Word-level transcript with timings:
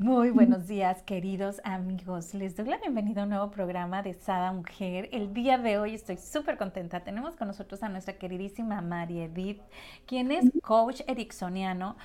Muy 0.00 0.30
buenos 0.30 0.66
días, 0.66 1.02
queridos 1.02 1.60
amigos. 1.62 2.32
Les 2.32 2.56
doy 2.56 2.68
la 2.68 2.78
bienvenida 2.78 3.20
a 3.20 3.24
un 3.24 3.30
nuevo 3.30 3.50
programa 3.50 4.02
de 4.02 4.14
Sada 4.14 4.50
Mujer. 4.50 5.10
El 5.12 5.34
día 5.34 5.58
de 5.58 5.76
hoy 5.76 5.94
estoy 5.94 6.16
súper 6.16 6.56
contenta. 6.56 7.04
Tenemos 7.04 7.36
con 7.36 7.48
nosotros 7.48 7.82
a 7.82 7.90
nuestra 7.90 8.16
queridísima 8.16 8.80
María 8.80 9.24
Edith, 9.24 9.60
quien 10.06 10.32
es 10.32 10.50
coach 10.62 11.02
ericksoniano, 11.06 11.96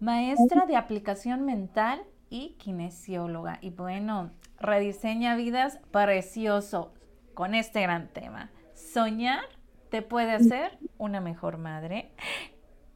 maestra 0.00 0.64
de 0.64 0.76
aplicación 0.76 1.44
mental 1.44 2.00
y 2.30 2.54
kinesióloga. 2.56 3.58
Y 3.60 3.68
bueno, 3.68 4.30
rediseña 4.58 5.36
vidas 5.36 5.78
precioso 5.90 6.94
con 7.34 7.54
este 7.54 7.82
gran 7.82 8.08
tema. 8.08 8.50
Soñar 8.72 9.44
te 9.90 10.00
puede 10.00 10.32
hacer 10.32 10.78
una 10.96 11.20
mejor 11.20 11.58
madre. 11.58 12.12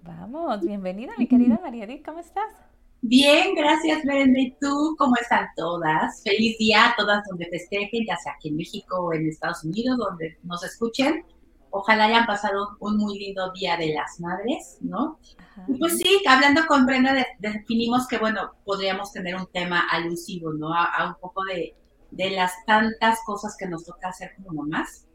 Vamos, 0.02 0.62
bienvenida 0.62 1.12
mi 1.18 1.26
querida 1.26 1.60
María 1.62 1.84
Edith, 1.84 2.06
¿cómo 2.06 2.20
estás? 2.20 2.69
Bien, 3.02 3.54
gracias, 3.54 4.02
Brenda. 4.04 4.38
¿Y 4.38 4.54
tú 4.60 4.94
cómo 4.98 5.14
están 5.20 5.48
todas? 5.56 6.22
Feliz 6.22 6.58
día 6.58 6.90
a 6.90 6.96
todas 6.96 7.24
donde 7.28 7.46
festejen, 7.46 8.04
ya 8.06 8.16
sea 8.18 8.34
aquí 8.34 8.48
en 8.48 8.56
México 8.56 8.98
o 9.00 9.12
en 9.14 9.26
Estados 9.26 9.64
Unidos, 9.64 9.96
donde 9.96 10.38
nos 10.42 10.62
escuchen. 10.62 11.24
Ojalá 11.70 12.04
hayan 12.04 12.26
pasado 12.26 12.76
un 12.78 12.98
muy 12.98 13.18
lindo 13.18 13.50
día 13.52 13.78
de 13.78 13.94
las 13.94 14.20
madres, 14.20 14.76
¿no? 14.80 15.18
Y 15.66 15.78
pues 15.78 15.96
sí, 15.96 16.22
hablando 16.28 16.66
con 16.66 16.84
Brenda, 16.84 17.26
definimos 17.38 18.06
que, 18.06 18.18
bueno, 18.18 18.52
podríamos 18.64 19.12
tener 19.12 19.34
un 19.34 19.46
tema 19.46 19.80
alusivo, 19.90 20.52
¿no? 20.52 20.74
A, 20.74 21.06
un 21.08 21.14
poco 21.20 21.42
de, 21.44 21.74
de 22.10 22.30
las 22.30 22.52
tantas 22.66 23.20
cosas 23.24 23.56
que 23.58 23.66
nos 23.66 23.84
toca 23.84 24.08
hacer 24.08 24.32
como 24.36 24.62
mamás. 24.62 25.06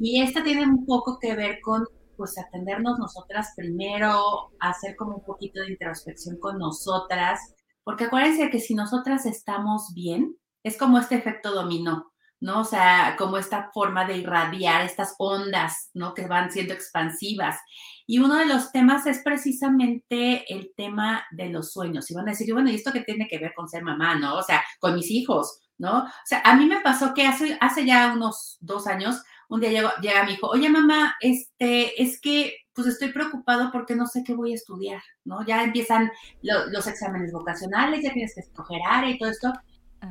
Y 0.00 0.20
esta 0.22 0.42
tiene 0.42 0.64
un 0.64 0.86
poco 0.86 1.18
que 1.20 1.36
ver 1.36 1.60
con 1.60 1.86
pues 2.16 2.38
atendernos 2.38 2.98
nosotras 2.98 3.52
primero, 3.56 4.52
hacer 4.60 4.96
como 4.96 5.16
un 5.16 5.24
poquito 5.24 5.60
de 5.60 5.72
introspección 5.72 6.38
con 6.38 6.58
nosotras, 6.58 7.40
porque 7.84 8.04
acuérdense 8.04 8.50
que 8.50 8.60
si 8.60 8.74
nosotras 8.74 9.26
estamos 9.26 9.92
bien, 9.94 10.36
es 10.62 10.76
como 10.78 10.98
este 10.98 11.16
efecto 11.16 11.52
dominó, 11.52 12.12
¿no? 12.40 12.60
O 12.60 12.64
sea, 12.64 13.16
como 13.18 13.38
esta 13.38 13.70
forma 13.72 14.04
de 14.04 14.18
irradiar 14.18 14.82
estas 14.82 15.14
ondas, 15.18 15.90
¿no? 15.94 16.14
Que 16.14 16.26
van 16.26 16.50
siendo 16.50 16.74
expansivas. 16.74 17.58
Y 18.06 18.18
uno 18.18 18.36
de 18.36 18.46
los 18.46 18.70
temas 18.72 19.06
es 19.06 19.20
precisamente 19.24 20.52
el 20.52 20.72
tema 20.76 21.24
de 21.30 21.50
los 21.50 21.72
sueños. 21.72 22.10
Y 22.10 22.14
van 22.14 22.28
a 22.28 22.32
decir, 22.32 22.52
bueno, 22.52 22.70
¿y 22.70 22.74
esto 22.74 22.92
qué 22.92 23.00
tiene 23.00 23.26
que 23.28 23.38
ver 23.38 23.52
con 23.54 23.68
ser 23.68 23.82
mamá, 23.82 24.14
no? 24.16 24.36
O 24.36 24.42
sea, 24.42 24.62
con 24.78 24.94
mis 24.94 25.10
hijos, 25.10 25.60
¿no? 25.78 26.04
O 26.04 26.08
sea, 26.24 26.40
a 26.44 26.54
mí 26.54 26.66
me 26.66 26.80
pasó 26.80 27.14
que 27.14 27.26
hace, 27.26 27.56
hace 27.60 27.84
ya 27.84 28.12
unos 28.12 28.58
dos 28.60 28.86
años 28.86 29.22
un 29.52 29.60
día 29.60 29.70
llega, 30.00 30.24
mi 30.24 30.32
hijo, 30.32 30.48
oye 30.48 30.70
mamá, 30.70 31.14
este, 31.20 32.02
es 32.02 32.18
que 32.20 32.54
pues 32.74 32.86
estoy 32.86 33.12
preocupado 33.12 33.70
porque 33.70 33.94
no 33.94 34.06
sé 34.06 34.24
qué 34.24 34.34
voy 34.34 34.52
a 34.52 34.54
estudiar, 34.54 35.02
¿no? 35.24 35.44
Ya 35.46 35.62
empiezan 35.62 36.10
los 36.40 36.86
exámenes 36.86 37.32
vocacionales, 37.32 38.02
ya 38.02 38.14
tienes 38.14 38.34
que 38.34 38.40
escoger 38.40 38.80
área 38.88 39.10
y 39.10 39.18
todo 39.18 39.30
esto. 39.30 39.52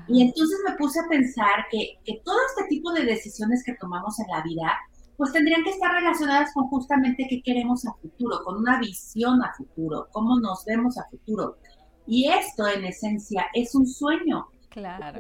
Y 0.08 0.22
entonces 0.22 0.60
me 0.70 0.76
puse 0.76 1.00
a 1.00 1.08
pensar 1.10 1.66
que, 1.72 1.96
que 2.06 2.22
todo 2.24 2.38
este 2.50 2.70
tipo 2.70 2.94
de 2.94 3.04
decisiones 3.04 3.64
que 3.66 3.74
tomamos 3.74 4.20
en 4.20 4.28
la 4.28 4.44
vida, 4.44 4.78
pues 5.18 5.34
tendrían 5.34 5.64
que 5.64 5.72
estar 5.72 5.92
relacionadas 5.92 6.54
con 6.54 6.68
justamente 6.68 7.26
qué 7.28 7.42
queremos 7.42 7.86
a 7.88 7.94
futuro, 7.96 8.44
con 8.44 8.58
una 8.58 8.80
visión 8.80 9.44
a 9.44 9.52
futuro, 9.56 10.08
cómo 10.12 10.40
nos 10.40 10.64
vemos 10.66 11.00
a 11.00 11.10
futuro. 11.10 11.58
Y 12.06 12.30
esto, 12.30 12.68
en 12.68 12.86
esencia, 12.86 13.48
es 13.54 13.74
un 13.74 13.88
sueño. 13.88 14.48
Claro 14.70 15.18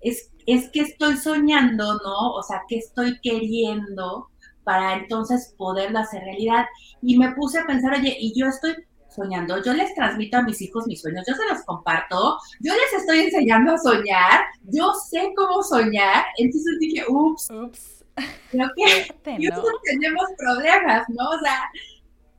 es, 0.00 0.30
es 0.46 0.70
que 0.70 0.80
estoy 0.80 1.16
soñando, 1.16 1.94
¿no? 2.04 2.32
O 2.32 2.42
sea, 2.42 2.62
que 2.68 2.78
estoy 2.78 3.18
queriendo 3.20 4.28
para 4.64 4.94
entonces 4.94 5.54
poderlo 5.56 5.98
hacer 5.98 6.22
realidad. 6.22 6.66
Y 7.02 7.18
me 7.18 7.32
puse 7.32 7.58
a 7.58 7.66
pensar, 7.66 7.94
oye, 7.94 8.16
y 8.18 8.38
yo 8.38 8.46
estoy 8.46 8.74
soñando, 9.08 9.62
yo 9.64 9.72
les 9.72 9.94
transmito 9.94 10.36
a 10.36 10.42
mis 10.42 10.60
hijos 10.60 10.86
mis 10.86 11.00
sueños, 11.00 11.24
yo 11.26 11.34
se 11.34 11.46
los 11.52 11.64
comparto, 11.64 12.36
yo 12.60 12.72
les 12.72 13.00
estoy 13.00 13.20
enseñando 13.20 13.72
a 13.72 13.78
soñar, 13.78 14.44
yo 14.64 14.92
sé 15.10 15.32
cómo 15.36 15.62
soñar, 15.62 16.24
entonces 16.36 16.78
dije, 16.78 17.04
ups, 17.08 17.48
ups. 17.50 18.04
creo 18.50 18.68
que 18.76 19.14
tenemos 19.24 20.24
problemas, 20.36 21.08
¿no? 21.08 21.30
O 21.30 21.38
sea, 21.40 21.62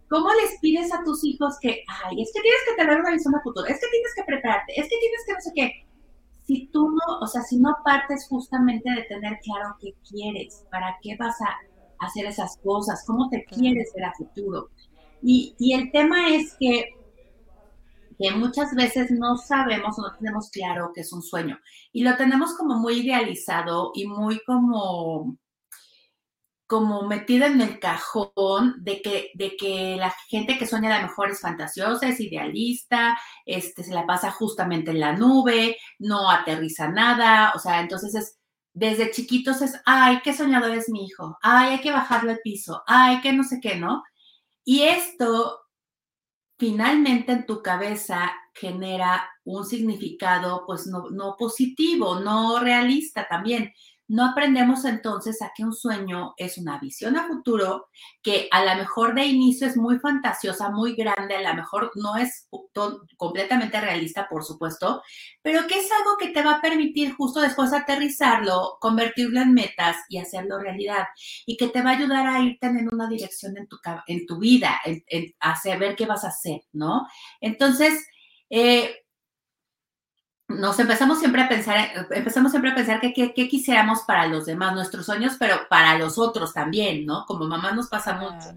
¿cómo 0.10 0.30
les 0.36 0.60
pides 0.62 0.94
a 0.94 1.04
tus 1.04 1.24
hijos 1.24 1.58
que, 1.62 1.84
ay, 1.88 2.22
es 2.22 2.32
que 2.34 2.42
tienes 2.42 2.62
que 2.68 2.76
tener 2.76 3.00
una 3.00 3.12
visión 3.12 3.36
a 3.36 3.42
futuro, 3.42 3.66
es 3.66 3.80
que 3.80 3.88
tienes 3.88 4.14
que 4.16 4.24
prepararte, 4.24 4.74
es 4.80 4.88
que 4.88 4.98
tienes 5.00 5.26
que 5.26 5.34
no 5.34 5.42
sé 5.42 5.52
qué? 5.56 5.89
Si 6.50 6.66
tú 6.74 6.90
no, 6.90 7.20
o 7.22 7.28
sea, 7.28 7.44
si 7.44 7.60
no 7.60 7.76
partes 7.86 8.28
justamente 8.28 8.90
de 8.90 9.04
tener 9.04 9.38
claro 9.44 9.76
qué 9.80 9.94
quieres, 10.10 10.66
para 10.72 10.98
qué 11.00 11.16
vas 11.16 11.36
a 11.42 11.56
hacer 12.04 12.26
esas 12.26 12.58
cosas, 12.64 13.04
cómo 13.06 13.30
te 13.30 13.46
quieres 13.46 13.92
ver 13.96 14.06
a 14.06 14.14
futuro. 14.16 14.70
Y, 15.22 15.54
y 15.60 15.74
el 15.74 15.92
tema 15.92 16.30
es 16.30 16.56
que, 16.60 16.90
que 18.18 18.32
muchas 18.32 18.74
veces 18.74 19.12
no 19.12 19.38
sabemos 19.38 20.00
o 20.00 20.02
no 20.02 20.18
tenemos 20.18 20.50
claro 20.50 20.90
que 20.92 21.02
es 21.02 21.14
un 21.14 21.22
sueño. 21.22 21.60
Y 21.94 22.02
lo 22.02 22.18
tenemos 22.18 22.56
como 22.58 22.80
muy 22.80 23.02
idealizado 23.02 23.92
y 23.94 24.08
muy 24.08 24.42
como 24.48 25.38
como 26.70 27.02
metida 27.08 27.48
en 27.48 27.60
el 27.62 27.80
cajón 27.80 28.76
de 28.84 29.02
que, 29.02 29.32
de 29.34 29.58
que 29.58 29.96
la 29.98 30.14
gente 30.28 30.60
que 30.60 30.68
sueña 30.68 30.96
a 30.96 31.02
lo 31.02 31.08
mejor 31.08 31.32
es 31.32 31.42
fantasiosa, 31.42 32.08
es 32.08 32.20
idealista, 32.20 33.18
este, 33.48 33.84
se 33.84 33.92
la 33.92 34.06
pasa 34.06 34.30
justamente 34.30 34.92
en 34.92 35.00
la 35.00 35.14
nube, 35.14 35.78
no 35.98 36.30
aterriza 36.30 36.88
nada, 36.88 37.54
o 37.56 37.60
sea, 37.60 37.82
entonces 37.82 38.14
es, 38.14 38.38
desde 38.72 39.10
chiquitos 39.10 39.64
es, 39.64 39.82
ay, 39.84 40.20
qué 40.24 40.32
soñador 40.32 40.78
es 40.78 40.90
mi 40.90 41.06
hijo, 41.06 41.40
ay, 41.42 41.72
hay 41.72 41.82
que 41.82 41.92
bajarlo 41.92 42.30
al 42.30 42.40
piso, 42.44 42.84
ay, 42.86 43.20
qué 43.22 43.34
no 43.34 43.44
sé 43.44 43.60
qué, 43.60 43.76
¿no? 43.76 44.04
Y 44.64 44.84
esto 44.84 45.62
finalmente 46.60 47.32
en 47.32 47.48
tu 47.48 47.64
cabeza 47.64 48.32
genera 48.54 49.28
un 49.44 49.66
significado 49.66 50.66
pues 50.68 50.86
no, 50.86 51.10
no 51.10 51.36
positivo, 51.36 52.20
no 52.20 52.60
realista 52.60 53.28
también 53.28 53.74
no 54.10 54.26
aprendemos 54.26 54.86
entonces 54.86 55.40
a 55.44 55.52
que 55.56 55.64
un 55.64 55.74
sueño 55.74 56.34
es 56.36 56.58
una 56.58 56.80
visión 56.80 57.16
a 57.16 57.28
futuro 57.28 57.90
que 58.24 58.48
a 58.52 58.66
lo 58.66 58.76
mejor 58.76 59.14
de 59.14 59.26
inicio 59.26 59.68
es 59.68 59.78
muy 59.78 60.00
fantasiosa, 60.00 60.72
muy 60.72 60.96
grande, 60.96 61.36
a 61.36 61.50
lo 61.50 61.54
mejor 61.54 61.92
no 61.94 62.18
es 62.18 62.48
completamente 63.18 63.80
realista, 63.80 64.28
por 64.28 64.44
supuesto, 64.44 65.04
pero 65.44 65.68
que 65.68 65.78
es 65.78 65.90
algo 65.92 66.18
que 66.18 66.30
te 66.30 66.42
va 66.42 66.56
a 66.56 66.62
permitir 66.62 67.14
justo 67.14 67.40
después 67.40 67.72
aterrizarlo, 67.72 68.78
convertirlo 68.82 69.42
en 69.42 69.54
metas 69.54 69.98
y 70.10 70.18
hacerlo 70.18 70.58
realidad 70.58 71.06
y 71.46 71.56
que 71.56 71.68
te 71.68 71.84
va 71.84 71.92
a 71.92 71.98
ayudar 71.98 72.26
a 72.26 72.42
irte 72.42 72.66
en 72.66 72.90
una 72.92 73.08
dirección 73.08 73.56
en 73.58 73.68
tu, 73.68 73.78
en 74.08 74.26
tu 74.26 74.40
vida, 74.40 74.82
hacer, 75.40 75.78
ver 75.78 75.96
qué 75.96 76.08
vas 76.08 76.24
a 76.24 76.30
hacer, 76.30 76.62
¿no? 76.74 77.08
Entonces, 77.42 78.08
eh, 78.50 79.04
nos 80.50 80.80
empezamos 80.80 81.20
siempre 81.20 81.44
a 81.44 81.48
pensar, 81.48 81.78
empezamos 82.10 82.52
siempre 82.52 82.72
a 82.72 82.76
pensar 82.76 83.00
que 83.00 83.14
qué 83.14 83.48
quisiéramos 83.48 84.02
para 84.02 84.26
los 84.26 84.48
demás, 84.48 84.74
nuestros 84.74 85.06
sueños, 85.06 85.36
pero 85.40 85.56
para 85.70 85.98
los 85.98 86.18
otros 86.18 86.54
también, 86.54 87.06
¿no? 87.06 87.24
Como 87.28 87.46
mamá 87.46 87.72
nos 87.72 87.88
pasa 87.88 88.16
mucho. 88.16 88.50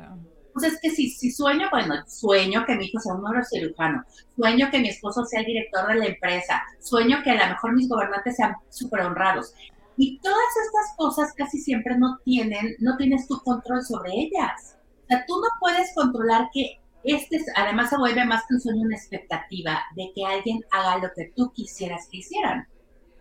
Pues 0.55 0.73
es 0.73 0.81
que 0.81 0.91
si, 0.91 1.11
si 1.11 1.31
sueño, 1.31 1.69
bueno, 1.71 1.95
sueño 2.07 2.65
que 2.67 2.77
mi 2.77 2.87
hijo 2.87 2.99
sea 2.99 3.15
un 3.15 3.23
neurocirujano, 3.23 4.05
sueño 4.37 4.71
que 4.71 4.81
mi 4.81 4.89
esposo 4.89 5.25
sea 5.25 5.41
el 5.41 5.47
director 5.47 5.87
de 5.87 5.95
la 5.97 6.07
empresa, 6.07 6.63
sueño 6.81 7.19
que 7.23 7.31
a 7.31 7.47
lo 7.47 7.55
mejor 7.55 7.75
mis 7.75 7.89
gobernantes 7.89 8.37
sean 8.37 8.55
súper 8.71 9.01
honrados. 9.01 9.55
Y 9.99 10.19
todas 10.21 10.39
estas 10.65 10.97
cosas 10.97 11.33
casi 11.37 11.59
siempre 11.59 11.99
no 11.99 12.19
tienen, 12.25 12.75
no 12.79 12.97
tienes 12.97 13.29
tu 13.29 13.39
control 13.41 13.85
sobre 13.85 14.13
ellas. 14.13 14.77
O 15.05 15.07
sea, 15.09 15.25
tú 15.27 15.35
no 15.37 15.49
puedes 15.61 15.95
controlar 15.95 16.49
que 16.53 16.82
este 17.05 17.39
además 17.57 17.91
se 17.91 17.99
vuelve 17.99 18.25
más 18.25 18.45
que 18.47 18.55
un 18.55 18.61
sueño 18.61 18.83
una 18.83 18.97
expectativa 18.97 19.83
de 19.97 20.13
que 20.15 20.25
alguien 20.25 20.61
haga 20.71 20.99
lo 20.99 21.13
que 21.15 21.33
tú 21.35 21.53
quisieras 21.53 22.09
que 22.11 22.19
hicieran. 22.19 22.67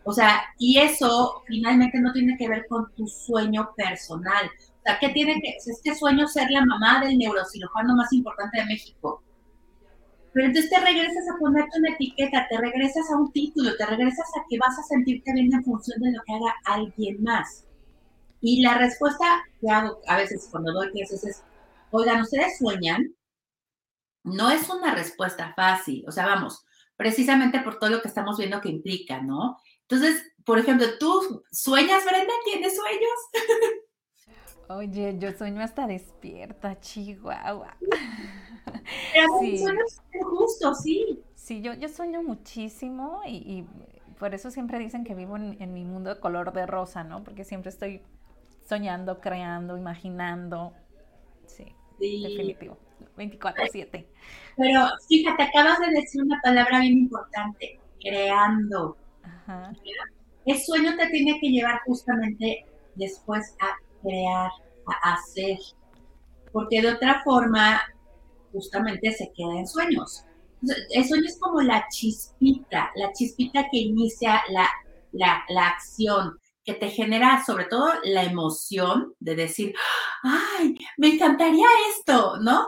O 0.04 0.12
sea, 0.12 0.42
y 0.57 0.80
eso 0.80 1.44
finalmente 1.48 2.00
no 2.00 2.12
tiene 2.12 2.38
que 2.38 2.50
ver 2.50 2.66
con 2.68 2.92
tu 2.95 3.07
sueño 3.07 3.69
personal. 3.75 4.45
O 4.80 4.81
sea, 4.83 4.98
¿qué 5.00 5.10
tiene 5.10 5.39
que 5.42 5.57
es 5.57 5.81
que 5.83 5.95
sueño 5.95 6.28
ser 6.28 6.50
la 6.50 6.66
mamá 6.66 7.01
del 7.01 7.18
neurocirujano 7.18 7.95
más 7.95 8.12
importante 8.13 8.60
de 8.60 8.66
México? 8.66 9.24
Pero 10.33 10.48
entonces 10.48 10.72
te 10.72 10.80
regresas 10.80 11.30
a 11.30 11.38
ponerte 11.39 11.78
una 11.78 11.94
etiqueta, 11.94 12.48
te 12.50 12.57
regresas 12.57 13.12
a 13.12 13.18
un 13.18 13.31
título, 13.31 13.75
te 13.75 13.86
regresas 13.86 14.28
a 14.38 14.45
que 14.50 14.57
vas 14.57 14.78
a 14.80 14.83
sentirte 14.83 15.33
bien 15.33 15.54
en 15.54 15.63
función 15.63 16.01
de 16.01 16.12
lo 16.12 16.24
que 16.24 16.33
haga 16.33 16.56
alguien 16.66 17.22
más. 17.22 17.66
Y 18.39 18.62
la 18.62 18.78
respuesta 18.78 19.25
que 19.60 19.69
hago 19.69 20.00
a 20.07 20.18
veces 20.18 20.48
cuando 20.50 20.74
doy 20.74 20.89
clases 20.92 21.24
es, 21.25 21.44
oigan, 21.92 22.22
¿ustedes 22.22 22.57
sueñan? 22.57 23.13
No 24.23 24.51
es 24.51 24.69
una 24.69 24.94
respuesta 24.94 25.53
fácil. 25.56 26.03
O 26.07 26.12
sea, 26.12 26.25
vamos, 26.25 26.65
precisamente 26.95 27.59
por 27.62 27.79
todo 27.79 27.89
lo 27.89 28.01
que 28.01 28.07
estamos 28.07 28.38
viendo 28.38 28.62
que 28.62 28.69
implica, 28.69 29.21
¿no? 29.21 29.57
Entonces, 29.81 30.23
por 30.45 30.59
ejemplo, 30.59 30.88
¿tú 31.00 31.44
sueñas, 31.51 32.03
Brenda? 32.06 32.33
¿Tienes 32.45 32.75
sueños? 32.75 33.81
Oye, 34.69 35.18
yo 35.18 35.31
sueño 35.33 35.62
hasta 35.62 35.85
despierta, 35.85 36.79
Chihuahua. 36.79 37.75
Pero 39.13 39.27
sí. 39.39 39.57
sueños 39.57 40.01
justo, 40.21 40.73
sí. 40.75 41.21
Sí, 41.35 41.62
yo, 41.62 41.73
yo 41.73 41.89
sueño 41.89 42.23
muchísimo 42.23 43.21
y, 43.27 43.65
por 44.18 44.33
eso 44.35 44.51
siempre 44.51 44.77
dicen 44.77 45.03
que 45.03 45.15
vivo 45.15 45.35
en, 45.35 45.73
mi 45.73 45.83
mundo 45.83 46.13
de 46.13 46.19
color 46.19 46.53
de 46.53 46.68
rosa, 46.68 47.03
¿no? 47.03 47.23
Porque 47.23 47.44
siempre 47.44 47.69
estoy 47.69 48.01
soñando, 48.63 49.19
creando, 49.19 49.75
imaginando. 49.75 50.73
Sí, 51.47 51.65
sí. 52.00 52.23
definitivo. 52.23 52.77
24-7. 53.15 54.06
Pero 54.57 54.88
fíjate, 55.07 55.44
acabas 55.44 55.80
de 55.80 55.92
decir 56.01 56.21
una 56.21 56.39
palabra 56.42 56.80
bien 56.80 56.94
importante, 56.94 57.80
creando. 58.00 58.98
Ajá. 59.24 59.71
El 60.45 60.59
sueño 60.59 60.95
te 60.98 61.07
tiene 61.07 61.39
que 61.39 61.50
llevar 61.50 61.81
justamente 61.86 62.65
después 62.95 63.56
a 63.59 63.77
crear, 64.01 64.51
a 64.88 65.13
hacer, 65.13 65.57
porque 66.51 66.81
de 66.81 66.92
otra 66.92 67.21
forma 67.24 67.81
justamente 68.51 69.12
se 69.12 69.31
queda 69.36 69.59
en 69.59 69.68
sueños. 69.68 70.25
El 70.92 71.06
sueño 71.06 71.25
es 71.25 71.39
como 71.39 71.62
la 71.62 71.88
chispita, 71.89 72.92
la 72.95 73.12
chispita 73.13 73.68
que 73.71 73.80
inicia 73.80 74.42
la, 74.50 74.69
la, 75.12 75.44
la 75.50 75.68
acción, 75.68 76.38
que 76.63 76.74
te 76.74 76.89
genera 76.89 77.44
sobre 77.44 77.65
todo 77.65 77.92
la 78.04 78.24
emoción 78.24 79.15
de 79.19 79.36
decir, 79.36 79.74
ay, 80.24 80.75
me 80.97 81.07
encantaría 81.07 81.65
esto, 81.89 82.38
¿no? 82.39 82.68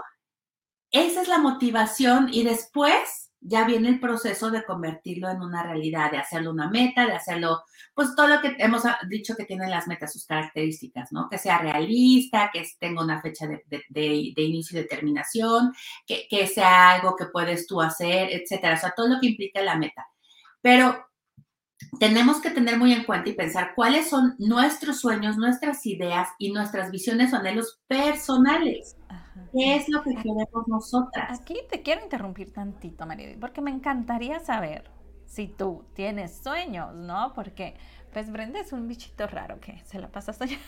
Esa 0.94 1.24
es 1.24 1.28
la 1.28 1.40
motivación 1.40 2.30
y 2.32 2.44
después 2.44 3.32
ya 3.42 3.66
viene 3.66 3.90
el 3.90 4.00
proceso 4.00 4.52
de 4.52 4.64
convertirlo 4.64 5.28
en 5.28 5.42
una 5.42 5.64
realidad, 5.64 6.12
de 6.12 6.20
hacerlo 6.20 6.52
una 6.52 6.70
meta, 6.70 7.08
de 7.08 7.14
hacerlo, 7.14 7.64
pues 7.96 8.16
todo 8.16 8.28
lo 8.28 8.40
que 8.42 8.56
hemos 8.60 8.84
dicho 9.10 9.36
que 9.36 9.46
tienen 9.46 9.72
las 9.72 9.88
metas, 9.88 10.14
sus 10.14 10.28
características, 10.28 11.12
¿no? 11.12 11.28
Que 11.30 11.40
sea 11.40 11.58
realista, 11.58 12.52
que 12.54 12.64
tenga 12.80 13.04
una 13.04 13.22
fecha 13.22 13.48
de, 13.48 14.34
inicio 14.36 14.78
y 14.78 14.84
de 14.84 14.88
terminación, 14.88 15.74
que, 16.06 16.28
que, 16.30 16.46
sea 16.46 16.92
algo 16.92 17.16
que 17.16 17.26
puedes 17.26 17.66
tú 17.66 17.82
hacer, 17.82 18.30
etcétera. 18.32 18.76
O 18.76 18.78
sea, 18.78 18.94
todo 18.96 19.08
lo 19.08 19.20
que 19.20 19.28
implica 19.28 19.64
la 19.64 19.76
meta. 19.76 20.08
Pero 20.62 21.08
tenemos 22.00 22.40
que 22.40 22.52
tener 22.52 22.78
muy 22.78 22.94
en 22.94 23.04
cuenta 23.04 23.30
y 23.30 23.34
pensar 23.34 23.74
cuáles 23.76 24.12
son 24.12 24.36
nuestros 24.38 25.00
sueños, 25.00 25.38
nuestras 25.38 25.86
ideas 25.88 26.30
y 26.38 26.52
nuestras 26.52 26.92
visiones 26.92 27.34
o 27.34 27.38
anhelos 27.38 27.82
personales. 27.88 28.96
¿Qué 29.52 29.76
es 29.76 29.90
lo 29.90 30.04
que 30.04 30.16
queremos 30.16 30.68
nosotras? 30.68 31.40
Aquí 31.40 31.60
te 31.70 31.82
quiero 31.82 32.04
interrumpir 32.04 32.54
tantito, 32.54 33.06
María, 33.06 33.36
porque 33.40 33.62
me 33.62 33.72
encantaría 33.72 34.40
saber 34.40 34.90
si 35.26 35.48
tú 35.48 35.86
tienes 35.94 36.38
sueños, 36.44 36.94
¿no? 36.94 37.34
Porque, 37.34 37.76
pues 38.12 38.32
Brenda 38.32 38.60
es 38.60 38.72
un 38.74 38.88
bichito 38.88 39.26
raro 39.28 39.60
que 39.60 39.80
se 39.86 40.00
la 40.00 40.10
pasa 40.10 40.34
soñando, 40.34 40.62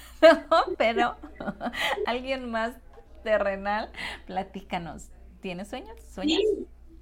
pero 0.77 1.15
alguien 2.07 2.49
más 2.49 2.75
terrenal, 3.23 3.91
platícanos. 4.25 5.09
¿Tienes 5.41 5.67
sueños? 5.67 5.99
¿Sueños? 6.11 6.39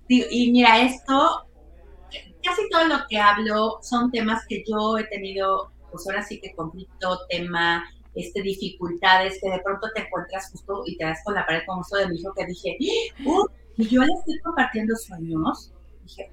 Sí. 0.07 0.25
Y 0.30 0.51
mira, 0.51 0.81
esto, 0.81 1.48
casi 2.44 2.69
todo 2.69 2.86
lo 2.86 2.98
que 3.09 3.18
hablo 3.18 3.80
son 3.81 4.12
temas 4.12 4.45
que 4.48 4.63
yo 4.68 4.98
he 4.98 5.06
tenido, 5.06 5.71
pues 5.92 6.06
ahora 6.07 6.24
sí 6.24 6.42
que 6.42 6.54
conflicto, 6.54 7.19
tema, 7.30 7.86
este, 8.15 8.42
dificultades 8.42 9.39
que 9.42 9.50
de 9.50 9.60
pronto 9.60 9.88
te 9.95 10.01
encuentras 10.01 10.51
justo 10.51 10.83
y 10.86 10.98
te 10.98 11.06
das 11.06 11.19
con 11.24 11.36
la 11.36 11.45
pared 11.45 11.62
como 11.65 11.81
esto 11.81 11.98
de 11.98 12.10
mi 12.10 12.19
hijo 12.19 12.33
que 12.33 12.45
dije, 12.45 12.77
uh, 13.25 13.45
y 13.77 13.88
yo 13.88 14.01
le 14.04 14.13
estoy 14.13 14.39
compartiendo 14.39 14.95
sueños. 14.95 15.74
Dije, 16.04 16.31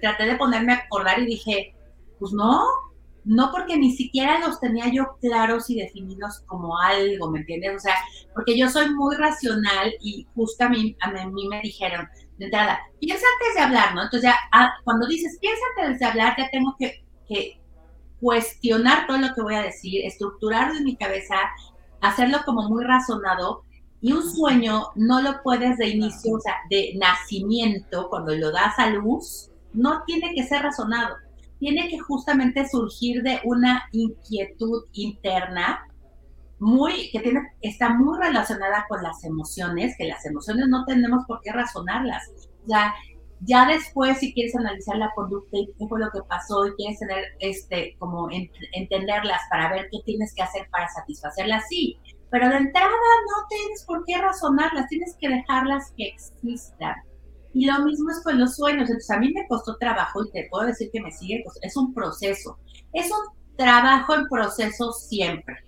traté 0.00 0.24
de 0.24 0.36
ponerme 0.36 0.72
a 0.72 0.76
acordar 0.76 1.18
y 1.18 1.26
dije, 1.26 1.74
pues 2.18 2.32
no, 2.32 2.62
no 3.24 3.50
porque 3.50 3.76
ni 3.76 3.92
siquiera 3.92 4.38
los 4.38 4.60
tenía 4.60 4.90
yo 4.92 5.16
claros 5.20 5.68
y 5.70 5.76
definidos 5.76 6.40
como 6.46 6.78
algo, 6.78 7.30
¿me 7.30 7.40
entiendes? 7.40 7.76
O 7.76 7.80
sea, 7.80 7.94
porque 8.34 8.56
yo 8.56 8.68
soy 8.68 8.90
muy 8.94 9.16
racional 9.16 9.92
y 10.00 10.26
justo 10.34 10.64
a 10.64 10.68
mí, 10.68 10.96
me 11.50 11.60
dijeron 11.60 12.08
de 12.38 12.44
entrada, 12.46 12.78
piensa 13.00 13.26
antes 13.34 13.54
de 13.54 13.60
hablar, 13.60 13.94
¿no? 13.94 14.04
Entonces 14.04 14.30
ya, 14.30 14.36
ah, 14.52 14.70
cuando 14.84 15.06
dices 15.08 15.38
piensa 15.40 15.60
antes 15.76 15.98
de 15.98 16.06
hablar, 16.06 16.34
ya 16.38 16.48
tengo 16.50 16.74
que 16.78 17.02
cuestionar 18.20 19.06
todo 19.06 19.18
lo 19.18 19.34
que 19.34 19.42
voy 19.42 19.54
a 19.54 19.62
decir, 19.62 20.04
estructurarlo 20.04 20.78
en 20.78 20.84
mi 20.84 20.96
cabeza, 20.96 21.36
hacerlo 22.00 22.38
como 22.44 22.68
muy 22.68 22.84
razonado. 22.84 23.64
Y 24.00 24.12
un 24.12 24.22
sueño 24.22 24.88
no 24.94 25.20
lo 25.22 25.42
puedes 25.42 25.76
de 25.78 25.88
inicio, 25.88 26.34
o 26.34 26.40
sea, 26.40 26.54
de 26.70 26.94
nacimiento, 26.96 28.08
cuando 28.08 28.34
lo 28.34 28.52
das 28.52 28.78
a 28.78 28.90
luz, 28.90 29.50
no 29.72 30.02
tiene 30.06 30.32
que 30.34 30.44
ser 30.44 30.62
razonado. 30.62 31.16
Tiene 31.58 31.88
que 31.88 31.98
justamente 31.98 32.68
surgir 32.68 33.22
de 33.22 33.40
una 33.44 33.88
inquietud 33.92 34.84
interna 34.92 35.84
muy, 36.60 37.10
que 37.10 37.20
tiene, 37.20 37.40
está 37.60 37.90
muy 37.90 38.18
relacionada 38.18 38.86
con 38.88 39.02
las 39.02 39.24
emociones, 39.24 39.94
que 39.96 40.06
las 40.06 40.24
emociones 40.26 40.68
no 40.68 40.84
tenemos 40.84 41.24
por 41.26 41.40
qué 41.40 41.52
razonarlas. 41.52 42.30
O 42.64 42.68
sea, 42.68 42.94
ya 43.40 43.66
después, 43.66 44.18
si 44.18 44.32
quieres 44.32 44.56
analizar 44.56 44.96
la 44.96 45.12
conducta 45.14 45.56
y 45.56 45.72
qué 45.78 45.86
fue 45.86 46.00
lo 46.00 46.10
que 46.10 46.20
pasó 46.28 46.66
y 46.66 46.72
quieres 46.72 46.98
tener, 46.98 47.24
este, 47.40 47.96
como 47.98 48.28
entenderlas 48.72 49.40
para 49.50 49.70
ver 49.70 49.88
qué 49.90 49.98
tienes 50.04 50.34
que 50.34 50.42
hacer 50.42 50.68
para 50.70 50.88
satisfacerlas, 50.88 51.64
sí. 51.68 51.98
Pero 52.30 52.48
de 52.48 52.56
entrada 52.56 52.88
no 52.88 53.46
tienes 53.48 53.84
por 53.86 54.04
qué 54.04 54.18
razonarlas, 54.18 54.88
tienes 54.88 55.16
que 55.20 55.28
dejarlas 55.28 55.92
que 55.96 56.08
existan. 56.08 56.96
Y 57.54 57.66
lo 57.66 57.78
mismo 57.84 58.10
es 58.10 58.22
con 58.22 58.38
los 58.38 58.56
sueños. 58.56 58.88
Entonces, 58.88 59.10
a 59.10 59.18
mí 59.18 59.32
me 59.32 59.46
costó 59.48 59.76
trabajo 59.78 60.24
y 60.24 60.30
te 60.30 60.48
puedo 60.50 60.66
decir 60.66 60.90
que 60.92 61.00
me 61.00 61.10
sigue, 61.10 61.40
pues, 61.44 61.58
es 61.62 61.76
un 61.76 61.94
proceso. 61.94 62.58
Es 62.92 63.10
un 63.10 63.56
trabajo 63.56 64.14
en 64.14 64.28
proceso 64.28 64.92
siempre 64.92 65.67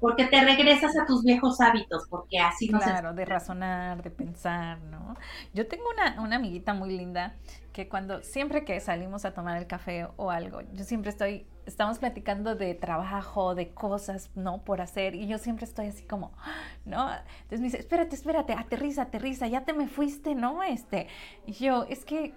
porque 0.00 0.26
te 0.26 0.40
regresas 0.40 0.96
a 0.96 1.06
tus 1.06 1.24
viejos 1.24 1.60
hábitos, 1.60 2.06
porque 2.08 2.38
así 2.38 2.68
no 2.68 2.78
Claro, 2.78 3.14
de 3.14 3.24
razonar, 3.24 4.02
de 4.02 4.10
pensar, 4.10 4.80
¿no? 4.82 5.16
Yo 5.54 5.66
tengo 5.66 5.84
una, 5.92 6.20
una, 6.20 6.36
amiguita 6.36 6.72
muy 6.72 6.96
linda 6.96 7.34
que 7.72 7.88
cuando, 7.88 8.22
siempre 8.22 8.64
que 8.64 8.78
salimos 8.80 9.24
a 9.24 9.32
tomar 9.32 9.56
el 9.56 9.66
café 9.66 10.06
o 10.16 10.30
algo, 10.30 10.60
yo 10.72 10.84
siempre 10.84 11.10
estoy, 11.10 11.46
estamos 11.66 11.98
platicando 11.98 12.54
de 12.54 12.74
trabajo, 12.74 13.54
de 13.54 13.70
cosas, 13.70 14.30
¿no? 14.36 14.62
Por 14.62 14.80
hacer, 14.80 15.16
y 15.16 15.26
yo 15.26 15.38
siempre 15.38 15.64
estoy 15.64 15.86
así 15.86 16.04
como, 16.04 16.32
¿no? 16.84 17.10
Entonces 17.42 17.60
me 17.60 17.66
dice, 17.66 17.78
espérate, 17.78 18.14
espérate, 18.14 18.52
aterriza, 18.52 19.02
aterriza, 19.02 19.48
ya 19.48 19.64
te 19.64 19.72
me 19.72 19.88
fuiste, 19.88 20.34
¿no? 20.34 20.62
Este, 20.62 21.08
y 21.46 21.52
yo, 21.52 21.84
es 21.84 22.04
que 22.04 22.34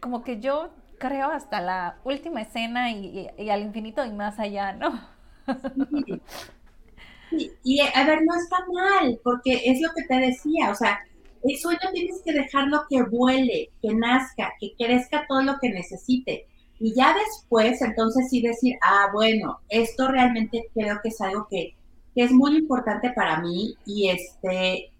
como 0.00 0.22
que 0.22 0.40
yo 0.40 0.70
creo 0.98 1.30
hasta 1.30 1.60
la 1.60 1.98
última 2.04 2.40
escena 2.40 2.92
y, 2.92 3.30
y, 3.36 3.42
y 3.42 3.50
al 3.50 3.62
infinito 3.62 4.04
y 4.04 4.12
más 4.12 4.38
allá, 4.38 4.72
¿no? 4.72 4.92
Sí. 6.04 6.22
Y, 7.30 7.80
a 7.80 8.06
ver, 8.06 8.20
no 8.24 8.34
está 8.34 8.58
mal, 8.72 9.18
porque 9.24 9.62
es 9.64 9.80
lo 9.80 9.88
que 9.94 10.04
te 10.04 10.16
decía, 10.16 10.70
o 10.70 10.74
sea, 10.74 11.00
el 11.42 11.58
sueño 11.58 11.80
tienes 11.92 12.22
que 12.24 12.32
dejarlo 12.32 12.84
que 12.88 13.02
vuele, 13.02 13.70
que 13.82 13.94
nazca, 13.94 14.52
que 14.60 14.74
crezca 14.78 15.26
todo 15.28 15.42
lo 15.42 15.58
que 15.60 15.70
necesite. 15.70 16.46
Y 16.80 16.94
ya 16.94 17.14
después, 17.14 17.80
entonces 17.82 18.28
sí 18.30 18.40
decir, 18.40 18.76
ah, 18.82 19.08
bueno, 19.12 19.60
esto 19.68 20.08
realmente 20.08 20.68
creo 20.74 20.98
que 21.02 21.08
es 21.08 21.20
algo 21.20 21.46
que, 21.50 21.76
que 22.14 22.22
es 22.22 22.32
muy 22.32 22.56
importante 22.56 23.10
para 23.10 23.40
mí 23.40 23.76
y 23.84 24.08
este, 24.08 24.90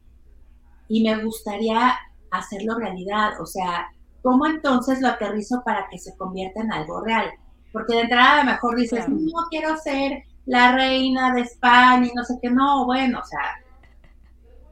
y 0.88 1.02
me 1.02 1.24
gustaría 1.24 1.94
hacerlo 2.30 2.78
realidad. 2.78 3.40
O 3.40 3.46
sea, 3.46 3.88
¿cómo 4.22 4.46
entonces 4.46 5.00
lo 5.00 5.08
aterrizo 5.08 5.62
para 5.64 5.88
que 5.90 5.98
se 5.98 6.16
convierta 6.16 6.60
en 6.60 6.72
algo 6.72 7.00
real? 7.00 7.30
Porque 7.72 7.94
de 7.94 8.02
entrada 8.02 8.40
a 8.40 8.44
lo 8.44 8.50
mejor 8.52 8.76
dices, 8.76 9.08
no 9.08 9.48
quiero 9.50 9.76
ser 9.78 10.24
la 10.46 10.72
reina 10.72 11.32
de 11.34 11.42
España 11.42 12.06
y 12.06 12.14
no 12.14 12.24
sé 12.24 12.38
qué, 12.40 12.50
no, 12.50 12.84
bueno, 12.84 13.20
o 13.20 13.24
sea, 13.24 13.64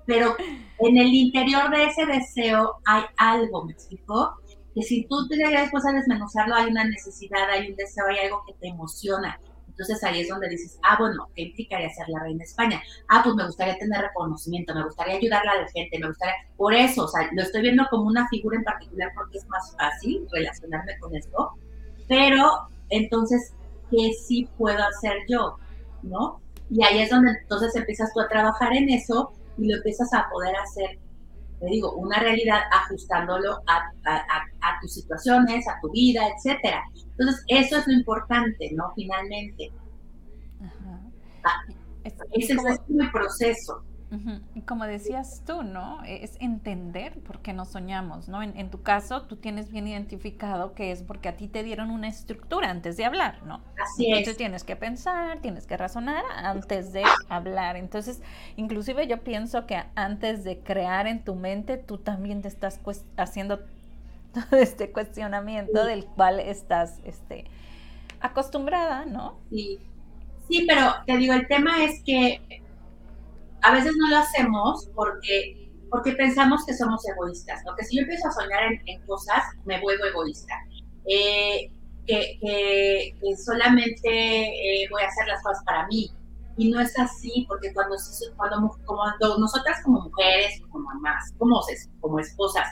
pero 0.06 0.36
en 0.78 0.96
el 0.96 1.08
interior 1.08 1.70
de 1.70 1.84
ese 1.84 2.06
deseo 2.06 2.76
hay 2.84 3.04
algo, 3.16 3.64
¿me 3.64 3.72
explico? 3.72 4.36
Que 4.74 4.82
si 4.82 5.06
tú 5.06 5.28
te 5.28 5.36
después 5.36 5.84
a 5.86 5.92
desmenuzarlo, 5.92 6.54
hay 6.54 6.70
una 6.70 6.84
necesidad, 6.84 7.48
hay 7.50 7.70
un 7.70 7.76
deseo, 7.76 8.06
hay 8.08 8.26
algo 8.26 8.42
que 8.46 8.54
te 8.54 8.68
emociona. 8.68 9.38
Entonces 9.68 10.04
ahí 10.04 10.20
es 10.20 10.28
donde 10.28 10.50
dices, 10.50 10.78
ah, 10.82 10.96
bueno, 10.98 11.28
¿qué 11.34 11.42
implicaría 11.42 11.88
ser 11.90 12.08
la 12.08 12.20
reina 12.20 12.38
de 12.38 12.44
España? 12.44 12.82
Ah, 13.08 13.22
pues 13.24 13.34
me 13.34 13.46
gustaría 13.46 13.78
tener 13.78 14.02
reconocimiento, 14.02 14.74
me 14.74 14.84
gustaría 14.84 15.16
ayudar 15.16 15.48
a 15.48 15.62
la 15.62 15.68
gente, 15.68 15.98
me 15.98 16.08
gustaría, 16.08 16.34
por 16.56 16.74
eso, 16.74 17.04
o 17.04 17.08
sea, 17.08 17.30
lo 17.32 17.42
estoy 17.42 17.62
viendo 17.62 17.86
como 17.90 18.04
una 18.04 18.28
figura 18.28 18.58
en 18.58 18.64
particular 18.64 19.10
porque 19.14 19.38
es 19.38 19.48
más 19.48 19.74
fácil 19.78 20.26
relacionarme 20.30 20.98
con 20.98 21.16
esto, 21.16 21.52
pero 22.06 22.68
entonces, 22.90 23.54
¿qué 23.92 24.12
sí 24.14 24.48
puedo 24.58 24.82
hacer 24.82 25.18
yo? 25.28 25.58
¿no? 26.02 26.40
Y 26.70 26.84
ahí 26.84 27.00
es 27.00 27.10
donde 27.10 27.30
entonces 27.30 27.74
empiezas 27.76 28.12
tú 28.12 28.20
a 28.20 28.28
trabajar 28.28 28.74
en 28.74 28.88
eso 28.90 29.32
y 29.58 29.68
lo 29.68 29.76
empiezas 29.76 30.12
a 30.14 30.28
poder 30.30 30.54
hacer, 30.56 30.98
te 31.60 31.66
digo, 31.66 31.92
una 31.92 32.18
realidad 32.18 32.60
ajustándolo 32.72 33.62
a, 33.66 34.80
tus 34.80 34.94
situaciones, 34.94 35.68
a 35.68 35.78
tu 35.80 35.90
vida, 35.90 36.22
etcétera. 36.28 36.82
Entonces, 37.10 37.44
eso 37.48 37.78
es 37.78 37.86
lo 37.86 37.92
importante, 37.92 38.70
¿no? 38.72 38.92
Finalmente. 38.96 39.70
Ajá. 40.60 41.00
Ah, 41.44 41.62
ese 42.04 42.54
es, 42.54 42.80
el 42.88 43.10
proceso. 43.12 43.84
Y 44.54 44.60
como 44.62 44.84
decías 44.84 45.42
tú, 45.46 45.62
¿no? 45.62 46.04
E, 46.04 46.22
es 46.22 46.36
entender 46.38 47.18
por 47.20 47.40
qué 47.40 47.52
no 47.52 47.64
soñamos, 47.64 48.28
¿no? 48.28 48.42
En, 48.42 48.70
tu 48.70 48.82
caso, 48.82 49.22
tú 49.22 49.36
tienes 49.36 49.70
bien 49.70 49.88
identificado 49.88 50.74
que 50.74 50.92
es 50.92 51.02
porque 51.02 51.30
a 51.30 51.36
ti 51.36 51.48
te 51.48 51.62
dieron 51.62 51.90
una 51.90 52.08
estructura 52.08 52.68
antes 52.68 52.96
de 52.98 53.06
hablar, 53.06 53.42
¿no? 53.44 53.62
Así 53.82 54.06
Entonces 54.06 54.36
tienes 54.36 54.64
que 54.64 54.76
pensar, 54.76 55.40
tienes 55.40 55.66
que 55.66 55.76
razonar 55.76 56.22
antes 56.36 56.92
de 56.92 57.04
hablar. 57.28 57.76
Entonces, 57.76 58.20
inclusive 58.56 59.06
yo 59.06 59.20
pienso 59.22 59.66
que 59.66 59.82
antes 59.94 60.44
de 60.44 60.58
crear 60.58 61.06
en 61.06 61.24
tu 61.24 61.34
mente, 61.34 61.78
tú 61.78 61.96
también 61.96 62.42
te 62.42 62.48
estás 62.48 62.80
haciendo 63.16 63.60
todo 64.32 64.58
este 64.60 64.92
cuestionamiento 64.92 65.84
del 65.84 66.04
cual 66.04 66.38
estás 66.40 67.00
este, 67.04 67.44
acostumbrada, 68.20 69.06
¿no? 69.06 69.38
Sí. 69.50 69.78
Sí, 70.48 70.66
pero 70.68 70.92
te 71.06 71.16
digo, 71.16 71.32
el 71.32 71.46
tema 71.46 71.84
es 71.84 72.02
que 72.02 72.61
a 73.62 73.72
veces 73.72 73.92
no 73.96 74.08
lo 74.08 74.18
hacemos 74.18 74.90
porque, 74.94 75.70
porque 75.90 76.12
pensamos 76.12 76.64
que 76.66 76.74
somos 76.74 77.06
egoístas, 77.08 77.62
¿no? 77.64 77.74
Que 77.76 77.84
si 77.84 77.96
yo 77.96 78.02
empiezo 78.02 78.28
a 78.28 78.32
soñar 78.32 78.62
en, 78.86 79.06
cosas, 79.06 79.42
me 79.64 79.80
vuelvo 79.80 80.04
egoísta. 80.06 80.54
Eh, 81.08 81.70
que, 82.06 83.14
solamente 83.44 84.08
eh, 84.08 84.88
voy 84.90 85.02
a 85.02 85.06
hacer 85.06 85.26
las 85.28 85.42
cosas 85.42 85.62
para 85.64 85.86
mí. 85.86 86.10
Y 86.58 86.70
no 86.70 86.80
es 86.80 86.98
así, 86.98 87.46
porque 87.48 87.72
cuando, 87.72 87.96
cuando, 88.36 88.76
cuando 88.84 89.38
nosotras 89.38 89.80
como 89.84 90.02
mujeres, 90.02 90.60
como 90.70 90.84
mamás, 90.84 91.32
como, 91.38 91.60
como 92.00 92.18
esposas, 92.18 92.68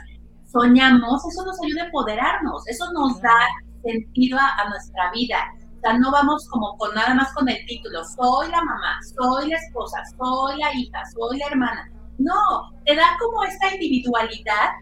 soñamos, 0.52 1.22
eso 1.26 1.46
nos 1.46 1.56
ayuda 1.62 1.82
a 1.82 1.86
empoderarnos, 1.86 2.66
eso 2.68 2.92
nos 2.92 3.20
da 3.22 3.38
sentido 3.82 4.38
a 4.38 4.68
nuestra 4.68 5.10
vida 5.12 5.38
o 5.80 5.82
sea, 5.82 5.96
no 5.96 6.10
vamos 6.12 6.46
como 6.50 6.76
con 6.76 6.94
nada 6.94 7.14
más 7.14 7.32
con 7.32 7.48
el 7.48 7.56
título, 7.64 8.04
soy 8.04 8.50
la 8.50 8.62
mamá, 8.62 9.00
soy 9.16 9.48
la 9.48 9.56
esposa, 9.56 10.02
soy 10.18 10.58
la 10.58 10.74
hija, 10.74 11.02
soy 11.16 11.38
la 11.38 11.46
hermana. 11.46 11.90
No, 12.18 12.70
te 12.84 12.94
da 12.94 13.16
como 13.18 13.42
esta 13.44 13.72
individualidad 13.72 14.72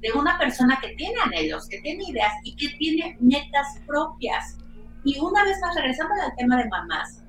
de 0.00 0.12
una 0.12 0.36
persona 0.36 0.78
que 0.82 0.94
tiene 0.96 1.14
anhelos, 1.24 1.66
que 1.70 1.80
tiene 1.80 2.04
ideas 2.04 2.34
y 2.44 2.54
que 2.56 2.68
tiene 2.76 3.16
metas 3.20 3.66
propias. 3.86 4.58
Y 5.04 5.18
una 5.20 5.42
vez 5.42 5.58
más, 5.62 5.74
regresando 5.74 6.12
al 6.22 6.36
tema 6.36 6.58
de 6.58 6.68
mamás, 6.68 7.22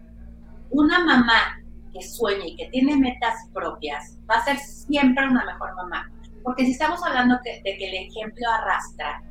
una 0.71 0.99
mamá 1.05 1.61
que 1.93 2.01
sueña 2.01 2.45
y 2.45 2.57
que 2.57 2.67
tiene 2.71 2.97
metas 2.97 3.35
propias 3.53 4.17
va 4.29 4.35
a 4.35 4.43
ser 4.43 4.57
siempre 4.57 5.25
una 5.29 5.45
mejor 5.45 5.73
mamá. 5.75 6.11
Porque 6.43 6.65
si 6.65 6.71
estamos 6.71 7.01
hablando 7.05 7.39
de 7.45 7.61
que 7.63 7.87
el 7.87 8.05
ejemplo 8.05 8.49
arrastra, 8.49 9.23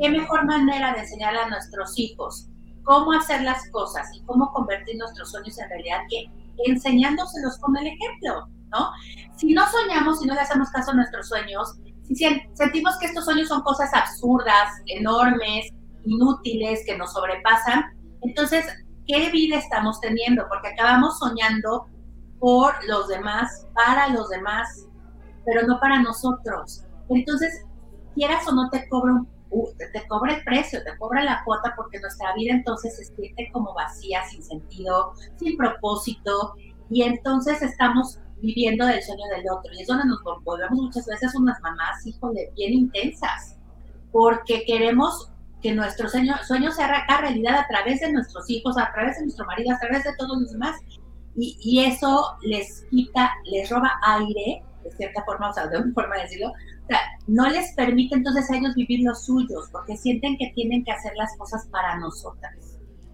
¿qué 0.00 0.08
mejor 0.08 0.46
manera 0.46 0.94
de 0.94 1.00
enseñar 1.00 1.36
a 1.36 1.50
nuestros 1.50 1.98
hijos 1.98 2.48
cómo 2.86 3.12
hacer 3.12 3.42
las 3.42 3.68
cosas 3.70 4.08
y 4.14 4.22
cómo 4.24 4.50
convertir 4.52 4.96
nuestros 4.96 5.32
sueños 5.32 5.58
en 5.58 5.68
realidad 5.68 5.98
que 6.08 6.30
enseñándoselos 6.66 7.58
con 7.58 7.76
el 7.76 7.88
ejemplo, 7.88 8.48
¿no? 8.70 8.90
Si 9.36 9.52
no 9.52 9.64
soñamos, 9.68 10.20
si 10.20 10.26
no 10.26 10.34
le 10.34 10.40
hacemos 10.40 10.70
caso 10.70 10.92
a 10.92 10.94
nuestros 10.94 11.28
sueños, 11.28 11.74
si 12.04 12.14
sentimos 12.54 12.96
que 12.98 13.06
estos 13.06 13.24
sueños 13.24 13.48
son 13.48 13.62
cosas 13.62 13.92
absurdas, 13.92 14.70
enormes, 14.86 15.66
inútiles, 16.04 16.84
que 16.86 16.96
nos 16.96 17.12
sobrepasan, 17.12 17.84
entonces, 18.22 18.64
¿qué 19.06 19.30
vida 19.30 19.58
estamos 19.58 20.00
teniendo? 20.00 20.46
Porque 20.48 20.68
acabamos 20.68 21.18
soñando 21.18 21.86
por 22.38 22.72
los 22.86 23.08
demás, 23.08 23.66
para 23.74 24.08
los 24.10 24.28
demás, 24.28 24.86
pero 25.44 25.66
no 25.66 25.80
para 25.80 26.00
nosotros. 26.00 26.84
Entonces, 27.08 27.64
quieras 28.14 28.46
o 28.46 28.52
no 28.52 28.70
te 28.70 28.88
cobra 28.88 29.12
un 29.12 29.35
te, 29.92 30.06
cobra 30.08 30.34
el 30.34 30.44
precio, 30.44 30.82
te 30.82 30.96
cobra 30.98 31.24
la 31.24 31.42
cuota 31.44 31.72
porque 31.76 32.00
nuestra 32.00 32.34
vida 32.34 32.54
entonces 32.54 32.96
se 32.96 33.04
siente 33.04 33.50
como 33.52 33.74
vacía, 33.74 34.24
sin 34.24 34.42
sentido, 34.42 35.12
sin 35.36 35.56
propósito 35.56 36.54
y 36.90 37.02
entonces 37.02 37.62
estamos 37.62 38.18
viviendo 38.40 38.86
del 38.86 39.02
sueño 39.02 39.24
del 39.34 39.44
otro. 39.50 39.72
Y 39.74 39.82
es 39.82 39.88
donde 39.88 40.04
nos 40.06 40.22
volvemos 40.44 40.78
muchas 40.78 41.06
veces 41.06 41.34
unas 41.34 41.60
mamás, 41.60 42.06
híjole, 42.06 42.52
bien 42.54 42.72
intensas 42.72 43.56
porque 44.12 44.64
queremos 44.64 45.30
que 45.62 45.74
nuestro 45.74 46.08
sueño, 46.08 46.34
sueño 46.46 46.70
se 46.70 46.82
haga 46.82 47.20
realidad 47.20 47.56
a 47.56 47.66
través 47.66 48.00
de 48.00 48.12
nuestros 48.12 48.48
hijos, 48.50 48.78
a 48.78 48.92
través 48.92 49.16
de 49.16 49.22
nuestro 49.22 49.46
marido, 49.46 49.74
a 49.74 49.78
través 49.78 50.04
de 50.04 50.14
todos 50.16 50.40
los 50.40 50.52
demás. 50.52 50.76
Y, 51.34 51.56
y 51.60 51.84
eso 51.84 52.36
les 52.42 52.84
quita, 52.90 53.30
les 53.44 53.68
roba 53.68 53.92
aire 54.02 54.62
de 54.86 54.96
cierta 54.96 55.24
forma, 55.24 55.50
o 55.50 55.52
sea, 55.52 55.66
de 55.66 55.78
una 55.78 55.92
forma 55.92 56.16
de 56.16 56.22
decirlo, 56.22 56.52
no 57.26 57.48
les 57.48 57.72
permite 57.74 58.14
entonces 58.14 58.50
a 58.50 58.56
ellos 58.56 58.74
vivir 58.74 59.00
los 59.04 59.24
suyos, 59.24 59.68
porque 59.72 59.96
sienten 59.96 60.36
que 60.36 60.52
tienen 60.54 60.84
que 60.84 60.92
hacer 60.92 61.12
las 61.16 61.36
cosas 61.36 61.66
para 61.70 61.98
nosotras, 61.98 62.54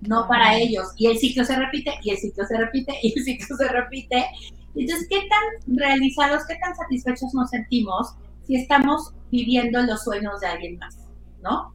no 0.02 0.26
para 0.29 0.57
ellos. 0.57 0.88
Y 0.97 1.07
el 1.07 1.19
ciclo 1.19 1.45
se 1.45 1.57
repite, 1.57 1.93
y 2.02 2.11
el 2.11 2.19
ciclo 2.19 2.45
se 2.45 2.59
repite, 2.59 2.95
y 3.02 3.19
el 3.19 3.25
ciclo 3.25 3.57
se 3.57 3.69
repite. 3.69 4.26
Entonces, 4.75 5.07
¿qué 5.09 5.21
tan 5.29 5.76
realizados, 5.76 6.45
qué 6.47 6.57
tan 6.57 6.75
satisfechos 6.75 7.35
nos 7.35 7.50
sentimos 7.50 8.14
si 8.47 8.57
estamos 8.57 9.12
viviendo 9.31 9.81
los 9.83 10.02
sueños 10.05 10.41
de 10.41 10.47
alguien 10.47 10.79
más, 10.79 10.97
¿no? 11.43 11.75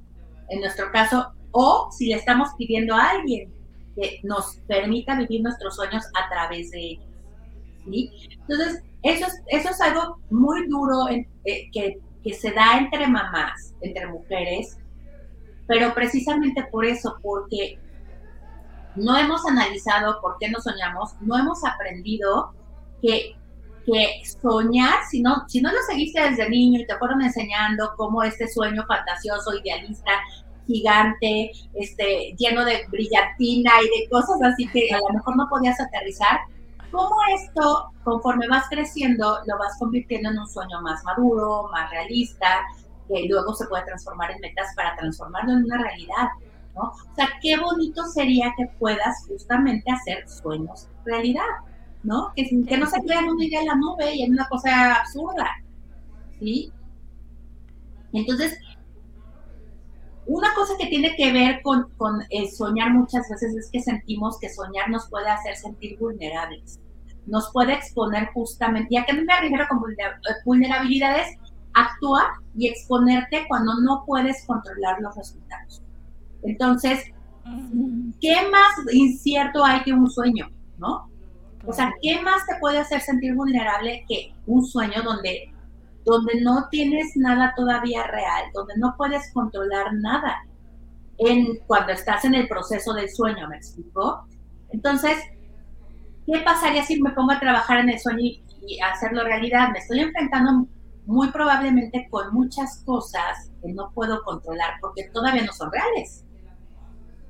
En 0.49 0.61
nuestro 0.61 0.91
caso, 0.91 1.31
o 1.51 1.89
si 1.91 2.07
le 2.07 2.15
estamos 2.15 2.49
pidiendo 2.57 2.95
a 2.95 3.09
alguien 3.11 3.51
que 3.95 4.19
nos 4.23 4.57
permita 4.67 5.17
vivir 5.17 5.41
nuestros 5.41 5.75
sueños 5.75 6.03
a 6.13 6.29
través 6.29 6.71
de 6.71 6.79
ellos. 6.79 7.05
¿sí? 7.89 8.11
Entonces, 8.47 8.83
eso 9.07 9.25
es, 9.25 9.41
eso 9.47 9.69
es 9.69 9.81
algo 9.81 10.19
muy 10.29 10.67
duro 10.67 11.07
eh, 11.09 11.27
que, 11.71 11.99
se 12.33 12.51
da 12.51 12.77
entre 12.77 13.07
mamás, 13.07 13.73
entre 13.79 14.05
mujeres, 14.07 14.77
pero 15.65 15.93
precisamente 15.93 16.61
por 16.69 16.85
eso, 16.85 17.17
porque 17.21 17.79
no 18.97 19.17
hemos 19.17 19.45
analizado 19.45 20.19
por 20.19 20.37
qué 20.37 20.49
no 20.49 20.59
soñamos, 20.59 21.13
no 21.21 21.37
hemos 21.37 21.63
aprendido 21.63 22.51
que, 23.01 23.33
que 23.85 24.21
soñar, 24.41 25.05
si 25.09 25.21
no, 25.21 25.47
si 25.47 25.61
no 25.61 25.71
lo 25.71 25.81
seguiste 25.87 26.21
desde 26.21 26.49
niño 26.49 26.81
y 26.81 26.85
te 26.85 26.97
fueron 26.97 27.21
enseñando 27.21 27.93
cómo 27.95 28.23
este 28.23 28.49
sueño 28.49 28.85
fantasioso, 28.85 29.57
idealista, 29.57 30.11
gigante, 30.65 31.51
este, 31.75 32.35
lleno 32.37 32.65
de 32.65 32.85
brillantina 32.89 33.71
y 33.81 34.01
de 34.01 34.09
cosas 34.09 34.37
así 34.43 34.67
que 34.67 34.89
a 34.93 34.97
lo 34.97 35.13
mejor 35.13 35.37
no 35.37 35.47
podías 35.49 35.79
aterrizar, 35.79 36.39
cómo 36.91 37.15
esto, 37.35 37.91
conforme 38.03 38.47
vas 38.47 38.65
creciendo, 38.69 39.39
lo 39.45 39.57
vas 39.57 39.77
convirtiendo 39.79 40.29
en 40.29 40.39
un 40.39 40.47
sueño 40.47 40.81
más 40.81 41.03
maduro, 41.03 41.69
más 41.71 41.89
realista, 41.91 42.61
que 43.07 43.27
luego 43.27 43.53
se 43.53 43.65
puede 43.67 43.85
transformar 43.85 44.31
en 44.31 44.39
metas 44.41 44.73
para 44.75 44.95
transformarlo 44.95 45.53
en 45.53 45.65
una 45.65 45.77
realidad, 45.77 46.27
¿no? 46.75 46.83
O 46.83 47.15
sea, 47.15 47.29
qué 47.41 47.57
bonito 47.57 48.03
sería 48.05 48.53
que 48.57 48.67
puedas 48.79 49.25
justamente 49.27 49.91
hacer 49.91 50.27
sueños 50.27 50.87
realidad, 51.05 51.43
¿no? 52.03 52.31
Que, 52.35 52.45
que 52.67 52.77
no 52.77 52.85
se 52.85 53.01
crean 53.01 53.29
una 53.29 53.45
idea 53.45 53.61
en 53.61 53.67
la 53.67 53.75
nube 53.75 54.15
y 54.15 54.23
en 54.23 54.33
una 54.33 54.47
cosa 54.47 54.95
absurda, 54.95 55.49
¿sí? 56.39 56.71
Entonces, 58.13 58.57
una 60.27 60.53
cosa 60.53 60.73
que 60.77 60.87
tiene 60.87 61.15
que 61.15 61.31
ver 61.31 61.61
con, 61.61 61.89
con 61.97 62.21
el 62.29 62.49
soñar 62.51 62.91
muchas 62.91 63.29
veces 63.29 63.55
es 63.55 63.69
que 63.71 63.81
sentimos 63.81 64.37
que 64.39 64.49
soñar 64.49 64.89
nos 64.89 65.09
puede 65.09 65.29
hacer 65.29 65.55
sentir 65.55 65.97
vulnerables, 65.97 66.79
nos 67.25 67.51
puede 67.51 67.73
exponer 67.73 68.27
justamente, 68.33 68.89
ya 68.91 69.05
que 69.05 69.13
no 69.13 69.23
me 69.23 69.39
refiero 69.39 69.65
con 69.69 69.81
vulnerabilidades, 70.45 71.37
actuar 71.73 72.25
y 72.55 72.67
exponerte 72.67 73.45
cuando 73.47 73.79
no 73.81 74.03
puedes 74.05 74.45
controlar 74.45 74.99
los 74.99 75.15
resultados. 75.15 75.81
Entonces, 76.43 77.05
¿qué 78.19 78.35
más 78.51 78.93
incierto 78.93 79.63
hay 79.63 79.83
que 79.83 79.93
un 79.93 80.09
sueño? 80.09 80.49
¿No? 80.77 81.09
O 81.65 81.73
sea, 81.73 81.93
¿qué 82.01 82.21
más 82.21 82.45
te 82.45 82.55
puede 82.59 82.79
hacer 82.79 83.01
sentir 83.01 83.35
vulnerable 83.35 84.05
que 84.07 84.33
un 84.45 84.65
sueño 84.65 85.03
donde 85.03 85.53
donde 86.07 86.39
no 86.39 86.69
tienes 86.71 87.17
nada 87.17 87.53
todavía 87.57 88.07
real, 88.07 88.45
donde 88.53 88.75
no 88.77 88.95
puedes 88.97 89.29
controlar 89.33 89.93
nada 89.95 90.37
cuando 91.65 91.91
estás 91.91 92.23
en 92.23 92.35
el 92.35 92.47
proceso 92.47 92.93
del 92.93 93.09
sueño, 93.09 93.47
¿me 93.49 93.57
explico? 93.57 94.25
Entonces, 94.69 95.17
¿qué 96.25 96.39
pasaría 96.45 96.83
si 96.83 97.01
me 97.01 97.11
pongo 97.11 97.33
a 97.33 97.39
trabajar 97.39 97.79
en 97.79 97.89
el 97.89 97.99
sueño 97.99 98.19
y, 98.19 98.43
y 98.65 98.79
hacerlo 98.79 99.23
realidad? 99.23 99.69
Me 99.73 99.79
estoy 99.79 99.99
enfrentando 99.99 100.67
muy 101.05 101.29
probablemente 101.31 102.07
con 102.09 102.33
muchas 102.33 102.83
cosas 102.85 103.51
que 103.61 103.73
no 103.73 103.91
puedo 103.93 104.23
controlar 104.23 104.75
porque 104.79 105.09
todavía 105.11 105.43
no 105.43 105.51
son 105.51 105.71
reales. 105.71 106.23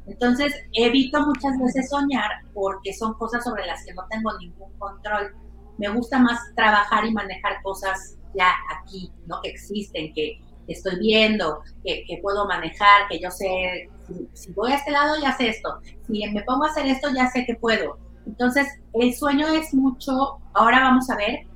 Entonces, 0.06 0.54
evito 0.74 1.26
muchas 1.26 1.58
veces 1.60 1.90
soñar 1.90 2.30
porque 2.54 2.94
son 2.94 3.16
cosas 3.16 3.44
sobre 3.44 3.66
las 3.66 3.84
que 3.84 3.94
no 3.96 4.06
tengo 4.10 4.38
ningún 4.38 4.72
control. 4.78 5.36
Me 5.78 5.90
gusta 5.90 6.20
más 6.20 6.40
trabajar 6.56 7.06
y 7.06 7.14
manejar 7.14 7.62
cosas 7.64 8.17
ya 8.34 8.54
aquí, 8.76 9.12
¿no? 9.26 9.42
Que 9.42 9.50
existen, 9.50 10.14
que 10.14 10.42
estoy 10.68 11.00
viendo, 11.00 11.62
que, 11.84 12.20
puedo 12.22 12.46
manejar, 12.48 13.08
que 13.10 13.20
yo 13.20 13.32
sé, 13.32 13.90
si, 14.34 14.52
voy 14.54 14.72
a 14.72 14.76
este 14.76 14.92
lado 14.92 15.16
ya 15.22 15.36
sé 15.38 15.50
esto, 15.50 15.80
si 16.06 16.28
me 16.32 16.44
pongo 16.44 16.66
a 16.66 16.70
hacer 16.70 16.86
esto 16.88 17.10
ya 17.16 17.30
sé 17.30 17.46
que 17.46 17.56
puedo. 17.56 17.98
Entonces, 18.26 18.68
el 18.94 19.14
sueño 19.14 19.48
es 19.48 19.74
mucho, 19.74 20.40
ahora 20.54 20.82
vamos 20.82 21.10
a 21.10 21.16
ver 21.16 21.48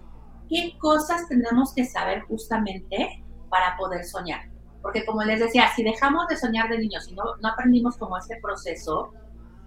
qué 0.49 0.73
cosas 0.79 1.27
tenemos 1.27 1.73
que 1.73 1.85
saber 1.85 2.21
justamente 2.23 3.23
para 3.49 3.75
poder 3.77 4.05
soñar. 4.05 4.49
Porque 4.81 5.05
como 5.05 5.23
les 5.23 5.39
decía, 5.39 5.69
si 5.75 5.83
dejamos 5.83 6.27
de 6.27 6.37
soñar 6.37 6.69
de 6.69 6.79
niños 6.79 7.07
y 7.09 7.13
no, 7.13 7.23
no 7.41 7.49
aprendimos 7.49 7.97
como 7.97 8.17
este 8.17 8.39
proceso, 8.41 9.11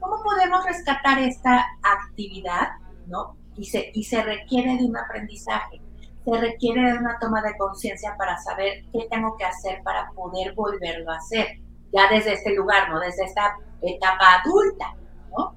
¿cómo 0.01 0.23
podemos 0.23 0.65
rescatar 0.65 1.19
esta 1.19 1.67
actividad, 1.83 2.69
¿no? 3.07 3.37
y 3.57 3.65
se, 3.65 3.91
y 3.95 4.05
se 4.05 4.23
requiere 4.23 4.77
de 4.77 4.85
un 4.85 4.97
aprendizaje, 4.97 5.81
se 6.25 6.41
requiere 6.41 6.93
de 6.93 6.99
una 6.99 7.19
toma 7.19 7.43
de 7.43 7.57
conciencia 7.57 8.15
para 8.17 8.39
saber 8.39 8.85
qué 8.93 9.07
tengo 9.11 9.37
que 9.37 9.45
hacer 9.45 9.83
para 9.83 10.11
poder 10.13 10.55
volverlo 10.55 11.11
a 11.13 11.17
hacer, 11.17 11.59
ya 11.93 12.09
desde 12.09 12.33
este 12.35 12.55
lugar, 12.55 12.89
¿no? 12.89 12.99
Desde 13.01 13.25
esta 13.25 13.57
etapa 13.83 14.41
adulta, 14.41 14.95
¿no? 15.37 15.55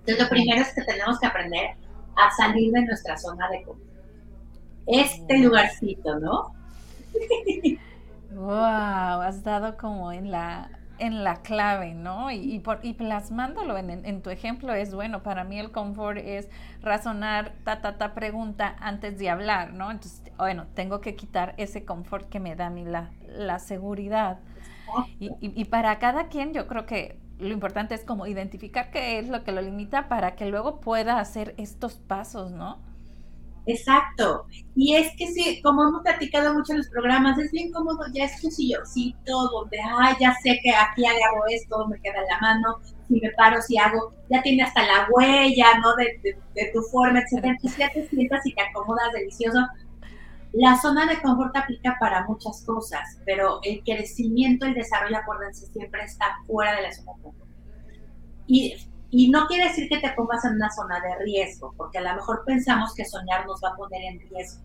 Entonces 0.00 0.24
lo 0.24 0.28
primero 0.28 0.60
es 0.60 0.74
que 0.74 0.82
tenemos 0.82 1.18
que 1.18 1.26
aprender 1.26 1.76
a 2.16 2.30
salir 2.36 2.72
de 2.72 2.82
nuestra 2.82 3.16
zona 3.16 3.48
de 3.48 3.62
confort. 3.62 3.88
Este 4.86 5.38
lugarcito, 5.38 6.18
¿no? 6.18 6.52
wow, 8.32 9.22
has 9.22 9.42
dado 9.42 9.76
como 9.76 10.12
en 10.12 10.30
la 10.30 10.77
en 10.98 11.24
la 11.24 11.36
clave, 11.42 11.94
¿no? 11.94 12.30
Y, 12.30 12.58
por, 12.60 12.80
y 12.82 12.94
plasmándolo 12.94 13.76
en, 13.78 14.22
tu 14.22 14.30
ejemplo 14.30 14.72
es, 14.72 14.94
bueno, 14.94 15.22
para 15.22 15.44
mí 15.44 15.58
el 15.58 15.70
confort 15.70 16.18
es 16.18 16.48
razonar, 16.82 17.52
ta, 17.64 17.80
ta, 17.80 17.98
ta, 17.98 18.14
pregunta 18.14 18.76
antes 18.80 19.18
de 19.18 19.30
hablar, 19.30 19.72
¿no? 19.72 19.90
Entonces, 19.90 20.22
bueno, 20.36 20.66
tengo 20.74 21.00
que 21.00 21.14
quitar 21.16 21.54
ese 21.56 21.84
confort 21.84 22.28
que 22.28 22.40
me 22.40 22.56
da 22.56 22.66
a 22.66 22.70
mí 22.70 22.84
la, 22.84 23.10
la 23.26 23.58
seguridad. 23.58 24.38
Y, 25.20 25.30
y, 25.40 25.64
para 25.66 25.98
cada 25.98 26.28
quien 26.28 26.54
yo 26.54 26.66
creo 26.66 26.86
que 26.86 27.18
lo 27.38 27.48
importante 27.48 27.94
es 27.94 28.04
como 28.04 28.26
identificar 28.26 28.90
qué 28.90 29.18
es 29.18 29.28
lo 29.28 29.44
que 29.44 29.52
lo 29.52 29.60
limita 29.60 30.08
para 30.08 30.34
que 30.34 30.46
luego 30.46 30.80
pueda 30.80 31.20
hacer 31.20 31.54
estos 31.58 31.98
pasos, 31.98 32.52
¿no? 32.52 32.78
Exacto. 33.68 34.46
Y 34.74 34.94
es 34.96 35.14
que 35.18 35.26
sí, 35.26 35.60
como 35.62 35.82
hemos 35.86 36.02
platicado 36.02 36.54
mucho 36.54 36.72
en 36.72 36.78
los 36.78 36.88
programas, 36.88 37.38
es 37.38 37.52
bien 37.52 37.70
cómodo, 37.70 38.00
ya 38.14 38.24
es 38.24 38.42
un 38.42 38.50
sillocito 38.50 39.48
donde, 39.50 39.78
ah, 39.84 40.16
ya 40.18 40.34
sé 40.42 40.58
que 40.62 40.70
aquí 40.70 41.04
agarro 41.04 41.42
esto, 41.50 41.86
me 41.86 42.00
queda 42.00 42.22
en 42.22 42.28
la 42.28 42.38
mano, 42.40 42.78
si 43.06 43.20
me 43.20 43.30
paro, 43.32 43.60
si 43.60 43.76
hago, 43.76 44.14
ya 44.30 44.40
tiene 44.42 44.62
hasta 44.62 44.86
la 44.86 45.06
huella, 45.10 45.66
¿no? 45.82 45.94
De, 45.96 46.70
tu 46.72 46.80
forma, 46.90 47.20
etcétera. 47.20 47.52
Entonces 47.52 47.78
ya 47.78 47.90
te 47.90 48.08
sientas 48.08 48.46
y 48.46 48.54
te 48.54 48.62
acomodas 48.62 49.12
delicioso. 49.12 49.58
La 50.52 50.80
zona 50.80 51.04
de 51.04 51.20
confort 51.20 51.54
aplica 51.54 51.98
para 52.00 52.26
muchas 52.26 52.64
cosas, 52.64 53.20
pero 53.26 53.60
el 53.64 53.82
crecimiento, 53.84 54.64
el 54.64 54.72
desarrollo, 54.72 55.18
acuérdense, 55.18 55.66
siempre 55.66 56.04
está 56.04 56.38
fuera 56.46 56.74
de 56.74 56.82
la 56.82 56.92
zona 56.92 57.12
de 57.16 57.22
confort. 57.22 57.48
Y 58.46 58.76
y 59.10 59.30
no 59.30 59.46
quiere 59.46 59.68
decir 59.68 59.88
que 59.88 59.98
te 59.98 60.10
pongas 60.10 60.44
en 60.44 60.54
una 60.54 60.70
zona 60.70 61.00
de 61.00 61.24
riesgo, 61.24 61.72
porque 61.76 61.98
a 61.98 62.02
lo 62.02 62.14
mejor 62.14 62.42
pensamos 62.44 62.94
que 62.94 63.04
soñar 63.04 63.46
nos 63.46 63.60
va 63.62 63.70
a 63.70 63.76
poner 63.76 64.02
en 64.02 64.20
riesgo. 64.20 64.62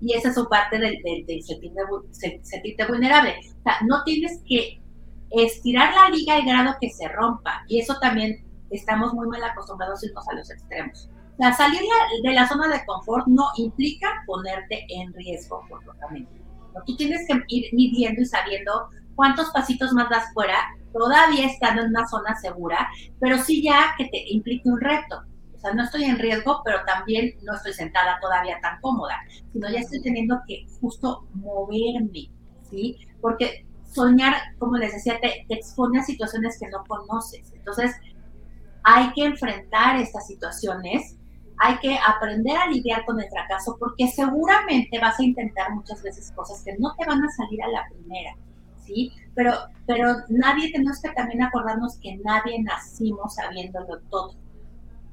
Y 0.00 0.14
esa 0.14 0.30
es 0.30 0.34
su 0.34 0.48
parte 0.48 0.78
del, 0.78 1.00
del, 1.02 1.42
sentirte, 1.42 2.86
vulnerable. 2.86 3.36
O 3.38 3.62
sea, 3.62 3.76
no 3.86 4.02
tienes 4.04 4.40
que 4.48 4.80
estirar 5.30 5.94
la 5.94 6.08
liga 6.08 6.36
al 6.36 6.44
grado 6.44 6.76
que 6.80 6.90
se 6.90 7.06
rompa. 7.08 7.64
Y 7.68 7.80
eso 7.80 7.98
también 8.00 8.44
estamos 8.70 9.12
muy 9.14 9.28
mal 9.28 9.44
acostumbrados 9.44 10.02
a 10.02 10.06
irnos 10.06 10.28
a 10.28 10.34
los 10.34 10.50
extremos. 10.50 11.08
Sea, 11.38 11.52
salir 11.52 11.80
de 12.22 12.32
la 12.32 12.48
zona 12.48 12.68
de 12.68 12.84
confort 12.84 13.26
no 13.26 13.44
implica 13.56 14.08
ponerte 14.26 14.86
en 14.88 15.12
riesgo, 15.14 15.64
lo 15.70 16.82
Tú 16.86 16.96
tienes 16.96 17.26
que 17.26 17.34
ir 17.48 17.72
midiendo 17.72 18.22
y 18.22 18.26
sabiendo 18.26 18.88
cuántos 19.14 19.50
pasitos 19.50 19.92
más 19.92 20.08
das 20.08 20.32
fuera 20.32 20.56
todavía 20.92 21.46
estando 21.46 21.82
en 21.82 21.88
una 21.88 22.06
zona 22.06 22.36
segura, 22.36 22.88
pero 23.18 23.38
sí 23.38 23.62
ya 23.62 23.94
que 23.96 24.06
te 24.06 24.30
implique 24.30 24.68
un 24.68 24.80
reto. 24.80 25.22
O 25.54 25.58
sea, 25.58 25.74
no 25.74 25.84
estoy 25.84 26.04
en 26.04 26.18
riesgo, 26.18 26.60
pero 26.64 26.78
también 26.84 27.34
no 27.42 27.54
estoy 27.54 27.72
sentada 27.72 28.18
todavía 28.20 28.58
tan 28.60 28.80
cómoda, 28.80 29.16
sino 29.52 29.70
ya 29.70 29.78
estoy 29.78 30.02
teniendo 30.02 30.40
que 30.46 30.66
justo 30.80 31.26
moverme, 31.34 32.30
¿sí? 32.68 32.98
Porque 33.20 33.64
soñar, 33.92 34.34
como 34.58 34.76
les 34.76 34.92
decía, 34.92 35.20
te, 35.20 35.46
expone 35.48 36.00
a 36.00 36.02
situaciones 36.02 36.58
que 36.58 36.68
no 36.68 36.82
conoces. 36.84 37.52
Entonces, 37.52 37.94
hay 38.82 39.12
que 39.12 39.24
enfrentar 39.24 39.96
estas 40.00 40.26
situaciones, 40.26 41.16
hay 41.58 41.78
que 41.78 41.96
aprender 41.96 42.56
a 42.56 42.66
lidiar 42.66 43.04
con 43.04 43.20
el 43.20 43.28
fracaso, 43.28 43.76
porque 43.78 44.08
seguramente 44.08 44.98
vas 44.98 45.20
a 45.20 45.22
intentar 45.22 45.72
muchas 45.72 46.02
veces 46.02 46.32
cosas 46.32 46.62
que 46.64 46.76
no 46.78 46.92
te 46.96 47.06
van 47.06 47.22
a 47.22 47.30
salir 47.30 47.62
a 47.62 47.68
la 47.68 47.86
primera. 47.88 48.34
¿Sí? 48.92 49.12
Pero, 49.34 49.52
pero 49.86 50.16
nadie, 50.28 50.70
tenemos 50.72 51.00
que 51.00 51.10
también 51.10 51.42
acordarnos 51.42 51.98
que 51.98 52.16
nadie 52.18 52.62
nacimos 52.62 53.34
sabiéndolo 53.34 54.00
todo, 54.10 54.34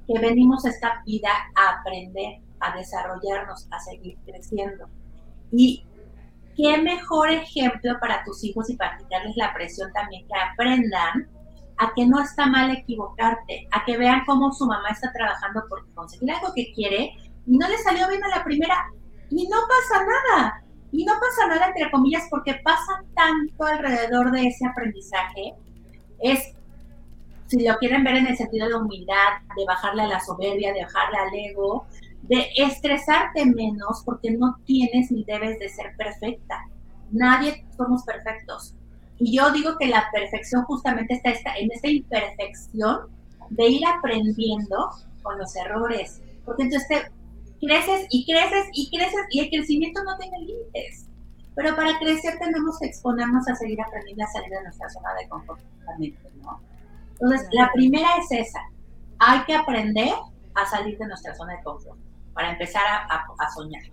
que 0.07 0.19
venimos 0.19 0.65
a 0.65 0.69
esta 0.69 1.01
vida 1.05 1.29
a 1.55 1.79
aprender, 1.79 2.41
a 2.59 2.75
desarrollarnos, 2.75 3.67
a 3.71 3.79
seguir 3.79 4.17
creciendo. 4.25 4.87
Y 5.51 5.85
qué 6.55 6.77
mejor 6.77 7.31
ejemplo 7.31 7.97
para 7.99 8.23
tus 8.23 8.43
hijos 8.43 8.69
y 8.69 8.75
para 8.75 8.97
quitarles 8.97 9.35
la 9.37 9.53
presión 9.53 9.91
también 9.93 10.27
que 10.27 10.33
aprendan 10.35 11.29
a 11.77 11.93
que 11.95 12.05
no 12.05 12.21
está 12.21 12.45
mal 12.45 12.69
equivocarte, 12.71 13.67
a 13.71 13.85
que 13.85 13.97
vean 13.97 14.23
cómo 14.25 14.51
su 14.51 14.65
mamá 14.65 14.89
está 14.89 15.11
trabajando 15.13 15.63
por 15.69 15.89
conseguir 15.93 16.31
algo 16.31 16.53
que 16.53 16.73
quiere 16.73 17.13
y 17.47 17.57
no 17.57 17.67
le 17.67 17.77
salió 17.77 18.07
bien 18.09 18.23
a 18.25 18.37
la 18.37 18.43
primera 18.43 18.75
y 19.29 19.47
no 19.47 19.57
pasa 19.67 20.05
nada. 20.05 20.63
Y 20.91 21.05
no 21.05 21.13
pasa 21.13 21.47
nada, 21.47 21.67
entre 21.67 21.91
comillas, 21.91 22.23
porque 22.29 22.59
pasa 22.63 23.03
tanto 23.15 23.63
alrededor 23.63 24.31
de 24.31 24.47
ese 24.47 24.65
aprendizaje. 24.65 25.53
Es, 26.19 26.53
si 27.47 27.65
lo 27.65 27.77
quieren 27.77 28.03
ver 28.03 28.17
en 28.17 28.27
el 28.27 28.37
sentido 28.37 28.67
de 28.67 28.75
humildad, 28.75 29.39
de 29.55 29.65
bajarle 29.65 30.03
a 30.03 30.07
la 30.07 30.19
soberbia, 30.19 30.73
de 30.73 30.83
bajarle 30.83 31.17
al 31.17 31.33
ego, 31.33 31.85
de 32.23 32.47
estresarte 32.57 33.45
menos 33.45 34.03
porque 34.05 34.31
no 34.31 34.57
tienes 34.65 35.11
ni 35.11 35.23
debes 35.23 35.59
de 35.59 35.69
ser 35.69 35.95
perfecta. 35.95 36.65
Nadie 37.11 37.65
somos 37.75 38.03
perfectos. 38.03 38.75
Y 39.19 39.37
yo 39.37 39.51
digo 39.51 39.77
que 39.77 39.87
la 39.87 40.09
perfección 40.11 40.63
justamente 40.63 41.15
está 41.15 41.55
en 41.57 41.71
esta 41.71 41.89
imperfección 41.89 43.09
de 43.49 43.67
ir 43.67 43.81
aprendiendo 43.85 44.89
con 45.21 45.37
los 45.37 45.55
errores. 45.55 46.21
Porque 46.45 46.63
entonces 46.63 46.87
te, 46.87 47.11
creces 47.59 48.07
y 48.09 48.25
creces 48.25 48.67
y 48.73 48.89
creces 48.89 49.21
y 49.31 49.39
el 49.41 49.49
crecimiento 49.49 50.03
no 50.03 50.17
tiene 50.17 50.39
límites. 50.39 51.07
Pero 51.55 51.75
para 51.75 51.97
crecer 51.99 52.37
tenemos 52.39 52.79
que 52.79 52.87
exponernos 52.87 53.47
a 53.47 53.55
seguir 53.55 53.81
aprendiendo 53.81 54.23
a 54.23 54.27
salir 54.27 54.49
de 54.49 54.63
nuestra 54.63 54.89
zona 54.89 55.13
de 55.15 55.27
comportamiento, 55.27 56.29
¿no? 56.41 56.61
Entonces, 57.11 57.47
la 57.51 57.69
primera 57.73 58.07
es 58.17 58.31
esa. 58.31 58.61
Hay 59.19 59.41
que 59.43 59.55
aprender 59.55 60.13
a 60.55 60.65
salir 60.65 60.97
de 60.97 61.07
nuestra 61.07 61.35
zona 61.35 61.57
de 61.57 61.63
confort 61.63 61.99
para 62.33 62.51
empezar 62.51 62.83
a, 62.87 63.25
a 63.37 63.51
soñar. 63.53 63.83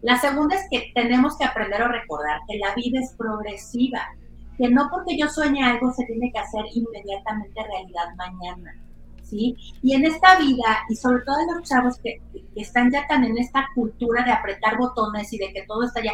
La 0.00 0.16
segunda 0.16 0.56
es 0.56 0.66
que 0.70 0.90
tenemos 0.94 1.36
que 1.36 1.44
aprender 1.44 1.82
o 1.82 1.88
recordar 1.88 2.40
que 2.48 2.58
la 2.58 2.74
vida 2.74 3.00
es 3.00 3.12
progresiva, 3.16 4.08
que 4.56 4.68
no 4.68 4.88
porque 4.90 5.18
yo 5.18 5.28
sueñe 5.28 5.62
algo 5.62 5.92
se 5.92 6.06
tiene 6.06 6.32
que 6.32 6.38
hacer 6.38 6.64
inmediatamente 6.72 7.62
realidad 7.62 8.14
mañana 8.16 8.74
y 9.32 9.94
en 9.94 10.04
esta 10.04 10.38
vida, 10.38 10.84
y 10.88 10.96
sobre 10.96 11.22
todo 11.24 11.36
los 11.54 11.68
chavos 11.68 11.98
que, 12.02 12.20
están 12.54 12.90
ya 12.90 13.06
tan 13.06 13.24
en 13.24 13.38
esta 13.38 13.66
cultura 13.74 14.22
de 14.24 14.32
apretar 14.32 14.76
botones 14.76 15.32
y 15.32 15.38
de 15.38 15.52
que 15.52 15.62
todo 15.62 15.84
está 15.84 16.02
ya, 16.02 16.12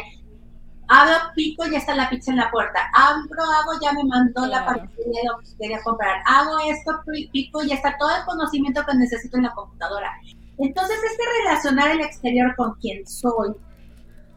hago 0.87 1.11
pico 1.35 1.67
y 1.67 1.71
ya 1.71 1.79
está 1.79 1.95
la 1.95 2.09
pizza 2.09 2.31
en 2.31 2.37
la 2.37 2.49
puerta, 2.49 2.79
abro, 2.93 3.43
hago, 3.43 3.79
ya 3.81 3.91
me 3.93 4.05
mandó 4.05 4.45
la 4.47 4.65
partida 4.65 5.05
lo 5.27 5.39
que 5.39 5.57
quería 5.59 5.81
comprar, 5.83 6.21
hago 6.25 6.59
esto, 6.69 7.01
pico 7.31 7.63
y 7.63 7.69
ya 7.69 7.75
está 7.75 7.97
todo 7.97 8.15
el 8.15 8.23
conocimiento 8.25 8.85
que 8.85 8.97
necesito 8.97 9.37
en 9.37 9.43
la 9.43 9.51
computadora. 9.51 10.11
Entonces, 10.57 10.97
este 10.97 11.23
relacionar 11.43 11.91
el 11.91 12.01
exterior 12.01 12.55
con 12.55 12.73
quien 12.75 13.05
soy 13.05 13.53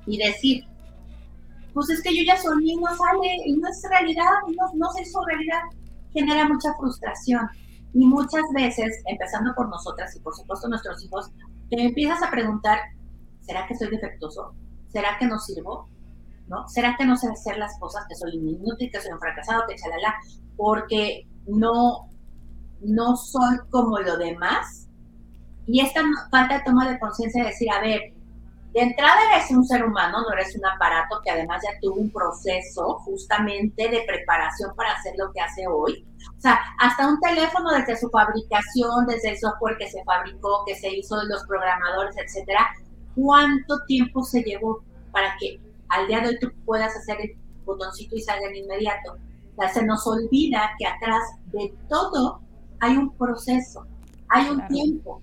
y 0.07 0.19
decir, 0.19 0.65
pues 1.75 1.89
es 1.91 2.03
que 2.03 2.17
yo 2.17 2.23
ya 2.25 2.37
soy 2.37 2.71
y 2.71 2.77
no 2.77 2.89
sale, 2.97 3.37
y 3.47 3.53
no 3.55 3.69
es 3.69 3.83
realidad, 3.89 4.31
y 4.49 4.57
no, 4.57 4.71
no 4.75 4.93
se 4.93 5.03
hizo 5.03 5.25
realidad, 5.25 5.61
genera 6.13 6.49
mucha 6.49 6.75
frustración. 6.75 7.49
Y 7.95 8.07
muchas 8.07 8.43
veces, 8.55 9.03
empezando 9.07 9.53
por 9.55 9.69
nosotras 9.69 10.15
y 10.17 10.21
por 10.21 10.35
supuesto 10.35 10.69
nuestros 10.69 11.05
hijos, 11.05 11.31
te 11.71 11.83
empiezas 11.83 12.23
a 12.23 12.31
preguntar, 12.31 12.79
¿será 13.41 13.67
que 13.67 13.75
soy 13.75 13.91
defectuoso? 13.91 14.55
¿Será 14.89 15.19
que 15.19 15.27
no 15.27 15.39
sirvo? 15.39 15.89
¿No? 16.49 16.69
¿Será 16.69 16.97
que 16.97 17.05
no 17.05 17.17
sé 17.17 17.29
hacer 17.29 17.59
las 17.59 17.79
cosas, 17.79 18.05
que 18.09 18.15
soy 18.15 18.35
inútil, 18.35 18.91
que 18.91 19.01
soy 19.01 19.13
un 19.13 19.21
fracasado, 19.21 19.65
que 19.69 19.77
chalala? 19.77 20.15
Porque 20.57 21.27
no, 21.47 22.09
no 22.81 23.17
soy 23.17 23.59
como 23.71 23.99
lo 23.99 24.17
demás. 24.17 24.89
Y 25.67 25.81
esta 25.81 26.03
falta 26.31 26.59
de 26.59 26.65
toma 26.65 26.91
de 26.91 26.99
conciencia 26.99 27.43
de 27.43 27.51
decir, 27.51 27.71
a 27.71 27.81
ver, 27.81 28.01
de 28.73 28.81
entrada 28.81 29.21
eres 29.35 29.51
un 29.51 29.65
ser 29.67 29.85
humano, 29.85 30.23
no 30.23 30.33
eres 30.33 30.57
un 30.57 30.65
aparato 30.65 31.21
que 31.23 31.31
además 31.31 31.63
ya 31.63 31.79
tuvo 31.81 31.97
un 31.97 32.11
proceso 32.11 32.99
justamente 33.01 33.89
de 33.91 34.03
preparación 34.07 34.75
para 34.75 34.93
hacer 34.93 35.13
lo 35.19 35.31
que 35.31 35.41
hace 35.41 35.67
hoy. 35.67 36.07
O 36.39 36.41
sea, 36.41 36.59
hasta 36.79 37.07
un 37.07 37.21
teléfono 37.21 37.71
desde 37.71 37.99
su 37.99 38.09
fabricación, 38.09 39.07
desde 39.07 39.31
el 39.31 39.39
software 39.39 39.77
que 39.77 39.91
se 39.91 40.03
fabricó, 40.05 40.65
que 40.67 40.75
se 40.75 40.91
hizo 40.91 41.19
de 41.21 41.27
los 41.27 41.45
programadores, 41.47 42.17
etcétera, 42.17 42.67
¿cuánto 43.15 43.85
tiempo 43.87 44.25
se 44.25 44.43
llevó 44.43 44.83
para 45.11 45.37
que 45.39 45.61
al 45.91 46.07
día 46.07 46.21
de 46.21 46.29
hoy 46.29 46.39
tú 46.41 46.51
puedas 46.65 46.97
hacer 46.97 47.21
el 47.21 47.37
botoncito 47.67 48.17
y 48.17 48.23
salga 48.23 48.49
de 48.49 48.59
inmediato? 48.59 49.19
O 49.55 49.61
sea, 49.61 49.69
se 49.69 49.85
nos 49.85 50.07
olvida 50.07 50.71
que 50.79 50.87
atrás 50.87 51.23
de 51.53 51.75
todo 51.91 52.41
hay 52.81 52.97
un 52.97 53.15
proceso, 53.19 53.87
hay 54.31 54.49
un 54.49 54.67
tiempo, 54.69 55.21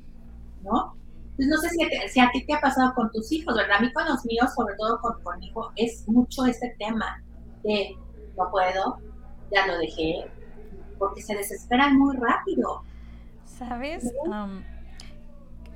¿no? 0.62 0.98
Pues 1.39 1.47
no 1.47 1.58
sé 1.58 1.69
si 2.10 2.19
a, 2.19 2.30
ti 2.32 2.45
te 2.45 2.54
ha 2.54 2.60
pasado 2.60 2.93
con 2.95 3.10
tus 3.12 3.32
hijos, 3.32 3.56
¿verdad? 3.56 3.78
A 3.78 3.80
mí 3.80 3.93
con 3.93 4.06
los 4.06 4.25
míos, 4.25 4.54
sobre 4.54 4.75
todo 4.75 4.99
con, 4.99 5.23
con 5.23 5.39
mi 5.39 5.47
hijo, 5.47 5.71
es 5.78 6.06
mucho 6.10 6.45
este 6.45 6.75
tema 6.78 7.23
de 7.63 7.95
no 8.38 8.52
puedo, 8.52 8.99
ya 9.49 9.65
lo 9.65 9.78
dejé, 9.78 10.30
porque 10.97 11.21
se 11.21 11.38
desesperan 11.38 11.97
muy 11.97 12.17
rápido. 12.17 12.84
¿Sabes? 13.45 14.12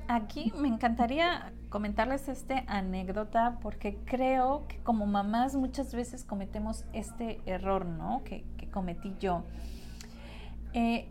aquí 0.06 0.52
me 0.58 0.68
encantaría 0.68 1.54
comentarles 1.70 2.28
esta 2.28 2.62
anécdota 2.66 3.58
porque 3.62 3.96
creo 4.04 4.66
que 4.68 4.76
como 4.82 5.06
mamás 5.06 5.56
muchas 5.56 5.94
veces 5.94 6.24
cometemos 6.24 6.84
este 6.92 7.40
error, 7.46 7.86
¿no? 7.86 8.22
Que, 8.22 8.44
cometí 8.70 9.14
yo. 9.18 9.44
Eh, 10.74 11.08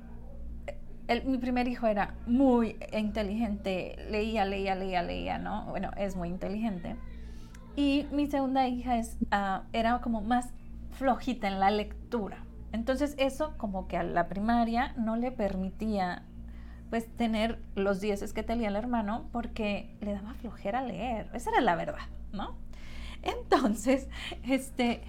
mi 1.25 1.37
primer 1.37 1.67
hijo 1.67 1.87
era 1.87 2.15
muy 2.25 2.77
inteligente, 2.91 3.95
leía, 4.09 4.45
leía, 4.45 4.75
leía, 4.75 5.03
leía, 5.03 5.37
¿no? 5.37 5.65
Bueno, 5.65 5.91
es 5.97 6.15
muy 6.15 6.29
inteligente. 6.29 6.95
Y 7.75 8.07
mi 8.11 8.27
segunda 8.27 8.67
hija 8.67 8.97
es, 8.97 9.17
ah, 9.31 9.63
era 9.73 9.99
como 10.01 10.21
más 10.21 10.49
flojita 10.91 11.47
en 11.47 11.59
la 11.59 11.71
lectura. 11.71 12.37
Entonces 12.71 13.15
eso 13.17 13.53
como 13.57 13.87
que 13.87 13.97
a 13.97 14.03
la 14.03 14.27
primaria 14.27 14.93
no 14.97 15.15
le 15.15 15.31
permitía 15.31 16.23
pues 16.89 17.07
tener 17.17 17.59
los 17.75 18.01
dieces 18.01 18.33
que 18.33 18.43
tenía 18.43 18.67
el 18.67 18.75
hermano 18.75 19.27
porque 19.31 19.95
le 20.01 20.13
daba 20.13 20.33
flojera 20.35 20.83
leer. 20.83 21.29
Esa 21.33 21.49
era 21.49 21.61
la 21.61 21.75
verdad, 21.75 22.05
¿no? 22.31 22.55
Entonces, 23.23 24.07
este, 24.43 25.01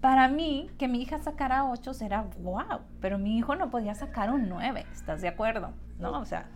para 0.00 0.28
mí, 0.28 0.70
que 0.78 0.88
mi 0.88 1.02
hija 1.02 1.18
sacara 1.18 1.64
ocho 1.64 1.92
era 2.00 2.26
wow, 2.40 2.80
pero 3.00 3.18
mi 3.18 3.36
hijo 3.36 3.54
no 3.56 3.70
podía 3.70 3.94
sacar 3.94 4.30
un 4.30 4.48
nueve, 4.48 4.86
¿estás 4.92 5.20
de 5.20 5.28
acuerdo? 5.28 5.72
¿No? 5.98 6.18
O 6.20 6.24
sea, 6.24 6.46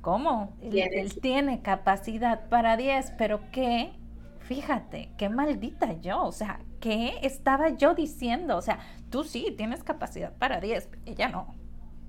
¿cómo? 0.00 0.54
Él, 0.60 1.18
tiene 1.20 1.62
capacidad 1.62 2.48
para 2.48 2.76
diez, 2.76 3.12
pero 3.16 3.40
¿qué? 3.52 3.92
Fíjate, 4.40 5.12
qué 5.16 5.28
maldita 5.28 5.92
yo, 6.00 6.24
o 6.24 6.32
sea, 6.32 6.60
¿qué 6.80 7.18
estaba 7.22 7.70
yo 7.70 7.94
diciendo? 7.94 8.56
O 8.56 8.62
sea, 8.62 8.80
tú 9.10 9.24
sí 9.24 9.54
tienes 9.56 9.82
capacidad 9.82 10.32
para 10.34 10.60
diez, 10.60 10.88
ella 11.06 11.28
no, 11.28 11.54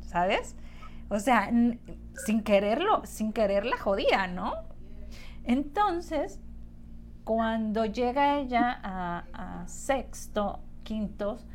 ¿sabes? 0.01 0.55
O 1.09 1.19
sea, 1.19 1.51
sin 2.25 2.43
quererlo, 2.43 3.05
sin 3.05 3.33
querer 3.33 3.65
la 3.65 3.77
jodía, 3.77 4.27
¿no? 4.27 4.53
Entonces, 5.43 6.39
cuando 7.23 7.85
llega 7.85 8.39
ella 8.39 8.79
a, 8.83 9.63
sexto, 9.67 10.59
quintos, 10.83 11.45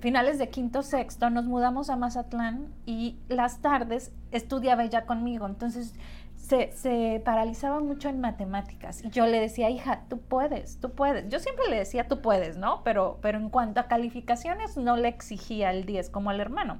finales 0.00 0.38
de 0.38 0.48
quinto, 0.48 0.82
sexto, 0.82 1.30
nos 1.30 1.44
mudamos 1.44 1.90
a 1.90 1.96
Mazatlán 1.96 2.68
y 2.86 3.18
las 3.28 3.60
tardes 3.60 4.12
estudiaba 4.32 4.84
ella 4.84 5.06
conmigo. 5.06 5.46
Entonces, 5.46 5.94
se, 6.36 6.72
se, 6.72 7.20
paralizaba 7.24 7.80
mucho 7.80 8.08
en 8.08 8.20
matemáticas. 8.20 9.04
Y 9.04 9.10
yo 9.10 9.26
le 9.26 9.40
decía, 9.40 9.70
hija, 9.70 10.04
tú 10.08 10.20
puedes, 10.20 10.78
tú 10.80 10.90
puedes. 10.90 11.28
Yo 11.28 11.38
siempre 11.38 11.66
le 11.68 11.76
decía, 11.76 12.08
tú 12.08 12.22
puedes, 12.22 12.56
¿no? 12.56 12.82
Pero, 12.82 13.18
pero 13.22 13.38
en 13.38 13.50
cuanto 13.50 13.80
a 13.80 13.88
calificaciones, 13.88 14.76
no 14.76 14.96
le 14.96 15.08
exigía 15.08 15.70
el 15.70 15.84
10 15.84 16.10
como 16.10 16.30
al 16.30 16.40
hermano. 16.40 16.78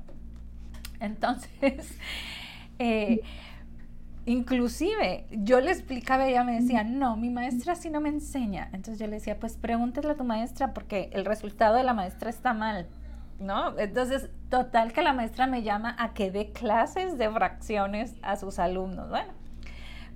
Entonces, 0.99 1.99
eh, 2.79 3.20
inclusive 4.31 5.27
yo 5.31 5.61
le 5.61 5.73
explicaba 5.73 6.29
ella 6.29 6.45
me 6.45 6.61
decía, 6.61 6.85
no, 6.85 7.16
mi 7.16 7.31
maestra 7.31 7.75
sí 7.75 7.90
no 7.90 8.01
me 8.01 8.11
enseña. 8.11 8.69
Entonces 8.73 8.99
yo 8.99 9.07
le 9.07 9.14
decía, 9.14 9.38
pues 9.40 9.57
pregúntale 9.57 10.11
a 10.11 10.14
tu 10.14 10.25
maestra 10.25 10.73
porque 10.73 11.11
el 11.12 11.25
resultado 11.25 11.77
de 11.77 11.83
la 11.83 11.95
maestra 11.95 12.31
está 12.31 12.53
mal. 12.53 12.87
¿No? 13.40 13.79
Entonces, 13.79 14.29
total 14.51 14.93
que 14.93 15.01
la 15.01 15.14
maestra 15.14 15.47
me 15.47 15.62
llama 15.62 15.97
a 15.99 16.12
que 16.12 16.31
dé 16.31 16.53
clases 16.53 17.16
de 17.16 17.31
fracciones 17.31 18.14
a 18.21 18.37
sus 18.37 18.59
alumnos. 18.59 19.09
Bueno, 19.09 19.33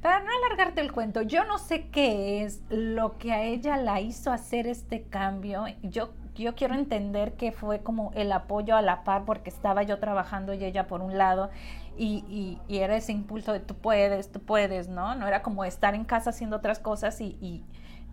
para 0.03 0.21
no 0.21 0.27
alargarte 0.45 0.83
el 0.83 0.93
cuento, 0.93 1.23
yo 1.23 1.45
no 1.45 1.57
sé 1.57 1.89
qué 1.89 2.45
es 2.45 2.61
lo 2.69 3.17
que 3.17 3.33
a 3.33 3.43
ella 3.43 3.79
la 3.79 4.03
hizo 4.03 4.31
hacer 4.31 4.67
este 4.67 5.05
cambio. 5.05 5.65
Yo 5.83 6.11
yo 6.35 6.55
quiero 6.55 6.75
entender 6.75 7.35
que 7.35 7.53
fue 7.53 7.81
como 7.81 8.11
el 8.15 8.33
apoyo 8.33 8.77
a 8.77 8.83
la 8.83 9.05
par 9.05 9.25
porque 9.25 9.51
estaba 9.51 9.83
yo 9.83 9.99
trabajando 9.99 10.53
y 10.53 10.65
ella 10.65 10.87
por 10.87 11.01
un 11.01 11.17
lado 11.17 11.51
y, 11.97 12.59
era 12.69 12.97
ese 12.97 13.13
impulso 13.13 13.53
de 13.53 13.61
tú 13.61 13.75
puedes, 13.75 14.31
tú 14.31 14.41
puedes, 14.41 14.89
¿no? 14.89 15.15
No 15.15 15.27
era 15.27 15.43
como 15.43 15.65
estar 15.65 15.95
en 15.95 16.05
casa 16.05 16.31
haciendo 16.31 16.57
otras 16.57 16.79
cosas 16.79 17.21
y, 17.21 17.65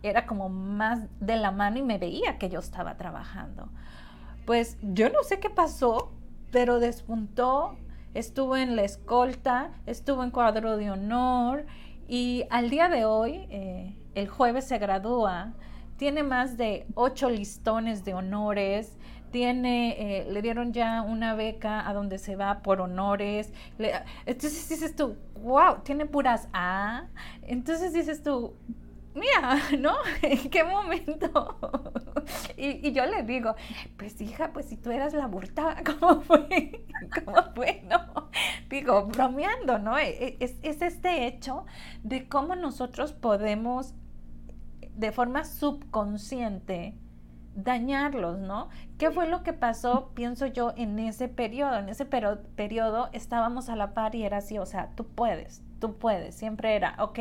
era 0.04 0.26
como 0.26 0.50
más 0.50 1.02
de 1.20 1.36
la 1.36 1.52
mano 1.52 1.78
y 1.78 1.84
me 1.84 2.00
veía 2.00 2.40
que 2.40 2.50
yo 2.50 2.60
estaba 2.60 2.98
trabajando. 2.98 3.70
Pues 4.48 4.80
yo 4.82 5.10
no 5.10 5.22
sé 5.22 5.40
qué 5.40 5.52
pasó, 5.52 6.12
pero 6.52 6.80
despuntó, 6.80 7.78
estuvo 8.16 8.58
en 8.58 8.76
la 8.76 8.82
escolta, 8.82 9.70
estuvo 9.86 10.24
en 10.24 10.32
cuadro 10.32 10.78
de 10.78 10.90
honor 10.90 11.68
y 12.08 12.46
al 12.50 12.72
día 12.72 12.90
de 12.90 13.06
hoy, 13.06 13.46
eh, 13.52 13.96
el 14.16 14.28
jueves 14.28 14.66
se 14.66 14.80
gradúa 14.80 15.54
tiene 16.02 16.24
más 16.24 16.58
de 16.58 16.88
ocho 16.96 17.30
listones 17.30 18.04
de 18.04 18.16
honores, 18.16 18.98
tiene, 19.32 20.20
eh, 20.20 20.32
le 20.32 20.42
dieron 20.42 20.74
ya 20.74 21.02
una 21.02 21.34
beca 21.36 21.88
a 21.88 21.94
donde 21.94 22.18
se 22.18 22.36
va 22.36 22.62
por 22.62 22.82
honores. 22.82 23.54
entonces 24.26 24.70
dices 24.70 24.96
tú, 24.96 25.18
wow, 25.42 25.82
tiene 25.84 26.06
puras 26.06 26.48
A. 26.54 27.08
Entonces 27.42 27.94
dices 27.94 28.24
tú, 28.24 28.56
mira, 29.14 29.58
¿no? 29.80 29.96
¿En 30.22 30.50
qué 30.50 30.64
momento? 30.64 31.58
y, 32.58 32.92
yo 32.92 33.06
le 33.06 33.24
digo, 33.24 33.56
pues 33.98 34.20
hija, 34.22 34.52
pues 34.54 34.68
si 34.68 34.78
tú 34.78 34.92
eras 34.92 35.14
la 35.14 35.28
burta, 35.28 35.78
¿cómo 36.00 36.22
fue? 36.22 36.86
¿Cómo 37.24 37.44
fue? 37.56 37.84
No, 37.88 38.30
digo, 38.70 39.06
bromeando, 39.06 39.80
¿no? 39.80 39.98
E, 39.98 40.10
e, 40.10 40.38
es, 40.40 40.56
es 40.62 40.82
este 40.82 41.28
hecho 41.28 41.66
de 42.04 42.28
cómo 42.28 42.56
nosotros 42.56 43.14
podemos 43.14 43.94
de 44.96 45.12
forma 45.12 45.46
subconsciente 45.46 46.96
dañarlos, 47.56 48.40
¿no? 48.40 48.70
¿Qué 48.98 49.12
fue 49.12 49.28
lo 49.28 49.44
que 49.44 49.54
pasó, 49.54 50.12
pienso 50.14 50.46
yo, 50.46 50.74
en 50.76 51.00
ese 51.00 51.28
periodo? 51.28 51.80
En 51.80 51.90
ese 51.90 52.06
periodo 52.06 53.10
estábamos 53.14 53.70
a 53.70 53.76
la 53.76 53.94
par 53.94 54.16
y 54.16 54.24
era 54.24 54.38
así, 54.38 54.58
o 54.58 54.66
sea, 54.66 54.92
tú 54.96 55.08
puedes, 55.08 55.62
tú 55.80 55.98
puedes, 55.98 56.36
siempre 56.36 56.76
era, 56.76 56.96
ok, 57.00 57.20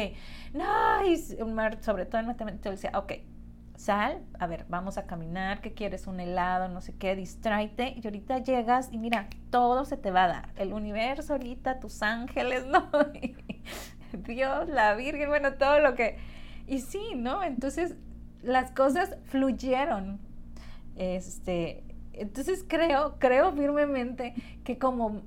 nice, 0.53 1.37
sobre 1.81 2.07
todo 2.07 2.21
en 2.21 2.27
matemáticas, 2.27 2.73
decía, 2.73 2.93
ok, 2.95 3.13
sal, 3.77 4.23
a 4.39 4.47
ver, 4.47 4.67
vamos 4.69 4.99
a 4.99 5.07
caminar, 5.07 5.61
¿qué 5.63 5.73
quieres? 5.73 6.07
Un 6.07 6.21
helado, 6.21 6.69
no 6.69 6.81
sé 6.81 6.95
qué, 6.97 7.17
distráete, 7.17 7.95
y 7.97 8.07
ahorita 8.07 8.39
llegas 8.39 8.89
y 8.93 8.99
mira, 8.99 9.29
todo 9.51 9.85
se 9.85 9.97
te 9.97 10.11
va 10.11 10.25
a 10.25 10.29
dar, 10.29 10.53
el 10.57 10.73
universo 10.73 11.33
ahorita, 11.33 11.81
tus 11.81 12.03
ángeles, 12.03 12.67
¿no? 12.69 12.89
Dios, 14.13 14.69
la 14.69 14.95
Virgen, 14.95 15.29
bueno, 15.29 15.55
todo 15.55 15.81
lo 15.81 15.95
que 15.95 16.19
y 16.67 16.81
sí, 16.81 17.15
¿no? 17.17 17.43
Entonces 17.43 17.97
las 18.43 18.71
cosas 18.73 19.17
fluyeron. 19.25 20.21
Este, 20.97 21.85
entonces 22.13 22.65
creo, 22.67 23.19
creo 23.19 23.53
firmemente 23.53 24.35
que 24.65 24.79
como, 24.79 25.23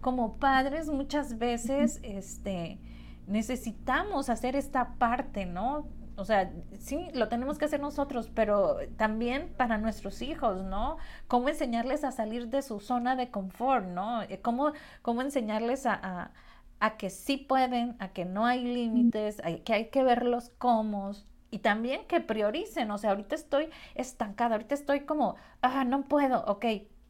como 0.00 0.38
padres 0.38 0.88
muchas 0.88 1.38
veces 1.38 2.00
este, 2.02 2.78
necesitamos 3.26 4.30
hacer 4.30 4.56
esta 4.56 4.94
parte, 4.94 5.46
¿no? 5.46 5.86
O 6.18 6.24
sea, 6.24 6.50
sí, 6.78 7.08
lo 7.12 7.28
tenemos 7.28 7.58
que 7.58 7.66
hacer 7.66 7.78
nosotros, 7.80 8.30
pero 8.34 8.78
también 8.96 9.52
para 9.58 9.76
nuestros 9.76 10.22
hijos, 10.22 10.64
¿no? 10.64 10.96
Cómo 11.28 11.50
enseñarles 11.50 12.04
a 12.04 12.12
salir 12.12 12.48
de 12.48 12.62
su 12.62 12.80
zona 12.80 13.16
de 13.16 13.30
confort, 13.30 13.86
¿no? 13.86 14.22
Eh, 14.22 14.40
cómo, 14.40 14.72
cómo 15.02 15.20
enseñarles 15.20 15.84
a 15.84 16.32
a 16.80 16.96
que 16.96 17.10
sí 17.10 17.36
pueden, 17.36 17.96
a 17.98 18.08
que 18.08 18.24
no 18.24 18.46
hay 18.46 18.64
límites, 18.64 19.40
a 19.40 19.56
que 19.56 19.72
hay 19.72 19.88
que 19.88 20.02
verlos 20.02 20.50
como 20.58 21.12
y 21.50 21.58
también 21.58 22.06
que 22.06 22.20
prioricen, 22.20 22.90
o 22.90 22.98
sea, 22.98 23.10
ahorita 23.10 23.34
estoy 23.34 23.68
estancada, 23.94 24.56
ahorita 24.56 24.74
estoy 24.74 25.00
como, 25.00 25.36
ah, 25.62 25.84
no 25.84 26.02
puedo, 26.04 26.44
ok, 26.46 26.64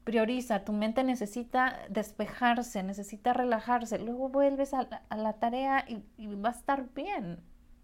prioriza, 0.04 0.64
tu 0.64 0.72
mente 0.72 1.02
necesita 1.02 1.80
despejarse, 1.88 2.82
necesita 2.82 3.32
relajarse, 3.32 3.98
luego 3.98 4.28
vuelves 4.28 4.72
a, 4.74 4.88
la 5.16 5.32
tarea 5.34 5.84
y, 5.88 6.26
va 6.36 6.50
a 6.50 6.52
estar 6.52 6.92
bien. 6.94 7.40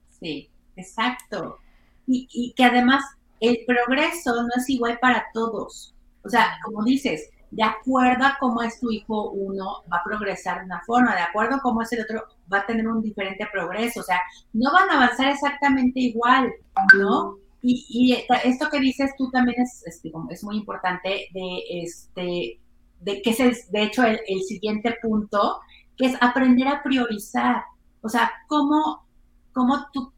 Sí, 0.08 0.50
exacto. 0.76 1.58
Y, 2.06 2.28
y 2.32 2.52
que 2.52 2.64
además 2.64 3.04
el 3.40 3.58
progreso 3.66 4.42
no 4.42 4.50
es 4.56 4.70
igual 4.70 4.98
para 5.00 5.26
todos. 5.34 5.96
O 6.24 6.28
sea, 6.28 6.58
como 6.64 6.84
dices, 6.84 7.28
de 7.52 7.62
acuerdo 7.62 8.24
a 8.24 8.36
cómo 8.40 8.62
es 8.62 8.80
tu 8.80 8.90
hijo 8.90 9.30
uno, 9.30 9.84
va 9.92 9.98
a 9.98 10.04
progresar 10.04 10.60
de 10.60 10.64
una 10.64 10.80
forma, 10.86 11.14
de 11.14 11.20
acuerdo 11.20 11.56
a 11.56 11.60
cómo 11.60 11.82
es 11.82 11.92
el 11.92 12.00
otro, 12.00 12.24
va 12.52 12.60
a 12.60 12.66
tener 12.66 12.88
un 12.88 13.02
diferente 13.02 13.46
progreso, 13.52 14.00
o 14.00 14.02
sea, 14.02 14.20
no 14.54 14.72
van 14.72 14.88
a 14.88 14.94
avanzar 14.94 15.28
exactamente 15.28 16.00
igual, 16.00 16.50
¿no? 16.98 17.36
Y, 17.60 18.16
esto 18.42 18.68
que 18.70 18.80
dices 18.80 19.12
tú 19.16 19.30
también 19.30 19.62
es, 19.62 20.42
muy 20.42 20.56
importante 20.56 21.28
de, 21.32 21.62
este, 21.84 22.58
de 23.00 23.22
que 23.22 23.30
es 23.30 23.70
de 23.70 23.82
hecho 23.82 24.02
el, 24.02 24.18
el 24.26 24.42
siguiente 24.42 24.96
punto, 25.00 25.60
que 25.96 26.06
es 26.06 26.16
aprender 26.20 26.66
a 26.68 26.82
priorizar, 26.82 27.62
o 28.00 28.08
sea, 28.08 28.32
cómo, 28.48 29.06
cómo 29.52 29.86
tú 29.92 30.10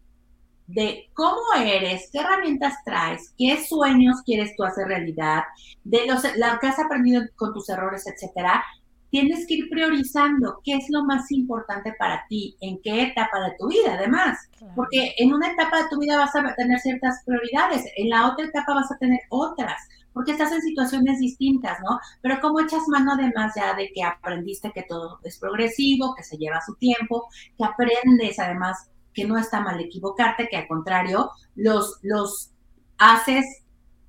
de 0.67 1.11
cómo 1.15 1.41
eres, 1.57 2.09
qué 2.11 2.21
herramientas 2.21 2.75
traes, 2.85 3.35
qué 3.37 3.63
sueños 3.63 4.23
quieres 4.25 4.55
tú 4.57 4.65
hacer 4.65 4.89
realidad, 4.89 5.43
de 5.85 6.07
los, 6.07 6.23
lo 6.23 6.59
que 6.61 6.67
has 6.69 6.79
aprendido 6.79 7.23
con 7.37 7.53
tus 7.53 7.69
errores, 7.69 8.07
etcétera, 8.07 8.65
tienes 9.11 9.47
que 9.47 9.55
ir 9.55 9.71
priorizando 9.71 10.61
qué 10.65 10.75
es 10.75 10.87
lo 10.89 11.05
más 11.05 11.31
importante 11.31 11.95
para 12.01 12.25
ti, 12.29 12.57
en 12.61 12.81
qué 12.83 13.03
etapa 13.03 13.39
de 13.45 13.55
tu 13.57 13.69
vida, 13.69 13.95
además. 13.95 14.37
Porque 14.75 15.15
en 15.19 15.33
una 15.33 15.53
etapa 15.53 15.85
de 15.85 15.89
tu 15.89 16.01
vida 16.01 16.17
vas 16.17 16.35
a 16.35 16.55
tener 16.57 16.81
ciertas 16.81 17.23
prioridades, 17.25 17.85
en 17.97 18.09
la 18.09 18.33
otra 18.33 18.47
etapa 18.47 18.75
vas 18.75 18.91
a 18.91 18.99
tener 18.99 19.21
otras. 19.29 19.81
porque 20.13 20.31
estás 20.31 20.53
en 20.53 20.63
situaciones 20.63 21.19
distintas, 21.19 21.77
¿no? 21.81 21.99
Pero 22.23 22.41
como 22.41 22.61
echas 22.61 22.87
mano 22.87 23.13
además 23.15 23.53
ya 23.57 23.75
de 23.75 23.91
que 23.93 24.03
aprendiste 24.03 24.71
que 24.73 24.85
todo 24.85 25.19
es 25.25 25.39
progresivo, 25.39 26.15
que 26.15 26.23
se 26.23 26.37
lleva 26.37 26.61
su 26.65 26.75
tiempo, 26.77 27.29
que 27.59 27.65
aprendes 27.65 28.39
además 28.39 28.89
que 29.15 29.25
no 29.25 29.39
está 29.39 29.61
mal 29.61 29.81
equivocarte, 29.81 30.49
que 30.49 30.57
al 30.57 30.67
contrario, 30.67 31.31
los, 31.55 31.99
los 32.03 32.51
haces 32.99 33.65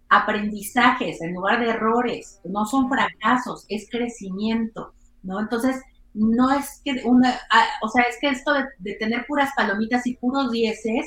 aprendizajes 0.10 1.22
en 1.22 1.34
lugar 1.34 1.60
de 1.60 1.70
errores, 1.70 2.39
no 2.44 2.65
son 2.65 2.89
fracasos, 2.89 3.65
es 3.70 3.89
crecimiento, 3.89 4.94
¿no? 5.24 5.39
Entonces, 5.39 5.82
no 6.13 6.50
es 6.52 6.82
que 6.84 7.02
una, 7.04 7.34
ah, 7.52 7.65
o 7.82 7.89
sea, 7.89 8.04
es 8.04 8.18
que 8.22 8.30
esto 8.30 8.54
de, 8.80 8.94
tener 8.96 9.26
puras 9.28 9.52
palomitas 9.56 10.08
y 10.08 10.15
puros 10.15 10.52
dieces, 10.52 11.06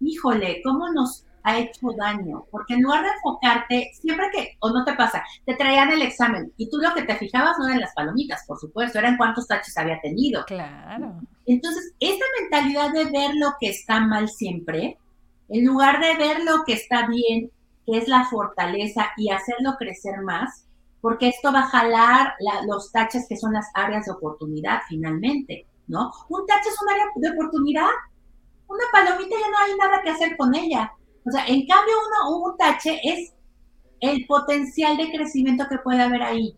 híjole, 0.00 0.60
¿cómo 0.62 0.90
nos 0.92 1.24
ha 1.44 1.58
hecho 1.58 1.88
daño? 1.96 2.44
Porque 2.50 2.74
en 2.74 2.82
lugar 2.82 3.02
de 3.02 3.08
enfocarte, 3.08 3.90
siempre 3.94 4.26
que, 4.32 4.56
o 4.60 4.70
no 4.70 4.84
te 4.84 4.92
pasa, 4.94 5.24
te 5.46 5.54
traían 5.54 5.90
el 5.90 6.02
examen 6.02 6.52
y 6.58 6.68
tú 6.68 6.76
lo 6.76 6.92
que 6.92 7.02
te 7.02 7.16
fijabas 7.16 7.58
no 7.58 7.68
eran 7.68 7.80
las 7.80 7.94
palomitas, 7.94 8.44
por 8.46 8.58
supuesto, 8.58 8.98
eran 8.98 9.16
cuántos 9.16 9.46
taches 9.46 9.76
había 9.78 9.98
tenido. 10.00 10.44
Claro. 10.44 11.20
Entonces, 11.50 11.92
esa 11.98 12.24
mentalidad 12.40 12.92
de 12.92 13.06
ver 13.06 13.34
lo 13.34 13.54
que 13.58 13.70
está 13.70 13.98
mal 13.98 14.28
siempre, 14.28 14.96
en 15.48 15.66
lugar 15.66 16.00
de 16.00 16.16
ver 16.16 16.44
lo 16.44 16.62
que 16.64 16.74
está 16.74 17.08
bien, 17.08 17.50
que 17.84 17.98
es 17.98 18.06
la 18.06 18.24
fortaleza 18.26 19.08
y 19.16 19.30
hacerlo 19.30 19.74
crecer 19.76 20.20
más, 20.22 20.64
porque 21.00 21.26
esto 21.26 21.52
va 21.52 21.62
a 21.62 21.70
jalar 21.70 22.34
los 22.68 22.92
taches 22.92 23.26
que 23.28 23.36
son 23.36 23.52
las 23.52 23.66
áreas 23.74 24.06
de 24.06 24.12
oportunidad 24.12 24.82
finalmente, 24.88 25.66
¿no? 25.88 26.12
Un 26.28 26.46
tache 26.46 26.68
es 26.68 26.80
un 26.80 26.88
área 26.88 27.06
de 27.16 27.30
oportunidad, 27.30 27.90
una 28.68 28.84
palomita 28.92 29.34
ya 29.34 29.50
no 29.50 29.58
hay 29.58 29.76
nada 29.76 30.02
que 30.04 30.10
hacer 30.10 30.36
con 30.36 30.54
ella. 30.54 30.92
O 31.26 31.32
sea, 31.32 31.44
en 31.48 31.66
cambio 31.66 31.94
uno, 32.06 32.46
un 32.46 32.56
tache 32.58 33.00
es 33.02 33.34
el 33.98 34.24
potencial 34.26 34.96
de 34.96 35.10
crecimiento 35.10 35.66
que 35.68 35.78
puede 35.78 36.00
haber 36.00 36.22
ahí. 36.22 36.56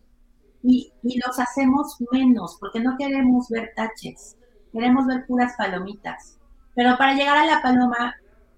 Y, 0.61 0.93
y 1.01 1.19
los 1.19 1.39
hacemos 1.39 1.97
menos, 2.11 2.57
porque 2.59 2.79
no 2.79 2.95
queremos 2.95 3.49
ver 3.49 3.73
taches, 3.75 4.37
queremos 4.73 5.07
ver 5.07 5.25
puras 5.25 5.53
palomitas. 5.57 6.37
Pero 6.75 6.97
para 6.97 7.13
llegar 7.13 7.37
a 7.37 7.45
la 7.45 7.61
paloma 7.61 8.15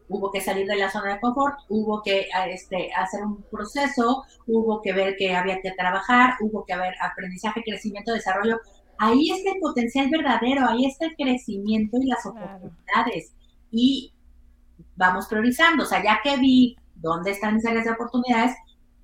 hubo 0.08 0.32
que 0.32 0.42
salir 0.42 0.68
de 0.68 0.78
la 0.78 0.90
zona 0.90 1.16
de 1.16 1.20
confort, 1.20 1.60
hubo 1.70 2.02
que 2.02 2.28
este, 2.50 2.92
hacer 2.94 3.24
un 3.24 3.44
proceso, 3.44 4.24
hubo 4.48 4.82
que 4.82 4.94
ver 4.94 5.16
que 5.18 5.36
había 5.36 5.62
que 5.62 5.72
trabajar, 5.72 6.36
hubo 6.42 6.64
que 6.66 6.74
haber 6.74 6.94
aprendizaje, 7.02 7.64
crecimiento, 7.64 8.14
desarrollo. 8.14 8.60
Ahí 8.98 9.32
está 9.32 9.52
el 9.52 9.60
potencial 9.60 10.10
verdadero, 10.10 10.68
ahí 10.68 10.86
está 10.86 11.06
el 11.08 11.16
crecimiento 11.16 11.98
y 11.98 12.08
las 12.08 12.26
oportunidades. 12.26 13.34
Y 13.72 14.14
vamos 14.96 15.28
priorizando, 15.28 15.84
o 15.84 15.88
sea, 15.88 16.04
ya 16.04 16.22
que 16.24 16.38
vi 16.38 16.78
dónde 16.96 17.32
están 17.32 17.56
mis 17.56 17.66
áreas 17.66 17.86
de 17.86 17.92
oportunidades, 17.92 18.56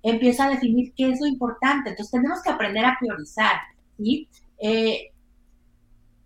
empiezo 0.04 0.44
a 0.44 0.50
definir 0.50 0.94
qué 0.96 1.10
es 1.10 1.20
lo 1.20 1.28
importante. 1.28 1.90
Entonces 1.90 2.12
tenemos 2.12 2.42
que 2.42 2.52
aprender 2.52 2.86
a 2.86 2.98
priorizar, 3.00 3.56
¿sí? 3.98 4.30
Eh, 4.60 5.11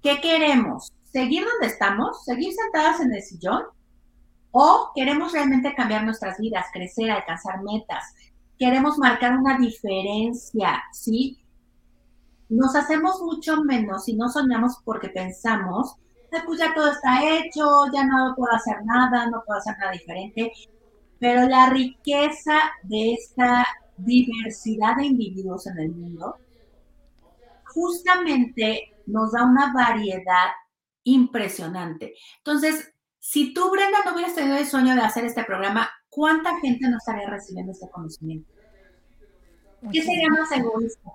¿Qué 0.06 0.22
queremos? 0.22 0.94
¿Seguir 1.02 1.44
donde 1.44 1.66
estamos? 1.66 2.24
¿Seguir 2.26 2.54
sentadas 2.54 3.02
en 3.02 3.12
el 3.12 3.24
sillón? 3.24 3.64
O 4.52 4.92
queremos 4.94 5.34
realmente 5.34 5.74
cambiar 5.74 6.04
nuestras 6.04 6.38
vidas, 6.38 6.68
crecer, 6.72 7.10
alcanzar 7.10 7.64
metas. 7.64 8.14
Queremos 8.60 9.00
marcar 9.00 9.36
una 9.36 9.58
diferencia, 9.58 10.84
¿sí? 10.94 11.40
Nos 12.50 12.76
hacemos 12.76 13.20
mucho 13.20 13.64
menos 13.64 14.06
si 14.06 14.14
no 14.14 14.30
soñamos 14.30 14.78
porque 14.86 15.10
pensamos, 15.10 15.96
pues 16.30 16.60
ya 16.60 16.72
todo 16.76 16.92
está 16.92 17.28
hecho, 17.28 17.66
ya 17.92 18.06
no 18.06 18.36
puedo 18.36 18.54
hacer 18.54 18.86
nada, 18.86 19.28
no 19.32 19.42
puedo 19.44 19.58
hacer 19.58 19.76
nada 19.80 19.94
diferente. 19.94 20.52
Pero 21.18 21.48
la 21.48 21.72
riqueza 21.72 22.60
de 22.84 23.14
esta 23.14 23.66
diversidad 23.98 24.98
de 24.98 25.08
individuos 25.08 25.66
en 25.66 25.80
el 25.80 25.90
mundo 25.90 26.36
justamente 27.74 28.92
nos 29.08 29.32
da 29.32 29.44
una 29.44 29.74
variedad 29.74 30.52
impresionante. 31.04 32.16
Entonces, 32.38 32.94
si 33.20 33.54
tú, 33.54 33.72
Brenda, 33.72 34.00
no 34.06 34.14
hubieras 34.14 34.36
tenido 34.36 34.58
el 34.58 34.68
sueño 34.68 34.96
de 34.96 35.02
hacer 35.02 35.26
este 35.26 35.44
programa, 35.44 35.90
¿cuánta 36.10 36.60
gente 36.60 36.88
no 36.90 36.98
estaría 36.98 37.30
recibiendo 37.30 37.72
este 37.72 37.90
conocimiento? 37.90 38.52
¿Qué 39.92 40.02
sería 40.02 40.30
más 40.30 40.52
egoísta? 40.52 41.12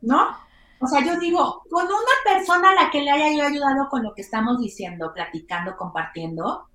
¿No? 0.00 0.36
O 0.80 0.86
sea, 0.86 1.04
yo 1.04 1.18
digo, 1.18 1.62
con 1.68 1.84
una 1.86 1.94
persona 2.24 2.70
a 2.70 2.84
la 2.84 2.90
que 2.90 3.02
le 3.02 3.10
haya 3.10 3.36
yo 3.36 3.46
ayudado 3.46 3.88
con 3.88 4.02
lo 4.04 4.14
que 4.14 4.22
estamos 4.22 4.60
diciendo, 4.60 5.12
platicando, 5.12 5.76
compartiendo, 5.76 6.68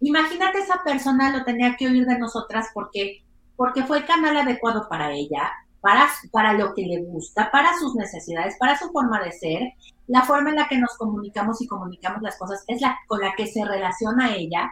imagínate 0.00 0.58
esa 0.58 0.82
persona 0.84 1.36
lo 1.36 1.44
tenía 1.44 1.76
que 1.76 1.88
oír 1.88 2.04
de 2.04 2.18
nosotras 2.18 2.68
porque, 2.74 3.24
porque 3.56 3.84
fue 3.84 3.98
el 3.98 4.06
canal 4.06 4.36
adecuado 4.36 4.86
para 4.88 5.12
ella, 5.12 5.50
para, 5.86 6.08
para 6.32 6.52
lo 6.54 6.74
que 6.74 6.82
le 6.82 7.00
gusta, 7.00 7.48
para 7.52 7.78
sus 7.78 7.94
necesidades, 7.94 8.56
para 8.58 8.76
su 8.76 8.90
forma 8.90 9.22
de 9.22 9.30
ser, 9.30 9.62
la 10.08 10.22
forma 10.24 10.50
en 10.50 10.56
la 10.56 10.66
que 10.66 10.78
nos 10.78 10.96
comunicamos 10.98 11.62
y 11.62 11.68
comunicamos 11.68 12.22
las 12.22 12.36
cosas 12.36 12.64
es 12.66 12.80
la 12.80 12.98
con 13.06 13.20
la 13.20 13.36
que 13.36 13.46
se 13.46 13.64
relaciona 13.64 14.34
ella 14.34 14.68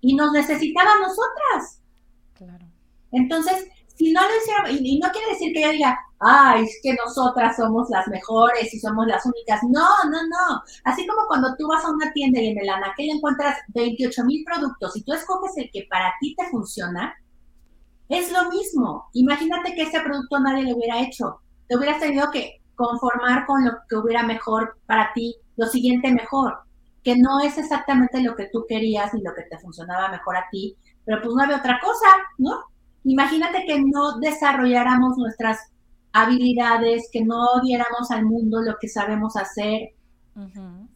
y 0.00 0.14
nos 0.14 0.32
necesitaba 0.32 0.90
a 0.90 1.00
nosotras. 1.00 1.82
Claro. 2.32 2.64
Entonces, 3.10 3.68
si 3.94 4.10
no 4.10 4.22
lo 4.22 4.28
hiciera, 4.34 4.70
y, 4.70 4.98
no 4.98 5.10
quiere 5.10 5.32
decir 5.32 5.52
que 5.52 5.58
ella 5.58 5.72
diga, 5.72 5.98
ay, 6.18 6.64
es 6.64 6.80
que 6.82 6.94
nosotras 6.94 7.54
somos 7.54 7.90
las 7.90 8.08
mejores 8.08 8.72
y 8.72 8.80
somos 8.80 9.06
las 9.06 9.26
únicas. 9.26 9.60
No, 9.64 9.86
no, 10.10 10.22
no. 10.28 10.62
Así 10.84 11.06
como 11.06 11.26
cuando 11.26 11.54
tú 11.58 11.68
vas 11.68 11.84
a 11.84 11.90
una 11.90 12.10
tienda 12.14 12.40
y 12.40 12.46
en 12.46 12.58
el 12.58 12.70
anaquel 12.70 13.10
encuentras 13.10 13.58
28 13.74 14.24
mil 14.24 14.42
productos 14.46 14.96
y 14.96 15.02
tú 15.02 15.12
escoges 15.12 15.58
el 15.58 15.70
que 15.70 15.86
para 15.90 16.14
ti 16.22 16.34
te 16.38 16.48
funciona, 16.48 17.14
es 18.12 18.30
lo 18.30 18.50
mismo. 18.50 19.08
Imagínate 19.14 19.74
que 19.74 19.82
ese 19.82 20.00
producto 20.00 20.38
nadie 20.38 20.64
le 20.64 20.74
hubiera 20.74 21.00
hecho. 21.00 21.40
Te 21.66 21.76
hubieras 21.76 21.98
tenido 21.98 22.30
que 22.30 22.60
conformar 22.74 23.46
con 23.46 23.64
lo 23.64 23.72
que 23.88 23.96
hubiera 23.96 24.22
mejor 24.22 24.76
para 24.86 25.12
ti, 25.14 25.34
lo 25.56 25.66
siguiente 25.66 26.12
mejor, 26.12 26.58
que 27.02 27.16
no 27.16 27.40
es 27.40 27.56
exactamente 27.56 28.22
lo 28.22 28.36
que 28.36 28.50
tú 28.52 28.66
querías 28.68 29.14
ni 29.14 29.22
lo 29.22 29.34
que 29.34 29.44
te 29.44 29.58
funcionaba 29.58 30.10
mejor 30.10 30.36
a 30.36 30.46
ti, 30.50 30.76
pero 31.04 31.22
pues 31.22 31.34
no 31.34 31.42
había 31.42 31.56
otra 31.56 31.80
cosa, 31.80 32.06
¿no? 32.36 32.64
Imagínate 33.04 33.64
que 33.66 33.80
no 33.80 34.18
desarrolláramos 34.18 35.16
nuestras 35.16 35.58
habilidades, 36.12 37.08
que 37.10 37.24
no 37.24 37.60
diéramos 37.62 38.10
al 38.10 38.26
mundo 38.26 38.60
lo 38.60 38.76
que 38.78 38.88
sabemos 38.88 39.36
hacer, 39.36 39.94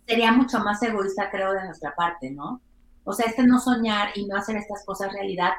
sería 0.06 0.32
mucho 0.32 0.60
más 0.60 0.82
egoísta, 0.82 1.30
creo, 1.30 1.52
de 1.52 1.64
nuestra 1.64 1.94
parte, 1.94 2.30
¿no? 2.30 2.60
O 3.04 3.12
sea, 3.12 3.26
este 3.26 3.46
no 3.46 3.58
soñar 3.58 4.10
y 4.14 4.26
no 4.26 4.36
hacer 4.36 4.56
estas 4.56 4.84
cosas 4.84 5.12
realidad, 5.12 5.52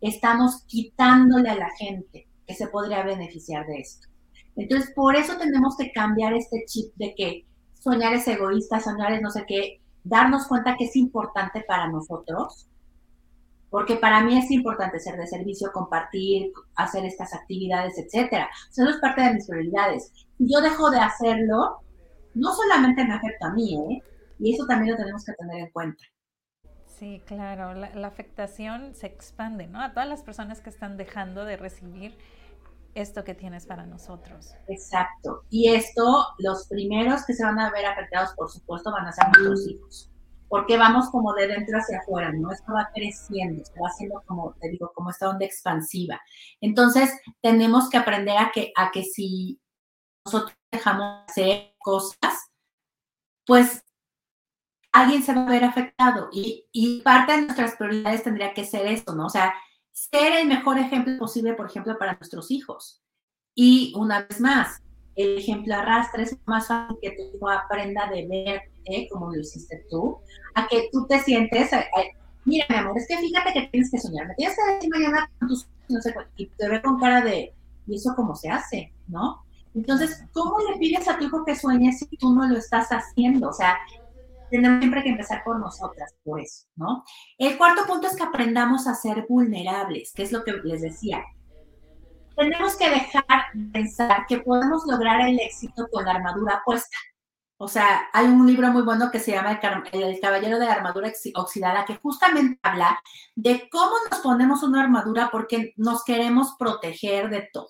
estamos 0.00 0.64
quitándole 0.66 1.50
a 1.50 1.56
la 1.56 1.70
gente 1.78 2.26
que 2.46 2.54
se 2.54 2.68
podría 2.68 3.02
beneficiar 3.02 3.66
de 3.66 3.80
esto. 3.80 4.08
Entonces, 4.56 4.92
por 4.94 5.16
eso 5.16 5.36
tenemos 5.36 5.76
que 5.76 5.92
cambiar 5.92 6.34
este 6.34 6.64
chip 6.66 6.92
de 6.96 7.14
que 7.14 7.46
soñar 7.74 8.12
es 8.14 8.26
egoísta, 8.28 8.80
soñar 8.80 9.12
es 9.12 9.22
no 9.22 9.30
sé 9.30 9.44
qué, 9.46 9.80
darnos 10.04 10.46
cuenta 10.46 10.76
que 10.76 10.84
es 10.84 10.96
importante 10.96 11.64
para 11.66 11.88
nosotros, 11.88 12.66
porque 13.70 13.96
para 13.96 14.24
mí 14.24 14.36
es 14.36 14.50
importante 14.50 14.98
ser 14.98 15.16
de 15.16 15.26
servicio, 15.26 15.70
compartir, 15.72 16.52
hacer 16.74 17.04
estas 17.04 17.32
actividades, 17.32 17.96
etcétera. 17.98 18.48
Eso 18.70 18.88
es 18.88 18.96
parte 18.96 19.22
de 19.22 19.34
mis 19.34 19.46
prioridades. 19.46 20.10
Si 20.36 20.52
yo 20.52 20.60
dejo 20.60 20.90
de 20.90 20.98
hacerlo, 20.98 21.78
no 22.34 22.52
solamente 22.52 23.04
me 23.04 23.14
afecta 23.14 23.46
a 23.46 23.52
mí, 23.52 23.76
¿eh? 23.76 24.02
Y 24.40 24.54
eso 24.54 24.66
también 24.66 24.92
lo 24.92 24.96
tenemos 24.96 25.24
que 25.24 25.34
tener 25.34 25.64
en 25.64 25.70
cuenta. 25.70 26.02
Sí, 27.00 27.22
claro, 27.24 27.72
la, 27.72 28.06
afectación 28.06 28.94
se 28.94 29.06
expande, 29.06 29.66
¿no? 29.66 29.80
A 29.80 29.94
todas 29.94 30.06
las 30.06 30.22
personas 30.22 30.60
que 30.60 30.68
están 30.68 30.98
dejando 30.98 31.46
de 31.46 31.56
recibir 31.56 32.18
esto 32.94 33.24
que 33.24 33.34
tienes 33.34 33.64
para 33.64 33.86
nosotros. 33.86 34.52
Exacto. 34.68 35.44
Y 35.48 35.70
esto, 35.70 36.26
los 36.36 36.68
primeros 36.68 37.24
que 37.24 37.32
se 37.32 37.42
van 37.42 37.58
a 37.58 37.70
ver 37.70 37.86
afectados, 37.86 38.34
por 38.34 38.50
supuesto, 38.50 38.92
van 38.92 39.06
a 39.06 39.12
ser 39.12 39.24
nuestros 39.28 39.66
hijos. 39.66 40.10
Porque 40.46 40.76
vamos 40.76 41.08
como 41.08 41.32
de 41.32 41.48
dentro 41.48 41.78
hacia 41.78 42.00
afuera, 42.00 42.32
¿no? 42.32 42.52
Esto 42.52 42.74
va 42.74 42.90
creciendo, 42.92 43.64
se 43.64 43.80
va 43.80 43.88
haciendo 43.88 44.22
como, 44.26 44.52
te 44.60 44.68
digo, 44.68 44.92
como 44.94 45.08
esta 45.08 45.30
onda 45.30 45.46
expansiva. 45.46 46.20
Entonces, 46.60 47.18
tenemos 47.40 47.88
que 47.88 47.96
aprender 47.96 48.36
a 48.36 48.50
que, 48.52 48.74
a 48.76 48.90
que 48.90 49.04
si 49.04 49.58
nosotros 50.26 50.54
dejamos 50.70 51.24
de 51.24 51.32
hacer 51.32 51.74
cosas, 51.78 52.50
pues 53.46 53.82
alguien 54.92 55.22
se 55.22 55.34
va 55.34 55.42
a 55.46 55.50
ver 55.50 55.64
afectado. 55.64 56.28
Y, 56.32 56.66
y 56.72 57.00
parte 57.02 57.32
de 57.32 57.42
nuestras 57.42 57.76
prioridades 57.76 58.22
tendría 58.22 58.54
que 58.54 58.64
ser 58.64 58.86
esto, 58.86 59.14
¿no? 59.14 59.26
O 59.26 59.30
sea, 59.30 59.54
ser 59.92 60.32
el 60.32 60.48
mejor 60.48 60.78
ejemplo 60.78 61.18
posible, 61.18 61.54
por 61.54 61.66
ejemplo, 61.66 61.98
para 61.98 62.14
nuestros 62.14 62.50
hijos. 62.50 63.02
Y 63.54 63.92
una 63.96 64.22
vez 64.22 64.40
más, 64.40 64.82
el 65.16 65.38
ejemplo 65.38 65.74
arrastra 65.74 66.22
es 66.22 66.36
más 66.46 66.68
fácil 66.68 66.96
que 67.02 67.10
tu 67.10 67.36
hijo 67.36 67.50
aprenda 67.50 68.08
de 68.08 68.26
verte, 68.26 69.08
como 69.10 69.32
lo 69.32 69.40
hiciste 69.40 69.84
tú, 69.90 70.18
a 70.54 70.66
que 70.68 70.88
tú 70.92 71.06
te 71.06 71.20
sientes, 71.20 71.70
mira, 72.44 72.66
mi 72.68 72.76
amor, 72.76 72.96
es 72.96 73.06
que 73.06 73.18
fíjate 73.18 73.52
que 73.52 73.68
tienes 73.68 73.90
que 73.90 73.98
soñar, 73.98 74.28
me 74.28 74.34
tienes 74.34 74.56
que 74.56 74.74
decir 74.74 74.90
mañana 74.90 75.30
con 75.38 75.48
tus, 75.48 75.68
no 75.88 76.00
sé, 76.00 76.14
y 76.36 76.46
te 76.46 76.68
ve 76.68 76.80
con 76.80 76.98
cara 76.98 77.20
de, 77.22 77.54
¿y 77.86 77.94
eso 77.94 78.14
cómo 78.16 78.34
se 78.34 78.48
hace? 78.48 78.92
¿No? 79.08 79.44
Entonces, 79.74 80.24
¿cómo 80.32 80.56
le 80.60 80.78
pides 80.78 81.06
a 81.08 81.18
tu 81.18 81.24
hijo 81.24 81.44
que 81.44 81.54
sueñe 81.54 81.92
si 81.92 82.06
tú 82.16 82.34
no 82.34 82.48
lo 82.48 82.56
estás 82.56 82.88
haciendo? 82.88 83.50
O 83.50 83.52
sea, 83.52 83.78
tenemos 84.50 84.80
siempre 84.80 85.02
que 85.02 85.10
empezar 85.10 85.42
por 85.44 85.58
nosotras, 85.58 86.14
por 86.24 86.40
eso, 86.40 86.66
¿no? 86.76 87.04
El 87.38 87.56
cuarto 87.56 87.86
punto 87.86 88.06
es 88.06 88.16
que 88.16 88.22
aprendamos 88.22 88.86
a 88.86 88.94
ser 88.94 89.26
vulnerables, 89.28 90.12
que 90.12 90.22
es 90.22 90.32
lo 90.32 90.44
que 90.44 90.52
les 90.64 90.82
decía. 90.82 91.24
Tenemos 92.36 92.76
que 92.76 92.90
dejar 92.90 93.24
de 93.54 93.72
pensar 93.72 94.26
que 94.26 94.38
podemos 94.38 94.84
lograr 94.86 95.20
el 95.28 95.38
éxito 95.38 95.88
con 95.90 96.04
la 96.04 96.12
armadura 96.12 96.62
puesta. 96.64 96.96
O 97.62 97.68
sea, 97.68 98.08
hay 98.14 98.26
un 98.26 98.46
libro 98.46 98.68
muy 98.68 98.80
bueno 98.80 99.10
que 99.10 99.20
se 99.20 99.32
llama 99.32 99.60
El, 99.92 100.20
Caballero 100.20 100.58
de 100.58 100.64
la 100.64 100.72
Armadura 100.72 101.12
Oxidada, 101.34 101.84
que 101.84 101.96
justamente 101.96 102.58
habla 102.62 102.98
de 103.36 103.68
cómo 103.70 103.92
nos 104.10 104.20
ponemos 104.20 104.62
una 104.62 104.82
armadura 104.82 105.28
porque 105.30 105.74
nos 105.76 106.02
queremos 106.02 106.56
proteger 106.58 107.28
de 107.28 107.50
todo. 107.52 107.68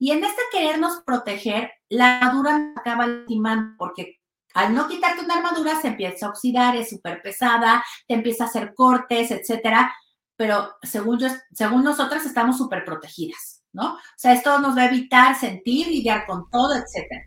Y 0.00 0.10
en 0.10 0.24
este 0.24 0.42
querernos 0.50 1.02
proteger, 1.06 1.70
la 1.88 2.18
armadura 2.18 2.72
acaba 2.74 3.06
lastimando 3.06 3.76
porque 3.78 4.19
al 4.54 4.74
no 4.74 4.88
quitarte 4.88 5.24
una 5.24 5.34
armadura 5.34 5.80
se 5.80 5.88
empieza 5.88 6.26
a 6.26 6.30
oxidar, 6.30 6.76
es 6.76 6.90
súper 6.90 7.22
pesada, 7.22 7.84
te 8.06 8.14
empieza 8.14 8.44
a 8.44 8.46
hacer 8.48 8.74
cortes, 8.74 9.30
etcétera. 9.30 9.92
Pero 10.36 10.70
según, 10.82 11.18
yo, 11.18 11.28
según 11.52 11.84
nosotras 11.84 12.24
estamos 12.24 12.56
súper 12.56 12.84
protegidas, 12.84 13.62
¿no? 13.72 13.94
O 13.94 13.98
sea, 14.16 14.32
esto 14.32 14.58
nos 14.58 14.76
va 14.76 14.82
a 14.82 14.86
evitar 14.86 15.36
sentir, 15.36 15.86
lidiar 15.88 16.26
con 16.26 16.48
todo, 16.50 16.74
etcétera. 16.74 17.24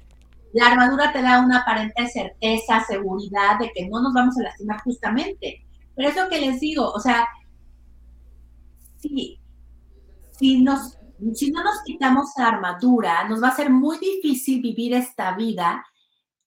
La 0.54 0.68
armadura 0.68 1.12
te 1.12 1.22
da 1.22 1.40
una 1.40 1.60
aparente 1.60 2.08
certeza, 2.08 2.84
seguridad 2.86 3.60
de 3.60 3.72
que 3.74 3.88
no 3.88 4.02
nos 4.02 4.14
vamos 4.14 4.38
a 4.38 4.44
lastimar 4.44 4.82
justamente. 4.82 5.66
Pero 5.96 6.10
es 6.10 6.16
lo 6.16 6.30
que 6.30 6.42
les 6.42 6.60
digo, 6.60 6.92
o 6.92 7.00
sea, 7.00 7.28
si, 8.98 9.40
si, 10.40 10.62
no 10.62 10.74
nos 11.64 11.84
quitamos 11.86 12.30
la 12.38 12.48
armadura, 12.48 13.28
nos 13.28 13.42
va 13.42 13.50
a 13.50 13.56
ser 13.56 13.70
muy 13.70 13.98
difícil 13.98 14.62
vivir 14.62 14.94
esta 14.94 15.36
vida 15.36 15.84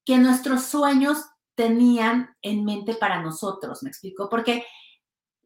que 0.07 0.16
nuestros 0.16 0.64
sueños 0.64 1.27
tenían 1.55 2.35
en 2.40 2.64
mente 2.64 2.95
para 2.95 3.21
nosotros, 3.21 3.83
¿me 3.83 3.90
explico? 3.90 4.31
Porque, 4.31 4.64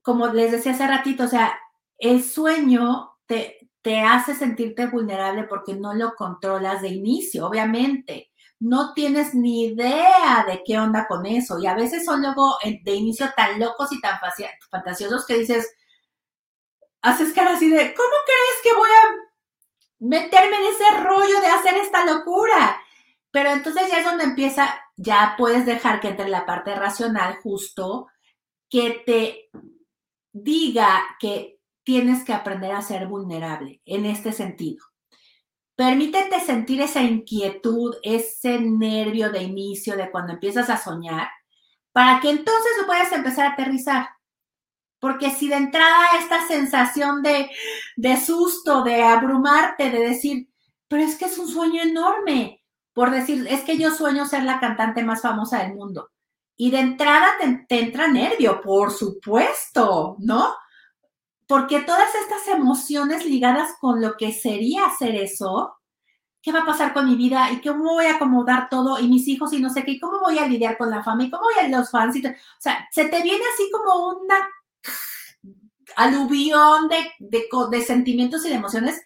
como 0.03 0.29
les 0.29 0.53
decía 0.53 0.73
hace 0.73 0.87
ratito, 0.87 1.25
o 1.25 1.29
sea, 1.29 1.59
el 1.99 2.23
sueño 2.23 3.17
te, 3.27 3.69
te 3.83 4.01
hace 4.01 4.35
sentirte 4.35 4.87
vulnerable 4.87 5.45
porque 5.45 5.75
no 5.75 5.95
lo 5.95 6.15
controlas 6.15 6.83
de 6.83 6.89
inicio, 6.89 7.47
obviamente 7.47 8.31
no 8.61 8.93
tienes 8.93 9.35
ni 9.35 9.65
idea 9.65 10.45
de 10.47 10.63
qué 10.65 10.79
onda 10.79 11.07
con 11.09 11.25
eso. 11.25 11.59
Y 11.59 11.67
a 11.67 11.75
veces 11.75 12.05
son 12.05 12.21
luego 12.21 12.57
de 12.63 12.95
inicio 12.95 13.33
tan 13.35 13.59
locos 13.59 13.91
y 13.91 14.01
tan 14.01 14.19
fantasiosos 14.71 15.27
que 15.27 15.39
dices, 15.39 15.75
haces 17.01 17.33
cara 17.33 17.55
así 17.55 17.71
de, 17.71 17.95
¿cómo 17.95 18.11
crees 18.27 18.63
que 18.63 18.79
voy 18.79 18.91
a 18.91 19.17
meterme 20.01 20.57
en 20.57 20.75
ese 20.75 21.01
rollo 21.03 21.41
de 21.41 21.47
hacer 21.47 21.75
esta 21.79 22.05
locura? 22.05 22.79
Pero 23.31 23.51
entonces 23.51 23.89
ya 23.89 23.99
es 23.99 24.05
donde 24.05 24.25
empieza, 24.25 24.75
ya 24.97 25.35
puedes 25.39 25.65
dejar 25.67 26.01
que 26.01 26.09
entre 26.09 26.29
la 26.29 26.47
parte 26.47 26.75
racional 26.75 27.37
justo, 27.43 28.09
que 28.69 29.03
te 29.07 29.51
diga 30.33 31.03
que 31.19 31.59
tienes 31.85 32.25
que 32.25 32.33
aprender 32.33 32.73
a 32.73 32.83
ser 32.83 33.07
vulnerable 33.07 33.81
en 33.85 34.07
este 34.07 34.33
sentido. 34.33 34.85
Permítete 35.77 36.41
sentir 36.41 36.83
esa 36.83 37.03
inquietud, 37.03 37.97
ese 38.03 38.61
nervio 38.61 39.31
de 39.31 39.43
inicio 39.43 39.97
de 39.97 40.11
cuando 40.11 40.35
empiezas 40.35 40.69
a 40.69 40.77
soñar, 40.77 41.29
para 41.93 42.21
que 42.21 42.31
entonces 42.31 42.73
lo 42.79 42.87
puedas 42.87 43.11
empezar 43.13 43.47
a 43.47 43.53
aterrizar. 43.53 44.09
Porque 44.99 45.31
si 45.31 45.49
de 45.49 45.57
entrada 45.57 46.19
esta 46.19 46.47
sensación 46.47 47.23
de, 47.23 47.51
de 47.97 48.17
susto, 48.19 48.83
de 48.83 49.03
abrumarte, 49.03 49.91
de 49.91 50.01
decir, 50.01 50.51
pero 50.87 51.03
es 51.03 51.17
que 51.17 51.25
es 51.25 51.39
un 51.39 51.49
sueño 51.49 51.83
enorme, 51.83 52.60
por 52.93 53.11
decir, 53.11 53.47
es 53.49 53.63
que 53.63 53.79
yo 53.79 53.91
sueño 53.91 54.27
ser 54.27 54.45
la 54.45 54.61
cantante 54.61 55.05
más 55.05 55.23
famosa 55.23 55.63
del 55.63 55.75
mundo. 55.75 56.11
Y 56.57 56.71
de 56.71 56.81
entrada 56.81 57.29
te, 57.69 57.81
entra 57.81 58.09
nervio, 58.09 58.61
por 58.61 58.93
supuesto, 58.93 60.17
¿no? 60.19 60.55
porque 61.51 61.81
todas 61.81 62.15
estas 62.15 62.47
emociones 62.47 63.27
ligadas 63.27 63.71
con 63.81 64.01
lo 64.01 64.17
que 64.17 64.33
sería 64.33 64.87
hacer 64.87 65.17
eso, 65.17 65.75
¿qué 66.41 66.53
va 66.53 66.61
a 66.61 66.65
pasar 66.65 66.93
con 66.93 67.09
mi 67.09 67.17
vida? 67.17 67.51
¿Y 67.51 67.61
cómo 67.61 67.95
voy 67.95 68.05
a 68.05 68.15
acomodar 68.15 68.69
todo? 68.69 69.01
Y 69.01 69.09
mis 69.09 69.27
hijos 69.27 69.53
y 69.53 69.59
no 69.59 69.69
sé 69.69 69.83
qué, 69.83 69.91
¿y 69.91 69.99
cómo 69.99 70.21
voy 70.21 70.39
a 70.39 70.47
lidiar 70.47 70.79
con 70.79 70.91
la 70.91 71.03
fama? 71.03 71.25
¿Y 71.25 71.31
cómo 71.31 71.43
voy 71.43 71.65
a 71.65 71.69
los 71.69 71.91
fans? 71.91 72.15
o 72.25 72.31
sea, 72.61 72.87
se 72.93 73.07
te 73.07 73.21
viene 73.21 73.43
así 73.53 73.69
como 73.73 74.11
una 74.21 74.49
aluvión 75.97 76.89
de, 76.89 77.11
de 77.19 77.83
sentimientos 77.83 78.47
y 78.47 78.51
de 78.51 78.55
emociones 78.55 79.03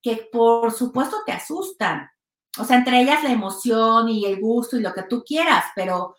que 0.00 0.28
por 0.30 0.70
supuesto 0.70 1.16
te 1.26 1.32
asustan. 1.32 2.08
O 2.58 2.64
sea, 2.64 2.78
entre 2.78 3.00
ellas 3.00 3.22
la 3.22 3.32
emoción 3.32 4.08
y 4.08 4.26
el 4.26 4.40
gusto 4.40 4.76
y 4.76 4.82
lo 4.82 4.92
que 4.92 5.04
tú 5.04 5.22
quieras, 5.24 5.64
pero 5.76 6.16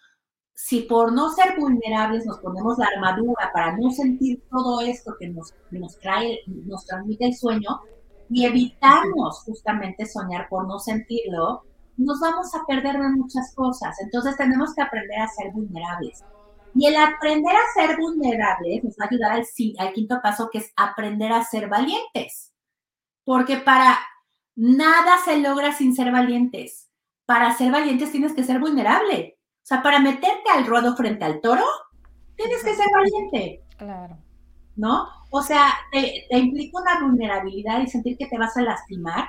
si 0.54 0.82
por 0.82 1.12
no 1.12 1.32
ser 1.32 1.60
vulnerables 1.60 2.26
nos 2.26 2.40
ponemos 2.40 2.78
la 2.78 2.88
armadura 2.96 3.52
para 3.54 3.76
no 3.76 3.90
sentir 3.92 4.44
todo 4.50 4.82
esto 4.82 5.16
que 5.20 5.30
nos, 5.30 5.54
nos 5.72 5.98
trae, 6.00 6.40
nos 6.48 6.86
transmite 6.86 7.26
el 7.26 7.36
sueño 7.36 7.82
y 8.30 8.46
evitamos 8.46 9.40
justamente 9.44 10.06
soñar 10.06 10.48
por 10.50 10.68
no 10.68 10.80
sentirlo, 10.80 11.64
nos 11.98 12.20
vamos 12.20 12.54
a 12.56 12.66
perder 12.66 13.00
de 13.00 13.10
muchas 13.10 13.54
cosas. 13.56 14.00
Entonces 14.02 14.38
tenemos 14.38 14.74
que 14.74 14.82
aprender 14.82 15.20
a 15.20 15.28
ser 15.28 15.52
vulnerables. 15.52 16.24
Y 16.74 16.88
el 16.88 16.96
aprender 16.96 17.54
a 17.54 17.74
ser 17.74 17.98
vulnerables 17.98 18.84
nos 18.84 18.94
va 18.94 19.06
a 19.06 19.08
ayudar 19.10 19.32
al, 19.32 19.46
al 19.80 19.94
quinto 19.94 20.22
paso, 20.22 20.50
que 20.50 20.60
es 20.60 20.72
aprender 20.78 21.34
a 21.34 21.44
ser 21.44 21.68
valientes. 21.68 22.54
Porque 23.26 23.58
para 23.58 24.00
nada 24.56 25.18
se 25.24 25.38
logra 25.40 25.74
sin 25.74 25.96
ser 25.96 26.12
valientes. 26.12 26.90
Para 27.26 27.56
ser 27.56 27.72
valientes 27.72 28.12
tienes 28.12 28.34
que 28.34 28.44
ser 28.44 28.60
vulnerable. 28.60 29.38
O 29.64 29.66
sea, 29.66 29.82
para 29.82 30.00
meterte 30.00 30.50
al 30.54 30.66
ruedo 30.66 30.96
frente 30.96 31.24
al 31.24 31.40
toro, 31.40 31.66
tienes 32.36 32.64
que 32.64 32.76
ser 32.76 32.88
valiente. 32.94 33.64
Claro. 33.78 34.18
¿No? 34.76 35.08
O 35.30 35.42
sea, 35.42 35.74
te, 35.92 36.26
implica 36.38 36.82
una 36.82 37.06
vulnerabilidad 37.06 37.82
y 37.82 37.88
sentir 37.88 38.18
que 38.18 38.28
te 38.28 38.38
vas 38.38 38.56
a 38.58 38.64
lastimar 38.64 39.28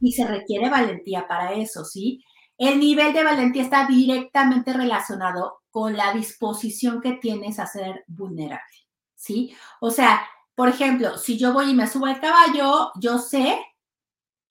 y 0.00 0.12
se 0.12 0.26
requiere 0.26 0.70
valentía 0.70 1.26
para 1.28 1.52
eso, 1.52 1.84
¿sí? 1.84 2.24
El 2.56 2.78
nivel 2.78 3.12
de 3.12 3.24
valentía 3.24 3.62
está 3.62 3.86
directamente 3.86 4.72
relacionado 4.72 5.60
con 5.70 5.96
la 5.96 6.12
disposición 6.12 7.00
que 7.00 7.14
tienes 7.14 7.58
a 7.58 7.66
ser 7.66 8.04
vulnerable, 8.06 8.86
¿sí? 9.14 9.54
O 9.80 9.90
sea, 9.90 10.22
por 10.54 10.68
ejemplo, 10.68 11.18
si 11.18 11.36
yo 11.36 11.52
voy 11.52 11.70
y 11.70 11.74
me 11.74 11.86
subo 11.86 12.06
al 12.06 12.20
caballo, 12.20 12.92
yo 13.00 13.18
sé 13.18 13.58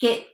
que 0.04 0.34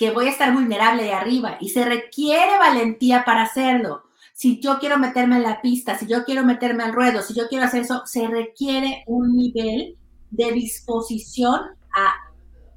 que 0.00 0.12
voy 0.12 0.28
a 0.28 0.30
estar 0.30 0.54
vulnerable 0.54 1.02
de 1.02 1.12
arriba 1.12 1.58
y 1.60 1.68
se 1.68 1.84
requiere 1.84 2.58
valentía 2.58 3.22
para 3.22 3.42
hacerlo. 3.42 4.04
Si 4.32 4.58
yo 4.58 4.78
quiero 4.78 4.96
meterme 4.98 5.36
en 5.36 5.42
la 5.42 5.60
pista, 5.60 5.98
si 5.98 6.06
yo 6.06 6.24
quiero 6.24 6.42
meterme 6.42 6.84
al 6.84 6.94
ruedo, 6.94 7.20
si 7.20 7.34
yo 7.34 7.48
quiero 7.48 7.66
hacer 7.66 7.82
eso, 7.82 8.06
se 8.06 8.26
requiere 8.26 9.04
un 9.06 9.36
nivel 9.36 9.98
de 10.30 10.52
disposición 10.52 11.60
a 11.94 12.14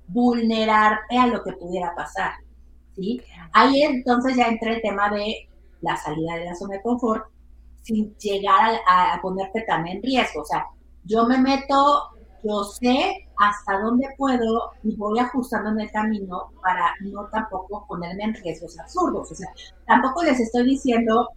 vulnerarte 0.07 1.17
a 1.17 1.27
lo 1.27 1.41
que 1.45 1.53
pudiera 1.53 1.95
pasar. 1.95 2.33
¿sí? 2.93 3.21
Ahí 3.53 3.83
entonces 3.83 4.35
ya 4.35 4.47
entra 4.47 4.73
el 4.73 4.81
tema 4.81 5.09
de 5.09 5.47
la 5.79 5.95
salida 5.95 6.35
de 6.35 6.45
la 6.45 6.55
zona 6.55 6.75
de 6.75 6.81
confort 6.81 7.27
sin 7.83 8.13
llegar 8.17 8.81
a, 8.85 9.13
a 9.13 9.21
ponerte 9.21 9.61
también 9.61 9.97
en 9.97 10.03
riesgo. 10.03 10.41
O 10.41 10.45
sea, 10.45 10.65
yo 11.05 11.25
me 11.25 11.37
meto 11.37 12.09
yo 12.43 12.63
sé 12.63 13.27
hasta 13.37 13.79
dónde 13.79 14.07
puedo 14.17 14.71
y 14.83 14.95
voy 14.95 15.19
ajustando 15.19 15.71
en 15.71 15.81
el 15.81 15.91
camino 15.91 16.51
para 16.61 16.93
no 17.01 17.25
tampoco 17.27 17.85
ponerme 17.87 18.23
en 18.23 18.33
riesgos 18.35 18.77
absurdos. 18.79 19.31
O 19.31 19.35
sea, 19.35 19.49
tampoco 19.87 20.23
les 20.23 20.39
estoy 20.39 20.65
diciendo, 20.65 21.29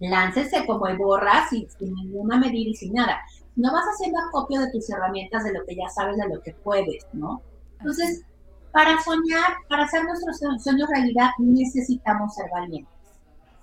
láncese 0.00 0.66
como 0.66 0.86
el 0.86 0.98
borras 0.98 1.50
sin, 1.50 1.66
ninguna 1.80 2.38
medida 2.38 2.70
y 2.70 2.74
sin 2.74 2.94
nada. 2.94 3.20
No 3.56 3.72
vas 3.72 3.84
haciendo 3.84 4.18
acopio 4.20 4.60
de 4.60 4.70
tus 4.70 4.88
herramientas, 4.90 5.44
de 5.44 5.52
lo 5.52 5.64
que 5.66 5.76
ya 5.76 5.88
sabes, 5.90 6.16
de 6.16 6.28
lo 6.28 6.40
que 6.40 6.52
puedes, 6.52 7.06
¿no? 7.12 7.42
Entonces, 7.78 8.24
para 8.72 8.98
soñar, 9.02 9.56
para 9.68 9.84
hacer 9.84 10.04
nuestros 10.04 10.38
sueños 10.62 10.88
realidad, 10.88 11.30
necesitamos 11.38 12.34
ser 12.34 12.46
valientes. 12.50 12.94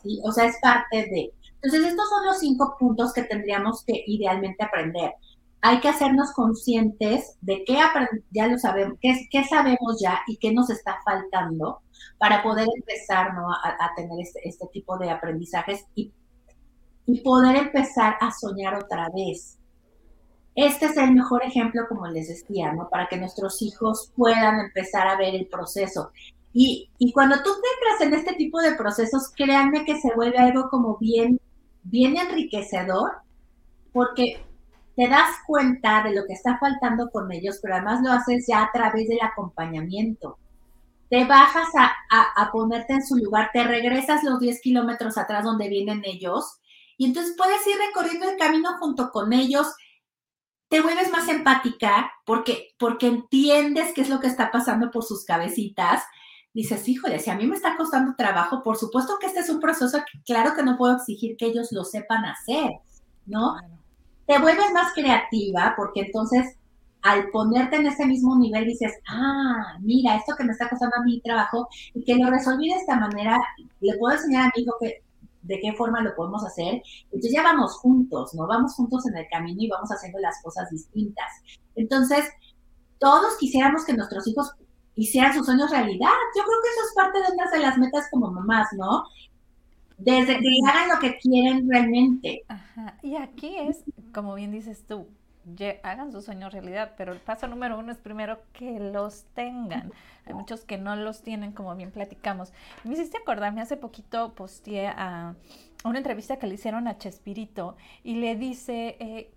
¿sí? 0.03 0.21
O 0.23 0.31
sea, 0.31 0.45
es 0.45 0.57
parte 0.61 0.97
de. 0.97 1.33
Entonces, 1.61 1.89
estos 1.89 2.09
son 2.09 2.25
los 2.25 2.39
cinco 2.39 2.75
puntos 2.79 3.11
que 3.13 3.23
tendríamos 3.23 3.83
que 3.83 4.03
idealmente 4.05 4.63
aprender 4.63 5.13
hay 5.61 5.79
que 5.81 5.89
hacernos 5.89 6.31
conscientes 6.33 7.37
de 7.41 7.63
qué 7.65 7.77
ya 8.31 8.47
lo 8.47 8.57
sabemos, 8.57 8.97
qué, 9.01 9.43
sabemos 9.43 9.99
ya 10.01 10.21
y 10.27 10.37
qué 10.37 10.53
nos 10.53 10.69
está 10.69 10.97
faltando 11.03 11.81
para 12.17 12.41
poder 12.43 12.67
empezar 12.77 13.27
a, 13.29 13.95
tener 13.95 14.19
este, 14.21 14.47
este, 14.47 14.67
tipo 14.67 14.97
de 14.97 15.09
aprendizajes 15.09 15.85
y, 15.95 16.13
y 17.05 17.21
poder 17.21 17.57
empezar 17.57 18.15
a 18.21 18.31
soñar 18.31 18.75
otra 18.75 19.09
vez. 19.13 19.57
Este 20.55 20.87
es 20.87 20.97
el 20.97 21.13
mejor 21.13 21.43
ejemplo, 21.43 21.83
como 21.87 22.07
les 22.07 22.29
decía, 22.29 22.73
¿no? 22.73 22.89
Para 22.89 23.07
que 23.07 23.17
nuestros 23.17 23.61
hijos 23.61 24.11
puedan 24.15 24.59
empezar 24.59 25.07
a 25.07 25.17
ver 25.17 25.35
el 25.35 25.47
proceso. 25.47 26.11
Y, 26.53 26.89
y 26.97 27.11
cuando 27.11 27.35
tú 27.43 27.49
entras 27.49 28.01
en 28.01 28.13
este 28.13 28.33
tipo 28.35 28.59
de 28.59 28.75
procesos, 28.75 29.31
créanme 29.35 29.85
que 29.85 29.99
se 29.99 30.13
vuelve 30.15 30.37
algo 30.37 30.69
como 30.69 30.97
bien, 30.97 31.39
bien 31.83 32.17
enriquecedor, 32.17 33.11
porque 33.93 34.43
te 34.99 35.07
das 35.07 35.29
cuenta 35.47 36.03
de 36.03 36.13
lo 36.13 36.25
que 36.25 36.33
está 36.33 36.57
faltando 36.57 37.09
con 37.09 37.31
ellos, 37.31 37.59
pero 37.61 37.75
además 37.75 38.01
lo 38.03 38.11
haces 38.11 38.43
ya 38.49 38.63
a 38.63 38.71
través 38.73 39.07
del 39.07 39.21
acompañamiento. 39.21 40.37
te 41.09 41.23
bajas 41.23 41.69
a, 41.77 42.51
ponerte 42.51 42.95
en 42.95 43.05
su 43.05 43.15
lugar, 43.15 43.49
te 43.53 43.63
regresas 43.63 44.25
los 44.25 44.41
10 44.41 44.59
kilómetros 44.59 45.17
atrás 45.17 45.45
donde 45.45 45.69
vienen 45.69 46.01
ellos 46.03 46.59
y 46.97 47.05
entonces 47.05 47.33
puedes 47.37 47.65
ir 47.65 47.77
recorriendo 47.77 48.29
el 48.29 48.37
camino 48.37 48.77
junto 48.77 49.09
con 49.11 49.31
ellos, 49.31 49.73
te 50.67 50.81
vuelves 50.81 51.09
más 51.13 51.29
empática 51.29 52.11
porque, 52.25 52.67
porque 52.77 53.07
entiendes 53.07 53.93
qué 53.95 54.01
es 54.01 54.09
lo 54.09 54.19
que 54.19 54.27
está 54.27 54.51
pasando 54.51 54.91
por 54.91 55.05
sus 55.05 55.23
cabecitas. 55.23 56.03
Dices, 56.53 56.85
híjole, 56.89 57.19
si 57.19 57.29
a 57.29 57.35
mí 57.35 57.47
me 57.47 57.55
está 57.55 57.77
costando 57.77 58.15
trabajo, 58.17 58.63
por 58.63 58.75
supuesto 58.75 59.17
que 59.17 59.27
este 59.27 59.39
es 59.39 59.49
un 59.49 59.61
proceso 59.61 59.97
que 59.99 60.21
claro 60.25 60.53
que 60.55 60.63
no 60.63 60.77
puedo 60.77 60.97
exigir 60.97 61.37
que 61.37 61.45
ellos 61.45 61.71
lo 61.71 61.85
sepan 61.85 62.25
hacer, 62.25 62.71
¿no? 63.25 63.55
Te 64.29 64.37
vuelves 64.37 64.71
más 64.75 64.93
creativa 64.93 65.73
porque 65.75 66.01
entonces 66.01 66.55
al 67.01 67.31
ponerte 67.31 67.77
en 67.77 67.87
ese 67.87 68.05
mismo 68.05 68.37
nivel 68.37 68.63
dices, 68.65 68.93
ah, 69.09 69.79
mira, 69.81 70.17
esto 70.17 70.35
que 70.37 70.43
me 70.43 70.51
está 70.51 70.69
costando 70.69 70.97
a 70.97 71.03
mi 71.03 71.19
trabajo 71.21 71.67
y 71.95 72.03
que 72.03 72.15
lo 72.15 72.29
resolví 72.29 72.69
de 72.69 72.75
esta 72.75 72.95
manera, 72.95 73.41
le 73.79 73.97
puedo 73.97 74.15
enseñar 74.15 74.43
a 74.43 74.51
mi 74.55 74.61
hijo 74.61 74.75
que 74.79 75.01
de 75.41 75.59
qué 75.59 75.73
forma 75.73 76.03
lo 76.03 76.15
podemos 76.15 76.45
hacer. 76.45 76.79
Entonces 77.05 77.31
ya 77.33 77.41
vamos 77.41 77.73
juntos, 77.77 78.35
¿no? 78.35 78.45
Vamos 78.45 78.75
juntos 78.75 79.07
en 79.07 79.17
el 79.17 79.25
camino 79.31 79.63
y 79.63 79.67
vamos 79.67 79.89
haciendo 79.89 80.19
las 80.19 80.39
cosas 80.43 80.69
distintas. 80.69 81.25
Entonces, 81.75 82.23
todos 82.99 83.35
quisiéramos 83.39 83.83
que 83.83 83.93
nuestros 83.93 84.27
hijos 84.27 84.53
hicieran 84.93 85.33
sus 85.33 85.47
sueños 85.47 85.71
realidad. 85.71 86.11
Yo 86.37 86.43
creo 86.43 86.57
que 86.61 86.69
eso 86.69 86.81
es 86.87 86.93
parte 86.93 87.17
de 87.17 87.33
una 87.33 87.49
de 87.49 87.59
las 87.65 87.77
metas 87.79 88.07
como 88.11 88.29
mamás, 88.29 88.67
¿no? 88.73 89.05
Desde 89.99 90.39
que 90.39 90.49
hagan 90.67 90.89
lo 90.89 90.99
que 90.99 91.17
quieren 91.17 91.69
realmente. 91.69 92.43
Ajá. 92.47 92.97
Y 93.01 93.15
aquí 93.15 93.55
es, 93.57 93.83
como 94.13 94.35
bien 94.35 94.51
dices 94.51 94.85
tú, 94.87 95.07
hagan 95.83 96.11
sus 96.11 96.25
sueños 96.25 96.53
realidad, 96.53 96.93
pero 96.97 97.13
el 97.13 97.19
paso 97.19 97.47
número 97.47 97.77
uno 97.77 97.91
es 97.91 97.97
primero 97.97 98.41
que 98.53 98.79
los 98.79 99.25
tengan. 99.33 99.91
Hay 100.25 100.33
muchos 100.33 100.63
que 100.63 100.77
no 100.77 100.95
los 100.95 101.21
tienen, 101.21 101.51
como 101.51 101.75
bien 101.75 101.91
platicamos. 101.91 102.53
Me 102.83 102.93
hiciste 102.93 103.17
acordarme, 103.17 103.61
hace 103.61 103.77
poquito 103.77 104.33
posteé 104.35 104.87
a 104.87 105.35
una 105.83 105.97
entrevista 105.97 106.37
que 106.37 106.47
le 106.47 106.55
hicieron 106.55 106.87
a 106.87 106.97
Chespirito 106.97 107.77
y 108.03 108.15
le 108.15 108.35
dice 108.35 108.97
eh, 108.99 109.31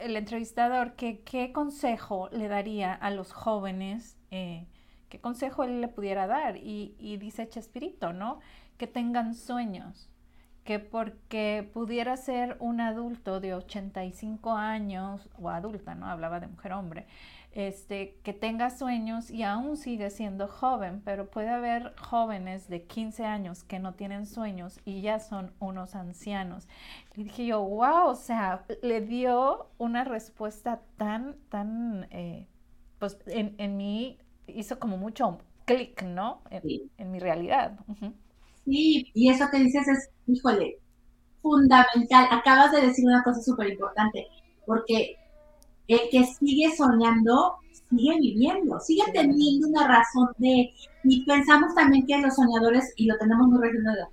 el 0.00 0.16
entrevistador 0.16 0.94
que 0.94 1.20
qué 1.20 1.52
consejo 1.52 2.28
le 2.32 2.48
daría 2.48 2.94
a 2.94 3.10
los 3.10 3.32
jóvenes, 3.32 4.16
eh, 4.30 4.66
qué 5.08 5.20
consejo 5.20 5.64
él 5.64 5.80
le 5.80 5.88
pudiera 5.88 6.26
dar. 6.26 6.56
Y, 6.56 6.94
y 6.98 7.16
dice 7.16 7.48
Chespirito, 7.48 8.12
¿no? 8.12 8.40
Que 8.78 8.86
tengan 8.86 9.34
sueños 9.34 10.08
que 10.68 10.78
porque 10.78 11.66
pudiera 11.72 12.14
ser 12.18 12.58
un 12.60 12.82
adulto 12.82 13.40
de 13.40 13.54
85 13.54 14.52
años, 14.52 15.30
o 15.40 15.48
adulta, 15.48 15.94
¿no? 15.94 16.04
Hablaba 16.04 16.40
de 16.40 16.46
mujer-hombre, 16.46 17.06
este, 17.52 18.18
que 18.22 18.34
tenga 18.34 18.68
sueños 18.68 19.30
y 19.30 19.44
aún 19.44 19.78
sigue 19.78 20.10
siendo 20.10 20.46
joven, 20.46 21.00
pero 21.06 21.30
puede 21.30 21.48
haber 21.48 21.94
jóvenes 21.96 22.68
de 22.68 22.82
15 22.82 23.24
años 23.24 23.64
que 23.64 23.78
no 23.78 23.94
tienen 23.94 24.26
sueños 24.26 24.78
y 24.84 25.00
ya 25.00 25.20
son 25.20 25.54
unos 25.58 25.94
ancianos. 25.94 26.68
Y 27.16 27.24
dije 27.24 27.46
yo, 27.46 27.62
wow, 27.62 28.08
o 28.08 28.14
sea, 28.14 28.66
le 28.82 29.00
dio 29.00 29.70
una 29.78 30.04
respuesta 30.04 30.82
tan, 30.98 31.36
tan, 31.48 32.08
eh, 32.10 32.46
pues 32.98 33.16
en, 33.24 33.54
en, 33.56 33.78
mí 33.78 34.18
hizo 34.46 34.78
como 34.78 34.98
mucho 34.98 35.38
clic, 35.64 36.02
¿no? 36.02 36.42
En, 36.50 37.10
mi 37.10 37.18
realidad. 37.20 37.78
Sí, 38.68 39.10
y 39.14 39.30
eso 39.30 39.48
que 39.50 39.60
dices 39.60 39.88
es, 39.88 40.10
híjole, 40.26 40.78
fundamental. 41.40 42.28
Acabas 42.30 42.70
de 42.72 42.82
decir 42.82 43.06
una 43.06 43.22
cosa 43.22 43.40
súper 43.40 43.70
importante, 43.70 44.26
porque 44.66 45.16
el 45.86 46.00
que 46.10 46.24
sigue 46.26 46.76
soñando, 46.76 47.56
sigue 47.88 48.18
viviendo, 48.20 48.78
sigue 48.80 49.04
teniendo 49.14 49.68
una 49.68 49.88
razón 49.88 50.28
de... 50.36 50.70
Y 51.04 51.24
pensamos 51.24 51.74
también 51.74 52.06
que 52.06 52.18
los 52.18 52.34
soñadores, 52.34 52.92
y 52.96 53.06
lo 53.06 53.16
tenemos 53.16 53.48
muy 53.48 53.58
relacionado, 53.58 54.10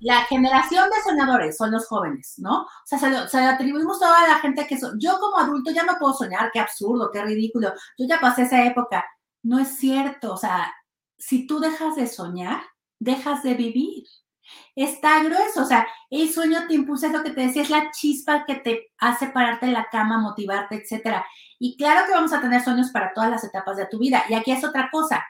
la 0.00 0.22
generación 0.22 0.88
de 0.88 1.02
soñadores 1.10 1.56
son 1.58 1.72
los 1.72 1.86
jóvenes, 1.86 2.36
¿no? 2.38 2.62
O 2.62 2.86
sea, 2.86 2.98
se 2.98 3.10
lo, 3.10 3.48
atribuimos 3.48 3.98
toda 3.98 4.26
la 4.26 4.38
gente 4.38 4.66
que... 4.66 4.78
son 4.78 4.98
yo 4.98 5.18
como 5.20 5.36
adulto 5.36 5.70
ya 5.70 5.84
no 5.84 5.98
puedo 5.98 6.14
soñar, 6.14 6.50
qué 6.50 6.60
absurdo, 6.60 7.10
qué 7.12 7.22
ridículo. 7.22 7.74
Yo 7.98 8.06
ya 8.06 8.20
pasé 8.20 8.42
esa 8.42 8.64
época. 8.64 9.04
No 9.42 9.58
es 9.58 9.68
cierto, 9.76 10.32
o 10.32 10.36
sea, 10.38 10.72
si 11.18 11.46
tú 11.46 11.60
dejas 11.60 11.94
de 11.96 12.06
soñar, 12.06 12.62
dejas 12.98 13.42
de 13.42 13.54
vivir. 13.54 14.04
Está 14.74 15.22
grueso, 15.24 15.62
o 15.62 15.64
sea, 15.64 15.86
el 16.10 16.32
sueño 16.32 16.66
te 16.68 16.74
impulsa, 16.74 17.08
es 17.08 17.12
lo 17.12 17.22
que 17.22 17.30
te 17.30 17.40
decía, 17.40 17.62
es 17.62 17.70
la 17.70 17.90
chispa 17.90 18.44
que 18.44 18.56
te 18.56 18.92
hace 18.98 19.28
pararte 19.28 19.66
en 19.66 19.72
la 19.72 19.88
cama, 19.90 20.18
motivarte, 20.18 20.76
etcétera. 20.76 21.26
Y 21.58 21.76
claro 21.76 22.06
que 22.06 22.12
vamos 22.12 22.32
a 22.32 22.40
tener 22.40 22.62
sueños 22.62 22.90
para 22.90 23.12
todas 23.12 23.30
las 23.30 23.44
etapas 23.44 23.76
de 23.76 23.86
tu 23.86 23.98
vida. 23.98 24.24
Y 24.28 24.34
aquí 24.34 24.52
es 24.52 24.64
otra 24.64 24.88
cosa. 24.92 25.24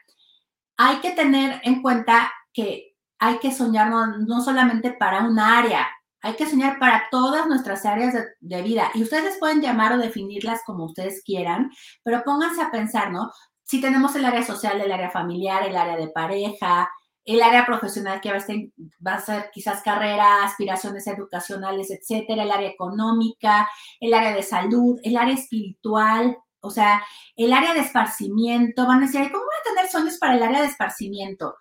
Hay 0.76 0.96
que 0.96 1.12
tener 1.12 1.60
en 1.64 1.80
cuenta 1.80 2.32
que 2.52 2.96
hay 3.18 3.38
que 3.38 3.52
soñar 3.52 3.88
no, 3.88 4.40
solamente 4.42 4.92
para 4.92 5.22
un 5.22 5.38
área, 5.38 5.86
hay 6.20 6.34
que 6.34 6.46
soñar 6.46 6.78
para 6.78 7.08
todas 7.10 7.46
nuestras 7.46 7.86
áreas 7.86 8.12
de, 8.12 8.26
de, 8.40 8.62
vida. 8.62 8.90
Y 8.94 9.02
ustedes 9.02 9.38
pueden 9.38 9.62
llamar 9.62 9.92
o 9.92 9.98
definirlas 9.98 10.60
como 10.66 10.84
ustedes 10.84 11.22
quieran, 11.24 11.70
pero 12.02 12.22
pónganse 12.24 12.60
a 12.62 12.70
pensar, 12.70 13.12
¿no? 13.12 13.30
Si 13.62 13.80
tenemos 13.80 14.14
el 14.16 14.24
área 14.24 14.42
social, 14.42 14.80
el 14.80 14.92
área 14.92 15.10
familiar, 15.10 15.62
el 15.62 15.76
área 15.76 15.96
de 15.96 16.08
pareja, 16.08 16.90
el 17.26 17.42
área 17.42 17.66
profesional 17.66 18.20
que 18.20 18.30
va 18.30 18.36
a, 18.36 18.40
ser, 18.40 18.70
va 19.04 19.14
a 19.14 19.20
ser 19.20 19.50
quizás 19.52 19.82
carrera, 19.82 20.44
aspiraciones 20.44 21.06
educacionales, 21.08 21.90
etcétera, 21.90 22.44
el 22.44 22.52
área 22.52 22.70
económica, 22.70 23.68
el 24.00 24.14
área 24.14 24.32
de 24.32 24.44
salud, 24.44 24.98
el 25.02 25.16
área 25.16 25.34
espiritual, 25.34 26.38
o 26.60 26.70
sea, 26.70 27.02
el 27.34 27.52
área 27.52 27.74
de 27.74 27.80
esparcimiento. 27.80 28.86
Van 28.86 28.98
a 28.98 29.06
decir, 29.06 29.22
¿cómo 29.32 29.44
voy 29.44 29.54
a 29.60 29.74
tener 29.74 29.90
sueños 29.90 30.18
para 30.18 30.36
el 30.36 30.42
área 30.44 30.60
de 30.60 30.68
esparcimiento? 30.68 31.56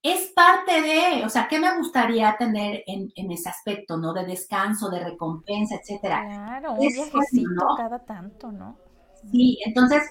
Es 0.00 0.32
parte 0.36 0.82
de, 0.82 1.24
o 1.24 1.28
sea, 1.28 1.48
¿qué 1.48 1.58
me 1.58 1.76
gustaría 1.76 2.36
tener 2.38 2.84
en, 2.86 3.10
ese 3.32 3.48
aspecto, 3.48 3.96
¿no? 3.96 4.12
De 4.12 4.24
descanso, 4.24 4.88
de 4.88 5.02
recompensa, 5.02 5.74
etcétera. 5.74 6.22
Claro, 6.24 6.74
un 6.74 6.78
viajecito 6.78 7.66
cada 7.76 8.04
tanto, 8.04 8.52
¿no? 8.52 8.78
Sí, 9.32 9.58
entonces 9.66 10.02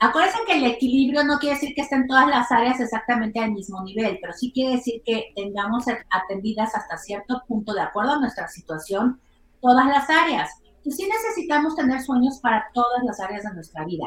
Acuérdense 0.00 0.38
que 0.46 0.58
el 0.58 0.64
equilibrio 0.64 1.24
no 1.24 1.38
quiere 1.38 1.56
decir 1.56 1.74
que 1.74 1.82
estén 1.82 2.06
todas 2.06 2.28
las 2.28 2.52
áreas 2.52 2.78
exactamente 2.78 3.40
al 3.40 3.50
mismo 3.50 3.82
nivel, 3.82 4.18
pero 4.20 4.32
sí 4.32 4.52
quiere 4.52 4.76
decir 4.76 5.02
que 5.04 5.32
tengamos 5.34 5.86
atendidas 6.10 6.74
hasta 6.76 6.96
cierto 6.98 7.42
punto, 7.48 7.74
de 7.74 7.80
acuerdo 7.80 8.12
a 8.12 8.20
nuestra 8.20 8.46
situación, 8.46 9.20
todas 9.60 9.86
las 9.86 10.08
áreas. 10.08 10.50
Y 10.84 10.92
sí 10.92 11.08
necesitamos 11.08 11.74
tener 11.74 12.00
sueños 12.00 12.38
para 12.40 12.68
todas 12.72 13.02
las 13.02 13.18
áreas 13.18 13.42
de 13.42 13.54
nuestra 13.54 13.84
vida, 13.84 14.04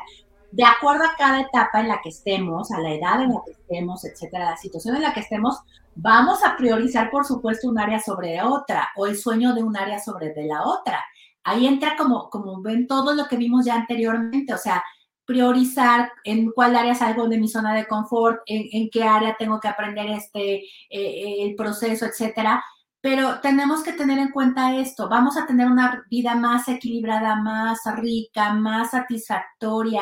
de 0.51 0.63
acuerdo 0.63 1.03
a 1.03 1.15
cada 1.17 1.41
etapa 1.41 1.81
en 1.81 1.89
la 1.89 1.99
que 2.01 2.09
estemos, 2.09 2.71
a 2.71 2.79
la 2.79 2.93
edad 2.93 3.21
en 3.21 3.33
la 3.33 3.41
que 3.45 3.51
estemos, 3.51 4.05
etcétera, 4.05 4.51
la 4.51 4.57
situación 4.57 4.95
en 4.95 5.01
la 5.01 5.13
que 5.13 5.19
estemos, 5.19 5.59
vamos 5.95 6.39
a 6.45 6.55
priorizar, 6.55 7.11
por 7.11 7.25
supuesto, 7.25 7.67
un 7.67 7.79
área 7.79 7.99
sobre 7.99 8.41
otra 8.41 8.89
o 8.95 9.07
el 9.07 9.17
sueño 9.17 9.53
de 9.53 9.63
un 9.63 9.75
área 9.75 9.99
sobre 9.99 10.33
de 10.33 10.45
la 10.45 10.63
otra. 10.63 11.03
Ahí 11.43 11.67
entra 11.67 11.95
como, 11.97 12.29
como 12.29 12.61
ven 12.61 12.87
todo 12.87 13.13
lo 13.13 13.27
que 13.27 13.35
vimos 13.35 13.65
ya 13.65 13.75
anteriormente, 13.75 14.53
o 14.53 14.57
sea, 14.57 14.83
priorizar 15.31 16.11
en 16.25 16.51
cuál 16.51 16.75
área 16.75 16.93
salgo 16.93 17.29
de 17.29 17.39
mi 17.39 17.47
zona 17.47 17.73
de 17.73 17.87
confort, 17.87 18.41
en, 18.45 18.89
qué 18.89 19.03
área 19.03 19.37
tengo 19.39 19.61
que 19.61 19.69
aprender 19.69 20.09
este, 20.09 20.55
eh, 20.55 20.65
eh, 20.89 21.43
el 21.43 21.55
proceso, 21.55 22.05
etcétera. 22.05 22.61
Pero 22.99 23.39
tenemos 23.39 23.81
que 23.81 23.93
tener 23.93 24.19
en 24.19 24.31
cuenta 24.31 24.75
esto. 24.75 25.07
Vamos 25.07 25.37
a 25.37 25.47
tener 25.47 25.67
una 25.67 26.03
vida 26.09 26.35
más 26.35 26.67
equilibrada, 26.67 27.35
más 27.35 27.79
rica, 27.95 28.53
más 28.53 28.91
satisfactoria 28.91 30.01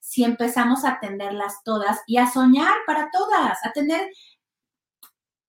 si 0.00 0.24
empezamos 0.24 0.84
a 0.84 0.92
atenderlas 0.92 1.62
todas 1.62 2.00
y 2.06 2.16
a 2.16 2.28
soñar 2.28 2.72
para 2.86 3.10
todas, 3.12 3.58
a 3.64 3.72
tener 3.72 4.00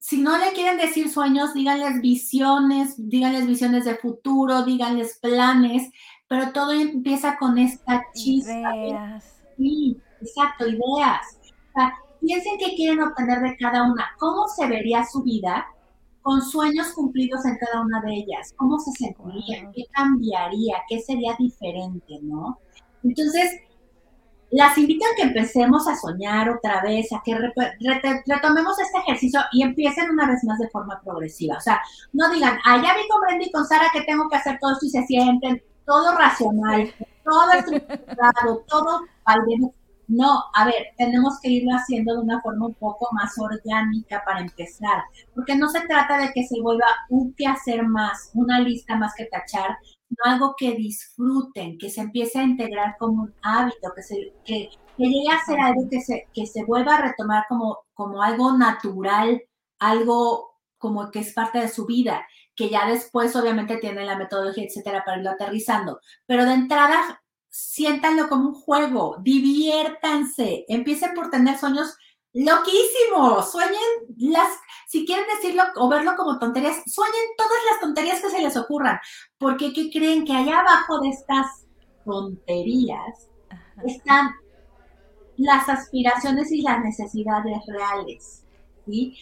si 0.02 0.20
no 0.20 0.38
le 0.38 0.52
quieren 0.54 0.78
decir 0.78 1.10
sueños, 1.10 1.54
díganles 1.54 2.02
visiones, 2.02 2.96
díganles 2.98 3.46
visiones 3.46 3.86
de 3.86 3.96
futuro, 3.96 4.64
díganles 4.64 5.20
planes, 5.22 5.90
pero 6.32 6.54
todo 6.54 6.72
empieza 6.72 7.36
con 7.38 7.58
esta 7.58 8.06
chispa. 8.14 8.74
Ideas. 8.74 9.38
Sí, 9.58 9.98
exacto, 10.22 10.66
ideas. 10.66 11.38
O 11.44 11.74
sea, 11.74 11.94
piensen 12.22 12.58
qué 12.58 12.74
quieren 12.74 13.04
obtener 13.04 13.42
de 13.42 13.58
cada 13.58 13.84
una. 13.84 14.08
¿Cómo 14.18 14.48
se 14.48 14.66
vería 14.66 15.06
su 15.06 15.24
vida 15.24 15.68
con 16.22 16.42
sueños 16.42 16.94
cumplidos 16.94 17.46
en 17.46 17.58
cada 17.58 17.82
una 17.82 18.00
de 18.00 18.14
ellas? 18.14 18.54
¿Cómo 18.56 18.80
se 18.80 18.92
sentiría? 18.92 19.70
¿Qué 19.76 19.84
cambiaría? 19.92 20.78
¿Qué 20.88 21.02
sería 21.02 21.36
diferente? 21.38 22.20
¿No? 22.22 22.60
Entonces, 23.04 23.52
las 24.52 24.78
invito 24.78 25.04
a 25.04 25.16
que 25.18 25.24
empecemos 25.24 25.86
a 25.86 25.98
soñar 25.98 26.50
otra 26.50 26.82
vez, 26.82 27.12
a 27.12 27.22
que 27.26 27.36
retomemos 27.36 28.80
este 28.80 29.00
ejercicio 29.00 29.42
y 29.52 29.64
empiecen 29.64 30.10
una 30.10 30.30
vez 30.30 30.46
más 30.46 30.60
de 30.60 30.70
forma 30.70 31.02
progresiva. 31.04 31.58
O 31.58 31.62
sea, 31.62 31.82
no 32.14 32.32
digan, 32.32 32.58
ah, 32.64 32.78
ya 32.78 32.96
vi 32.96 33.06
con 33.10 33.20
Brenda 33.20 33.46
y 33.46 33.52
con 33.52 33.68
Sara 33.68 33.90
que 33.92 34.04
tengo 34.04 34.30
que 34.30 34.38
hacer 34.38 34.60
todo 34.62 34.72
esto 34.72 34.86
y 34.86 34.92
se 34.92 35.06
sienten 35.08 35.62
todo 35.86 36.18
racional, 36.18 36.94
todo 37.24 37.52
estructurado, 37.52 38.64
todo 38.68 39.02
No, 40.08 40.44
a 40.54 40.66
ver, 40.66 40.88
tenemos 40.98 41.40
que 41.42 41.50
irlo 41.50 41.72
haciendo 41.76 42.16
de 42.16 42.22
una 42.22 42.42
forma 42.42 42.68
un 42.68 42.74
poco 42.76 43.08
más 43.14 43.34
orgánica 43.38 44.22
para 44.26 44.42
empezar, 44.42 45.04
porque 45.34 45.56
no 45.56 45.70
se 45.70 45.82
trata 45.88 46.18
de 46.18 46.32
que 46.34 46.44
se 46.44 46.60
vuelva 46.62 46.86
un 47.10 47.34
que 47.34 47.48
hacer 47.48 47.88
más, 47.88 48.32
una 48.34 48.60
lista 48.60 48.96
más 48.98 49.14
que 49.16 49.26
tachar, 49.26 49.78
no 50.10 50.32
algo 50.32 50.56
que 50.58 50.76
disfruten, 50.76 51.78
que 51.78 51.90
se 51.90 52.02
empiece 52.02 52.40
a 52.40 52.44
integrar 52.44 52.96
como 53.00 53.24
un 53.24 53.34
hábito, 53.42 53.94
que, 53.96 54.04
se, 54.04 54.34
que 54.44 54.70
que 54.98 55.06
llegue 55.06 55.30
a 55.30 55.44
ser 55.46 55.60
algo 55.60 55.88
que 55.90 56.02
se, 56.02 56.28
que 56.34 56.46
se 56.46 56.64
vuelva 56.64 56.96
a 56.96 57.02
retomar 57.02 57.46
como, 57.50 57.80
como 57.94 58.22
algo 58.22 58.58
natural, 58.58 59.42
algo 59.80 60.52
como 60.78 61.12
que 61.12 61.20
es 61.20 61.34
parte 61.34 61.60
de 61.60 61.70
su 61.70 61.86
vida, 61.86 62.26
que 62.62 62.70
ya 62.70 62.86
después 62.86 63.36
obviamente 63.36 63.78
tiene 63.78 64.06
la 64.06 64.16
metodología, 64.16 64.66
etcétera, 64.66 65.04
para 65.04 65.18
irlo 65.18 65.32
aterrizando. 65.32 66.00
Pero 66.28 66.46
de 66.46 66.54
entrada, 66.54 67.24
siéntanlo 67.50 68.30
como 68.30 68.50
un 68.50 68.54
juego, 68.54 69.18
diviértanse, 69.24 70.66
empiecen 70.68 71.16
por 71.16 71.32
tener 71.32 71.58
sueños 71.58 71.98
loquísimos, 72.34 73.52
sueñen 73.52 73.82
las, 74.18 74.48
si 74.88 75.08
quieren 75.08 75.26
decirlo 75.36 75.64
o 75.76 75.90
verlo 75.90 76.16
como 76.16 76.38
tonterías, 76.38 76.84
sueñen 76.86 77.26
todas 77.36 77.58
las 77.72 77.80
tonterías 77.82 78.22
que 78.22 78.30
se 78.30 78.44
les 78.44 78.56
ocurran, 78.56 79.00
porque 79.40 79.74
¿qué 79.74 79.90
creen? 79.90 80.24
Que 80.24 80.34
allá 80.34 80.60
abajo 80.60 81.00
de 81.00 81.10
estas 81.10 81.66
tonterías 82.06 83.28
están 83.84 84.36
las 85.38 85.68
aspiraciones 85.68 86.52
y 86.52 86.62
las 86.62 86.80
necesidades 86.84 87.58
reales, 87.66 88.46
¿sí? 88.86 89.18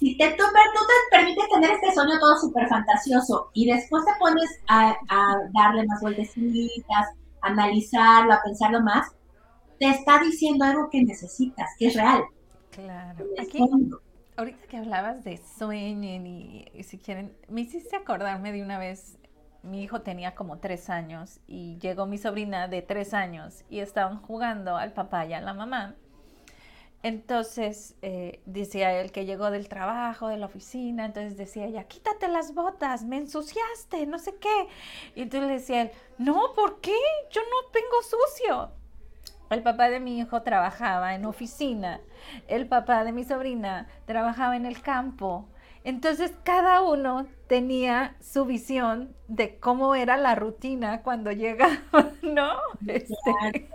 Si 0.00 0.16
te, 0.16 0.30
tú, 0.30 0.44
tú 0.44 0.80
te 0.80 1.16
permites 1.16 1.44
tener 1.50 1.72
este 1.72 1.92
sueño 1.92 2.18
todo 2.18 2.34
súper 2.38 2.66
fantasioso 2.68 3.50
y 3.52 3.70
después 3.70 4.02
te 4.06 4.12
pones 4.18 4.48
a, 4.66 4.96
a 5.10 5.36
darle 5.52 5.86
más 5.86 6.00
vueltecitas, 6.00 7.06
a 7.42 7.48
analizarlo, 7.48 8.32
a 8.32 8.40
pensarlo 8.42 8.80
más, 8.80 9.08
te 9.78 9.90
está 9.90 10.18
diciendo 10.18 10.64
algo 10.64 10.88
que 10.90 11.04
necesitas, 11.04 11.68
que 11.78 11.88
es 11.88 11.96
real. 11.96 12.24
Claro. 12.70 13.26
Aquí, 13.38 13.58
ahorita 14.38 14.66
que 14.68 14.78
hablabas 14.78 15.22
de 15.22 15.36
sueñen 15.36 16.26
y, 16.26 16.64
y, 16.72 16.82
si 16.84 16.96
quieren, 16.96 17.36
me 17.48 17.60
hiciste 17.60 17.94
acordarme 17.94 18.52
de 18.52 18.62
una 18.62 18.78
vez, 18.78 19.18
mi 19.62 19.82
hijo 19.82 20.00
tenía 20.00 20.34
como 20.34 20.60
tres 20.60 20.88
años 20.88 21.40
y 21.46 21.76
llegó 21.76 22.06
mi 22.06 22.16
sobrina 22.16 22.68
de 22.68 22.80
tres 22.80 23.12
años 23.12 23.64
y 23.68 23.80
estaban 23.80 24.22
jugando 24.22 24.78
al 24.78 24.94
papá 24.94 25.26
y 25.26 25.34
a 25.34 25.42
la 25.42 25.52
mamá. 25.52 25.94
Entonces 27.02 27.94
eh, 28.02 28.40
decía 28.44 29.00
él 29.00 29.10
que 29.10 29.24
llegó 29.24 29.50
del 29.50 29.68
trabajo, 29.68 30.28
de 30.28 30.36
la 30.36 30.46
oficina, 30.46 31.06
entonces 31.06 31.36
decía 31.36 31.64
ella, 31.64 31.84
quítate 31.84 32.28
las 32.28 32.54
botas, 32.54 33.04
me 33.04 33.16
ensuciaste, 33.16 34.06
no 34.06 34.18
sé 34.18 34.34
qué. 34.36 34.68
Y 35.14 35.22
entonces 35.22 35.48
le 35.48 35.54
decía 35.54 35.82
él, 35.82 35.90
no, 36.18 36.52
¿por 36.54 36.80
qué? 36.80 36.96
Yo 37.30 37.40
no 37.40 37.70
tengo 37.72 38.02
sucio. 38.02 38.70
El 39.48 39.62
papá 39.62 39.88
de 39.88 39.98
mi 39.98 40.18
hijo 40.18 40.42
trabajaba 40.42 41.14
en 41.14 41.24
oficina, 41.24 42.00
el 42.46 42.68
papá 42.68 43.02
de 43.02 43.12
mi 43.12 43.24
sobrina 43.24 43.88
trabajaba 44.04 44.56
en 44.56 44.66
el 44.66 44.80
campo. 44.82 45.48
Entonces 45.82 46.32
cada 46.44 46.82
uno 46.82 47.26
tenía 47.46 48.14
su 48.20 48.44
visión 48.44 49.16
de 49.28 49.58
cómo 49.58 49.94
era 49.94 50.16
la 50.18 50.34
rutina 50.34 51.02
cuando 51.02 51.32
llegaba, 51.32 51.80
¿no? 52.22 52.52
Este, 52.86 53.70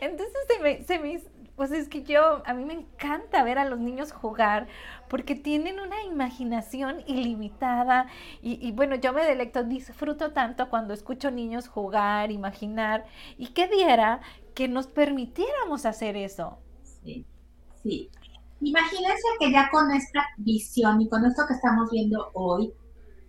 entonces 0.00 0.38
se 0.48 0.58
me, 0.62 0.82
se 0.84 0.98
me, 0.98 1.20
pues 1.62 1.70
es 1.70 1.88
que 1.88 2.02
yo, 2.02 2.42
a 2.44 2.54
mí 2.54 2.64
me 2.64 2.72
encanta 2.72 3.44
ver 3.44 3.56
a 3.56 3.64
los 3.64 3.78
niños 3.78 4.10
jugar 4.10 4.66
porque 5.08 5.36
tienen 5.36 5.78
una 5.78 6.02
imaginación 6.02 7.04
ilimitada 7.06 8.08
y, 8.42 8.58
y, 8.66 8.72
bueno, 8.72 8.96
yo 8.96 9.12
me 9.12 9.24
delecto, 9.24 9.62
disfruto 9.62 10.32
tanto 10.32 10.68
cuando 10.70 10.92
escucho 10.92 11.30
niños 11.30 11.68
jugar, 11.68 12.32
imaginar 12.32 13.04
y 13.38 13.50
que 13.50 13.68
diera 13.68 14.22
que 14.56 14.66
nos 14.66 14.88
permitiéramos 14.88 15.86
hacer 15.86 16.16
eso. 16.16 16.58
Sí, 16.82 17.24
sí. 17.80 18.10
Imagínense 18.60 19.28
que 19.38 19.52
ya 19.52 19.70
con 19.70 19.92
esta 19.92 20.26
visión 20.38 21.00
y 21.00 21.08
con 21.08 21.24
esto 21.24 21.44
que 21.46 21.54
estamos 21.54 21.92
viendo 21.92 22.32
hoy, 22.34 22.72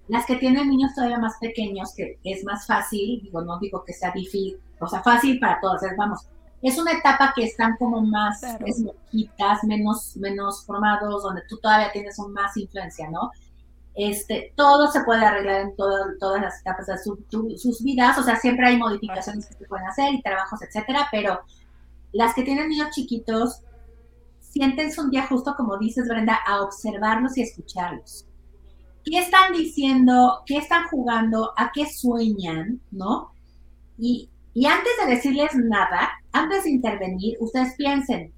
las 0.07 0.25
que 0.25 0.37
tienen 0.37 0.69
niños 0.69 0.95
todavía 0.95 1.19
más 1.19 1.37
pequeños, 1.39 1.93
que 1.95 2.17
es 2.23 2.43
más 2.45 2.65
fácil, 2.65 3.21
digo, 3.21 3.43
no 3.43 3.59
digo 3.59 3.83
que 3.83 3.93
sea 3.93 4.11
difícil, 4.11 4.57
o 4.79 4.87
sea, 4.87 5.03
fácil 5.03 5.39
para 5.39 5.61
todos, 5.61 5.81
vamos, 5.95 6.27
es 6.63 6.77
una 6.77 6.93
etapa 6.93 7.33
que 7.35 7.43
están 7.43 7.75
como 7.77 8.01
más 8.01 8.39
claro. 8.39 8.65
menos, 9.63 10.15
menos 10.15 10.65
formados, 10.65 11.23
donde 11.23 11.41
tú 11.49 11.57
todavía 11.57 11.91
tienes 11.91 12.17
un 12.17 12.31
más 12.31 12.55
influencia, 12.55 13.09
¿no? 13.11 13.31
Este, 13.93 14.53
todo 14.55 14.87
se 14.87 15.03
puede 15.03 15.23
arreglar 15.23 15.61
en 15.61 15.75
todo, 15.75 15.93
todas 16.19 16.41
las 16.41 16.61
etapas 16.61 16.87
de 16.87 16.97
su, 16.97 17.17
tu, 17.29 17.55
sus 17.57 17.83
vidas, 17.83 18.17
o 18.17 18.23
sea, 18.23 18.37
siempre 18.37 18.67
hay 18.67 18.77
modificaciones 18.77 19.45
que 19.45 19.55
se 19.55 19.65
pueden 19.65 19.85
hacer 19.87 20.13
y 20.13 20.21
trabajos, 20.21 20.61
etcétera, 20.61 21.09
pero 21.11 21.41
las 22.13 22.33
que 22.33 22.43
tienen 22.43 22.69
niños 22.69 22.91
chiquitos, 22.91 23.61
siéntense 24.39 25.01
un 25.01 25.09
día 25.11 25.27
justo, 25.27 25.53
como 25.57 25.77
dices, 25.77 26.07
Brenda, 26.07 26.39
a 26.47 26.61
observarlos 26.61 27.37
y 27.37 27.41
escucharlos. 27.41 28.25
¿Qué 29.03 29.19
están 29.19 29.51
diciendo? 29.51 30.43
¿Qué 30.45 30.57
están 30.57 30.87
jugando? 30.87 31.51
¿A 31.57 31.71
qué 31.73 31.85
sueñan? 31.91 32.79
¿No? 32.89 33.33
Y, 33.97 34.29
y 34.53 34.67
antes 34.67 34.91
de 34.99 35.15
decirles 35.15 35.51
nada, 35.55 36.11
antes 36.31 36.63
de 36.63 36.71
intervenir, 36.71 37.37
ustedes 37.39 37.75
piensen, 37.75 38.33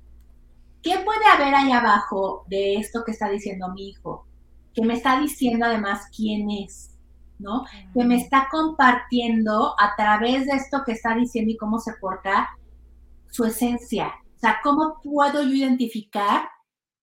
¿qué 0.82 1.00
puede 1.00 1.26
haber 1.26 1.54
ahí 1.54 1.72
abajo 1.72 2.46
de 2.48 2.76
esto 2.76 3.04
que 3.06 3.12
está 3.12 3.30
diciendo 3.30 3.74
mi 3.74 3.90
hijo? 3.90 4.26
Que 4.74 4.86
me 4.86 4.94
está 4.94 5.20
diciendo 5.20 5.66
además 5.66 6.08
quién 6.16 6.50
es, 6.50 6.96
¿no? 7.38 7.66
Que 7.94 8.06
me 8.06 8.16
está 8.16 8.48
compartiendo 8.50 9.76
a 9.78 9.96
través 9.98 10.46
de 10.46 10.54
esto 10.54 10.84
que 10.86 10.94
está 10.94 11.16
diciendo 11.16 11.52
y 11.52 11.58
cómo 11.58 11.80
se 11.80 11.94
porta 12.00 12.50
su 13.30 13.44
esencia. 13.44 14.14
O 14.36 14.40
sea, 14.40 14.60
¿cómo 14.64 15.00
puedo 15.04 15.44
yo 15.44 15.54
identificar 15.54 16.48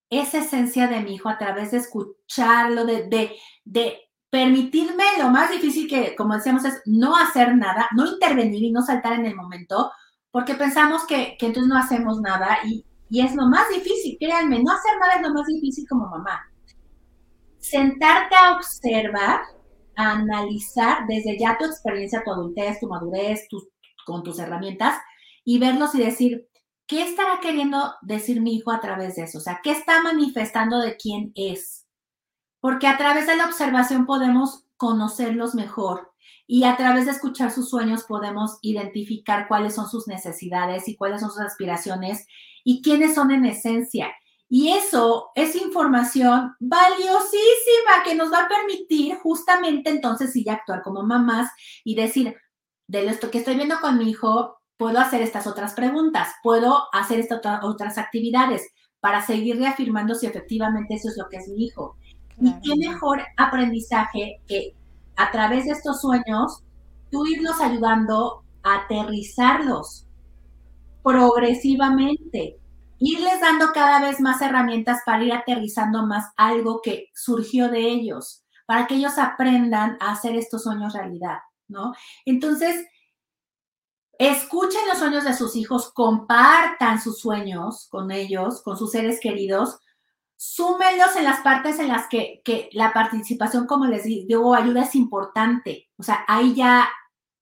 esa 0.09 0.39
esencia 0.39 0.87
de 0.87 1.01
mi 1.01 1.15
hijo 1.15 1.29
a 1.29 1.37
través 1.37 1.71
de 1.71 1.77
escucharlo, 1.77 2.85
de, 2.85 3.07
de, 3.07 3.35
de 3.65 3.97
permitirme 4.33 5.03
lo 5.19 5.29
más 5.29 5.51
difícil 5.51 5.87
que, 5.87 6.15
como 6.15 6.33
decíamos, 6.33 6.65
es 6.65 6.81
no 6.87 7.15
hacer 7.15 7.55
nada, 7.55 7.87
no 7.95 8.07
intervenir 8.07 8.63
y 8.63 8.71
no 8.71 8.81
saltar 8.81 9.13
en 9.13 9.27
el 9.27 9.35
momento, 9.35 9.91
porque 10.31 10.55
pensamos 10.55 11.05
que, 11.05 11.35
que 11.37 11.45
entonces 11.45 11.69
no 11.69 11.77
hacemos 11.77 12.19
nada 12.19 12.57
y, 12.65 12.83
y, 13.11 13.21
es 13.21 13.35
lo 13.35 13.47
más 13.47 13.69
difícil, 13.69 14.17
créanme, 14.19 14.63
no 14.63 14.71
hacer 14.71 14.97
nada 14.99 15.17
es 15.17 15.21
lo 15.21 15.35
más 15.35 15.45
difícil 15.45 15.85
como 15.87 16.07
mamá. 16.07 16.41
Sentarte 17.59 18.35
a 18.35 18.55
observar, 18.55 19.41
a 19.95 20.13
analizar 20.13 21.05
desde 21.07 21.37
ya 21.37 21.55
tu 21.55 21.65
experiencia, 21.65 22.23
tu 22.25 22.31
adultez, 22.31 22.79
tu 22.79 22.87
madurez, 22.87 23.47
con 24.03 24.23
tus 24.23 24.39
herramientas 24.39 24.99
y 25.45 25.59
verlos 25.59 25.93
y 25.93 25.99
decir, 25.99 26.49
¿qué 26.87 27.03
estará 27.03 27.39
queriendo 27.39 27.93
decir 28.01 28.41
mi 28.41 28.55
hijo 28.55 28.71
a 28.71 28.81
través 28.81 29.13
de 29.13 29.25
eso? 29.25 29.37
O 29.37 29.41
sea, 29.41 29.59
¿qué 29.61 29.69
está 29.69 30.01
manifestando 30.01 30.79
de 30.79 30.97
quién 30.97 31.31
es? 31.35 31.82
Porque 32.63 32.87
a 32.87 32.95
través 32.95 33.27
de 33.27 33.35
la 33.35 33.45
observación 33.45 34.05
podemos 34.05 34.63
conocerlos 34.77 35.53
mejor 35.53 36.13
y 36.47 36.63
a 36.63 36.77
través 36.77 37.03
de 37.03 37.11
escuchar 37.11 37.51
sus 37.51 37.69
sueños 37.69 38.05
podemos 38.05 38.57
identificar 38.61 39.49
cuáles 39.49 39.75
son 39.75 39.89
sus 39.89 40.07
necesidades 40.07 40.87
y 40.87 40.95
cuáles 40.95 41.19
son 41.19 41.29
sus 41.29 41.41
aspiraciones 41.41 42.25
y 42.63 42.81
quiénes 42.81 43.15
son 43.15 43.31
en 43.31 43.43
esencia. 43.43 44.13
Y 44.47 44.69
eso 44.69 45.31
es 45.35 45.57
información 45.57 46.55
valiosísima 46.61 48.01
que 48.05 48.15
nos 48.15 48.31
va 48.31 48.45
a 48.45 48.47
permitir 48.47 49.17
justamente 49.17 49.89
entonces 49.89 50.31
sí 50.31 50.47
actuar 50.47 50.83
como 50.83 51.03
mamás 51.03 51.51
y 51.83 51.95
decir, 51.95 52.33
de 52.87 53.05
esto 53.07 53.29
que 53.29 53.39
estoy 53.39 53.57
viendo 53.57 53.81
con 53.81 53.97
mi 53.97 54.09
hijo, 54.09 54.61
puedo 54.77 54.99
hacer 54.99 55.21
estas 55.21 55.47
otras 55.47 55.73
preguntas, 55.73 56.29
puedo 56.41 56.85
hacer 56.93 57.19
estas 57.19 57.41
otras 57.61 57.97
actividades 57.97 58.65
para 59.01 59.21
seguir 59.21 59.57
reafirmando 59.57 60.15
si 60.15 60.27
efectivamente 60.27 60.93
eso 60.93 61.09
es 61.09 61.17
lo 61.17 61.27
que 61.27 61.35
es 61.35 61.49
mi 61.49 61.65
hijo. 61.65 61.97
Y 62.39 62.53
qué 62.61 62.75
mejor 62.75 63.21
aprendizaje 63.37 64.41
que 64.47 64.75
a 65.15 65.31
través 65.31 65.65
de 65.65 65.71
estos 65.71 66.01
sueños, 66.01 66.63
tú 67.11 67.25
irlos 67.27 67.59
ayudando 67.61 68.43
a 68.63 68.81
aterrizarlos 68.81 70.07
progresivamente, 71.03 72.57
irles 72.97 73.41
dando 73.41 73.71
cada 73.73 74.01
vez 74.01 74.19
más 74.19 74.41
herramientas 74.41 75.01
para 75.05 75.23
ir 75.23 75.33
aterrizando 75.33 76.05
más 76.05 76.31
algo 76.37 76.81
que 76.81 77.09
surgió 77.13 77.69
de 77.69 77.81
ellos, 77.81 78.43
para 78.65 78.87
que 78.87 78.95
ellos 78.95 79.17
aprendan 79.17 79.97
a 79.99 80.11
hacer 80.13 80.35
estos 80.35 80.63
sueños 80.63 80.93
realidad, 80.93 81.39
¿no? 81.67 81.93
Entonces, 82.25 82.85
escuchen 84.17 84.87
los 84.87 84.99
sueños 84.99 85.25
de 85.25 85.33
sus 85.33 85.55
hijos, 85.55 85.91
compartan 85.91 87.01
sus 87.01 87.19
sueños 87.19 87.87
con 87.89 88.11
ellos, 88.11 88.61
con 88.63 88.77
sus 88.77 88.91
seres 88.91 89.19
queridos, 89.19 89.79
súmenlos 90.35 91.15
en 91.15 91.25
las 91.25 91.41
partes 91.41 91.79
en 91.79 91.87
las 91.87 92.07
que, 92.07 92.41
que, 92.43 92.69
la 92.73 92.93
participación, 92.93 93.65
como 93.67 93.85
les 93.85 94.03
digo, 94.03 94.55
ayuda 94.55 94.83
es 94.83 94.95
importante. 94.95 95.89
O 95.97 96.03
sea, 96.03 96.25
ahí 96.27 96.53
ya, 96.55 96.89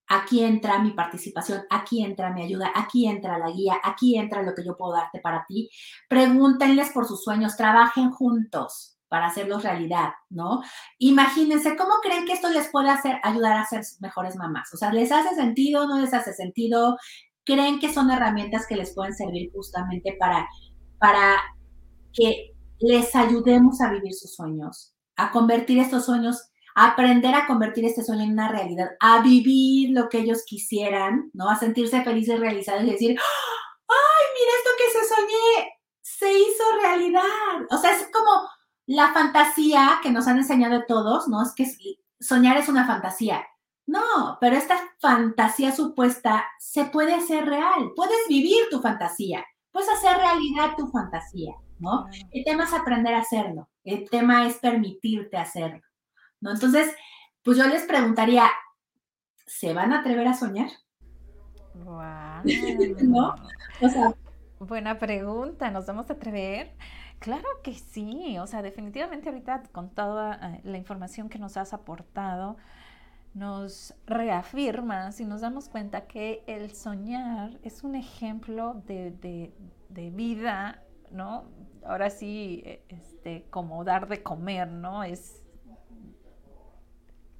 aquí 0.08 0.44
entra 0.44 0.80
mi 0.80 0.92
participación, 0.92 1.64
aquí 1.70 2.04
entra 2.04 2.32
mi 2.32 2.44
ayuda, 2.44 2.72
aquí 2.76 3.08
entra 3.08 3.38
la 3.38 3.50
guía, 3.50 3.80
aquí 3.84 4.18
entra 4.18 4.44
lo 4.44 4.54
que 4.54 4.66
yo 4.66 4.78
puedo 4.78 4.94
darte 4.94 5.20
para 5.20 5.46
ti. 5.48 5.70
Pregúntenles 6.10 6.92
por 6.92 7.08
sus 7.08 7.24
sueños, 7.24 7.58
trabajen 7.58 8.12
juntos 8.12 8.98
para 9.12 9.28
hacerlos 9.28 9.64
realidad, 9.64 10.12
¿no? 10.30 10.62
Imagínense 10.98 11.76
cómo 11.76 11.96
creen 12.02 12.26
que 12.26 12.32
esto 12.32 12.50
les 12.50 12.70
puede 12.70 12.90
hacer, 12.90 13.20
ayudar 13.24 13.58
a 13.58 13.66
ser 13.66 13.82
mejores 14.00 14.38
mamás. 14.38 14.74
O 14.74 14.78
sea, 14.78 14.94
¿les 14.94 15.12
hace 15.12 15.36
sentido? 15.36 15.86
¿No 15.86 16.00
les 16.00 16.14
hace 16.14 16.34
sentido? 16.34 16.98
¿Creen 17.44 17.80
que 17.80 17.94
son 17.94 18.10
herramientas 18.10 18.66
que 18.68 18.78
les 18.78 18.94
pueden 18.96 19.14
servir 19.14 19.52
justamente 19.54 20.16
para, 20.18 20.48
para 20.98 21.42
que 22.14 22.51
les 22.82 23.16
ayudemos 23.16 23.82
a 23.82 23.92
vivir 23.92 24.14
sus 24.14 24.36
sueños, 24.36 24.94
a 25.16 25.32
convertir 25.32 25.80
estos 25.80 26.06
sueños, 26.06 26.50
a 26.76 26.92
aprender 26.92 27.34
a 27.36 27.48
convertir 27.48 27.86
este 27.86 28.04
sueño 28.04 28.24
en 28.24 28.32
una 28.32 28.50
realidad, 28.50 28.92
a 29.00 29.22
vivir 29.22 29.92
lo 29.92 30.10
que 30.10 30.20
ellos 30.20 30.44
quisieran, 30.46 31.30
¿no? 31.34 31.50
A 31.50 31.58
sentirse 31.58 32.04
felices, 32.04 32.40
realizados 32.40 32.84
y 32.84 32.92
decir, 32.92 33.12
¡ay, 33.12 34.26
mira 34.36 34.52
esto 34.58 35.16
soñé 35.16 35.72
se 36.02 36.32
hizo 36.32 36.64
realidad. 36.82 37.22
O 37.70 37.78
sea, 37.78 37.92
es 37.92 38.08
como 38.12 38.48
la 38.86 39.14
fantasía 39.14 40.00
que 40.02 40.12
nos 40.12 40.28
han 40.28 40.38
enseñado 40.38 40.84
todos, 40.88 41.28
¿no? 41.28 41.42
Es 41.42 41.54
que 41.54 41.66
soñar 42.20 42.58
es 42.58 42.70
una 42.70 42.86
fantasía. 42.86 43.46
No, 43.88 44.38
pero 44.40 44.56
esta 44.56 44.80
fantasía 45.00 45.76
supuesta 45.76 46.46
se 46.60 46.86
puede 46.86 47.14
hacer 47.14 47.46
real. 47.46 47.92
Puedes 47.96 48.28
vivir 48.28 48.70
tu 48.70 48.82
fantasía, 48.82 49.44
puedes 49.72 49.90
hacer 49.90 50.18
realidad 50.18 50.76
tu 50.78 50.88
fantasía, 50.88 51.54
¿no? 51.82 52.08
El 52.32 52.44
tema 52.46 52.64
es 52.64 52.74
aprender 52.74 53.14
a 53.14 53.20
hacerlo, 53.20 53.70
el 53.84 54.10
tema 54.10 54.48
es 54.48 54.58
permitirte 54.58 55.38
hacerlo, 55.38 55.82
¿no? 56.40 56.52
Entonces, 56.52 56.96
pues 57.44 57.58
yo 57.58 57.68
les 57.68 57.84
preguntaría, 57.84 58.50
¿se 59.46 59.74
van 59.74 59.92
a 59.92 60.00
atrever 60.00 60.28
a 60.28 60.34
soñar? 60.34 60.70
Wow. 61.74 62.44
¿No? 63.04 63.36
O 63.82 63.90
sea, 63.90 64.14
Buena 64.62 65.00
pregunta, 65.00 65.72
¿nos 65.72 65.88
vamos 65.88 66.08
a 66.12 66.14
atrever? 66.14 66.76
Claro 67.18 67.48
que 67.64 67.74
sí, 67.74 68.38
o 68.38 68.46
sea, 68.46 68.62
definitivamente 68.62 69.28
ahorita 69.28 69.64
con 69.72 69.90
toda 69.90 70.36
eh, 70.36 70.62
la 70.64 70.78
información 70.78 71.30
que 71.30 71.40
nos 71.40 71.58
has 71.58 71.74
aportado, 71.74 72.58
nos 73.34 73.96
reafirmas 74.06 75.20
y 75.20 75.26
nos 75.26 75.42
damos 75.42 75.68
cuenta 75.68 76.06
que 76.06 76.44
el 76.46 76.76
soñar 76.76 77.60
es 77.64 77.84
un 77.84 77.96
ejemplo 77.96 78.84
de, 78.86 79.52
vida, 80.14 80.84
¿no? 81.12 81.46
Ahora 81.86 82.10
sí, 82.10 82.64
eh, 82.66 82.84
este, 82.90 83.46
como 83.50 83.84
dar 83.84 84.08
de 84.08 84.22
comer, 84.24 84.68
¿no? 84.68 85.04
Es, 85.04 85.44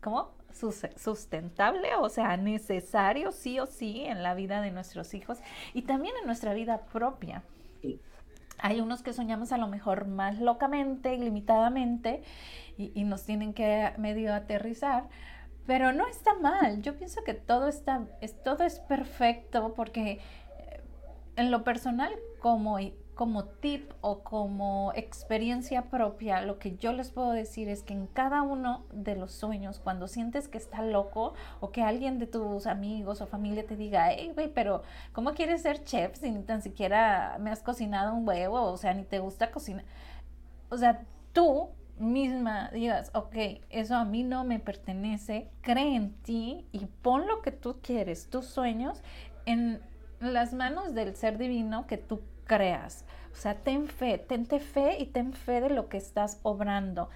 ¿cómo? 0.02 0.42
sustentable, 0.54 1.96
o 1.96 2.10
sea, 2.10 2.38
necesario 2.38 3.32
sí 3.32 3.60
o 3.60 3.66
sí 3.66 4.04
en 4.06 4.24
la 4.24 4.34
vida 4.34 4.62
de 4.62 4.72
nuestros 4.72 5.14
hijos 5.14 5.40
y 5.74 5.84
también 5.84 6.14
en 6.20 6.26
nuestra 6.26 6.54
vida 6.54 6.82
propia. 6.92 7.44
Hay 8.58 8.80
unos 8.80 9.02
que 9.02 9.14
soñamos 9.14 9.52
a 9.52 9.58
lo 9.58 9.68
mejor 9.68 10.08
más 10.08 10.40
locamente, 10.40 11.18
limitadamente, 11.18 12.22
y, 12.78 13.04
nos 13.04 13.24
tienen 13.26 13.54
que 13.54 13.94
medio 13.98 14.34
aterrizar, 14.34 15.08
pero 15.66 15.94
no 15.94 16.08
está 16.08 16.34
mal. 16.36 16.82
Yo 16.82 16.98
pienso 16.98 17.24
que 17.24 17.34
todo 17.34 17.68
está, 17.68 18.08
es, 18.22 18.42
todo 18.44 18.64
es 18.64 18.80
perfecto 18.80 19.74
porque 19.76 20.20
eh, 20.60 20.82
en 21.36 21.52
lo 21.52 21.64
personal 21.64 22.12
como 22.40 22.78
como 23.16 23.46
tip 23.46 23.92
o 24.02 24.24
como 24.24 24.94
experiencia 24.96 25.84
propia, 25.90 26.42
lo 26.42 26.60
que 26.60 26.78
yo 26.78 26.94
les 26.94 27.12
puedo 27.12 27.32
decir 27.32 27.70
es 27.70 27.84
que 27.84 27.94
en 27.94 28.08
cada 28.08 28.42
uno 28.42 28.86
de 28.92 29.16
los 29.16 29.32
sueños, 29.32 29.80
cuando 29.80 30.08
sientes 30.08 30.48
que 30.48 30.58
está 30.58 30.82
loco 30.82 31.34
o 31.60 31.72
que 31.72 31.84
alguien 31.84 32.20
de 32.20 32.28
tus 32.28 32.68
amigos 32.68 33.22
o 33.22 33.28
familia 33.28 33.66
te 33.66 33.76
diga, 33.76 34.12
hey, 34.12 34.32
güey, 34.34 34.48
pero 34.48 34.84
¿cómo 35.14 35.34
quieres 35.34 35.62
ser 35.62 35.84
chef 35.84 36.16
si 36.16 36.32
ni 36.32 36.44
tan 36.44 36.62
siquiera 36.62 37.38
me 37.40 37.52
has 37.52 37.62
cocinado 37.62 38.14
un 38.14 38.28
huevo? 38.28 38.62
O 38.64 38.78
sea, 38.78 38.94
ni 38.94 39.04
te 39.04 39.20
gusta 39.20 39.52
cocinar. 39.52 39.86
O 40.70 40.78
sea, 40.78 41.06
tú 41.34 41.70
misma 42.00 42.70
digas, 42.74 43.12
ok, 43.14 43.36
eso 43.70 43.96
a 43.96 44.06
mí 44.06 44.24
no 44.24 44.44
me 44.44 44.60
pertenece, 44.60 45.50
cree 45.62 45.96
en 45.96 46.14
ti 46.24 46.66
y 46.72 46.86
pon 46.86 47.28
lo 47.28 47.42
que 47.42 47.52
tú 47.52 47.78
quieres, 47.82 48.30
tus 48.30 48.46
sueños, 48.46 49.04
en 49.46 49.82
las 50.20 50.54
manos 50.54 50.94
del 50.94 51.16
ser 51.16 51.38
divino 51.38 51.88
que 51.88 51.98
tú 51.98 52.22
creas. 52.52 53.06
O 53.32 53.36
sea, 53.38 53.56
ten 53.56 53.88
fe, 53.88 54.18
tente 54.18 54.60
fe 54.60 54.98
y 55.00 55.06
ten 55.06 55.32
fe 55.32 55.62
de 55.62 55.70
lo 55.70 55.88
que 55.88 55.96
estás 55.96 56.42
obrando. 56.44 57.10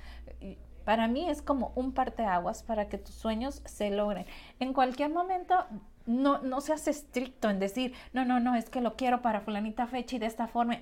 Para 0.86 1.10
mí 1.10 1.30
es 1.30 1.42
como 1.42 1.74
un 1.76 1.92
parteaguas 1.92 2.64
para 2.64 2.88
que 2.88 2.98
tus 2.98 3.16
sueños 3.16 3.62
se 3.66 3.90
logren. 3.90 4.26
En 4.62 4.72
cualquier 4.72 5.10
momento, 5.10 5.66
no, 6.06 6.42
no 6.42 6.62
seas 6.62 6.88
estricto 6.88 7.50
en 7.50 7.60
decir, 7.60 7.94
no, 8.14 8.24
no, 8.24 8.40
no, 8.40 8.56
es 8.56 8.70
que 8.70 8.80
lo 8.80 8.96
quiero 8.96 9.22
para 9.22 9.42
fulanita 9.42 9.88
fecha 9.88 10.16
y 10.16 10.20
de 10.20 10.28
esta 10.28 10.48
forma. 10.48 10.78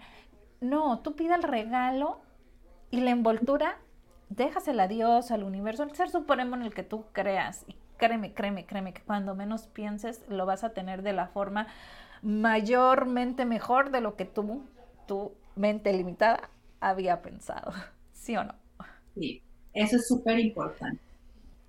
No, 0.62 1.00
tú 1.00 1.16
pide 1.16 1.34
el 1.34 1.42
regalo 1.42 2.20
y 2.92 3.02
la 3.02 3.10
envoltura, 3.10 3.80
déjasela 4.30 4.84
a 4.84 4.88
Dios, 4.88 5.32
al 5.32 5.42
universo, 5.42 5.82
al 5.82 5.96
ser 5.96 6.12
supremo 6.12 6.56
en 6.56 6.62
el 6.62 6.76
que 6.76 6.84
tú 6.84 7.06
creas. 7.12 7.66
Y 7.68 7.76
créeme, 7.98 8.34
créeme, 8.34 8.68
créeme 8.68 8.94
que 8.94 9.02
cuando 9.02 9.34
menos 9.34 9.66
pienses 9.66 10.22
lo 10.30 10.46
vas 10.46 10.64
a 10.64 10.74
tener 10.74 11.02
de 11.02 11.14
la 11.14 11.26
forma 11.26 11.66
mayormente 12.24 13.46
mejor 13.46 13.92
de 13.92 14.02
lo 14.02 14.16
que 14.16 14.26
tú, 14.26 14.64
tu 15.08 15.34
mente 15.56 15.94
limitada 15.94 16.50
había 16.80 17.22
pensado. 17.22 17.74
¿Sí 18.14 18.36
o 18.36 18.44
no? 18.44 18.56
Sí, 19.14 19.44
eso 19.74 19.98
es 19.98 20.08
súper 20.08 20.40
importante. 20.40 21.02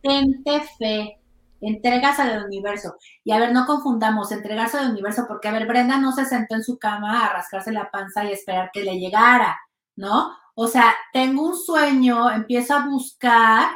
Tente 0.03 0.61
fe, 0.79 1.19
entregas 1.61 2.19
al 2.21 2.45
universo. 2.45 2.95
Y 3.25 3.33
a 3.33 3.39
ver, 3.39 3.53
no 3.53 3.67
confundamos 3.67 4.33
entregarse 4.33 4.79
al 4.79 4.91
universo, 4.91 5.25
porque 5.27 5.49
a 5.49 5.53
ver, 5.53 5.67
Brenda 5.67 5.99
no 5.99 6.13
se 6.13 6.25
sentó 6.25 6.55
en 6.55 6.63
su 6.63 6.79
cama 6.79 7.27
a 7.27 7.33
rascarse 7.33 7.73
la 7.73 7.91
panza 7.91 8.25
y 8.25 8.33
esperar 8.33 8.71
que 8.73 8.85
le 8.85 8.99
llegara, 8.99 9.59
¿no? 9.97 10.31
O 10.55 10.69
sea, 10.69 10.95
tengo 11.13 11.49
un 11.49 11.57
sueño, 11.57 12.31
empiezo 12.31 12.75
a 12.75 12.87
buscar, 12.87 13.71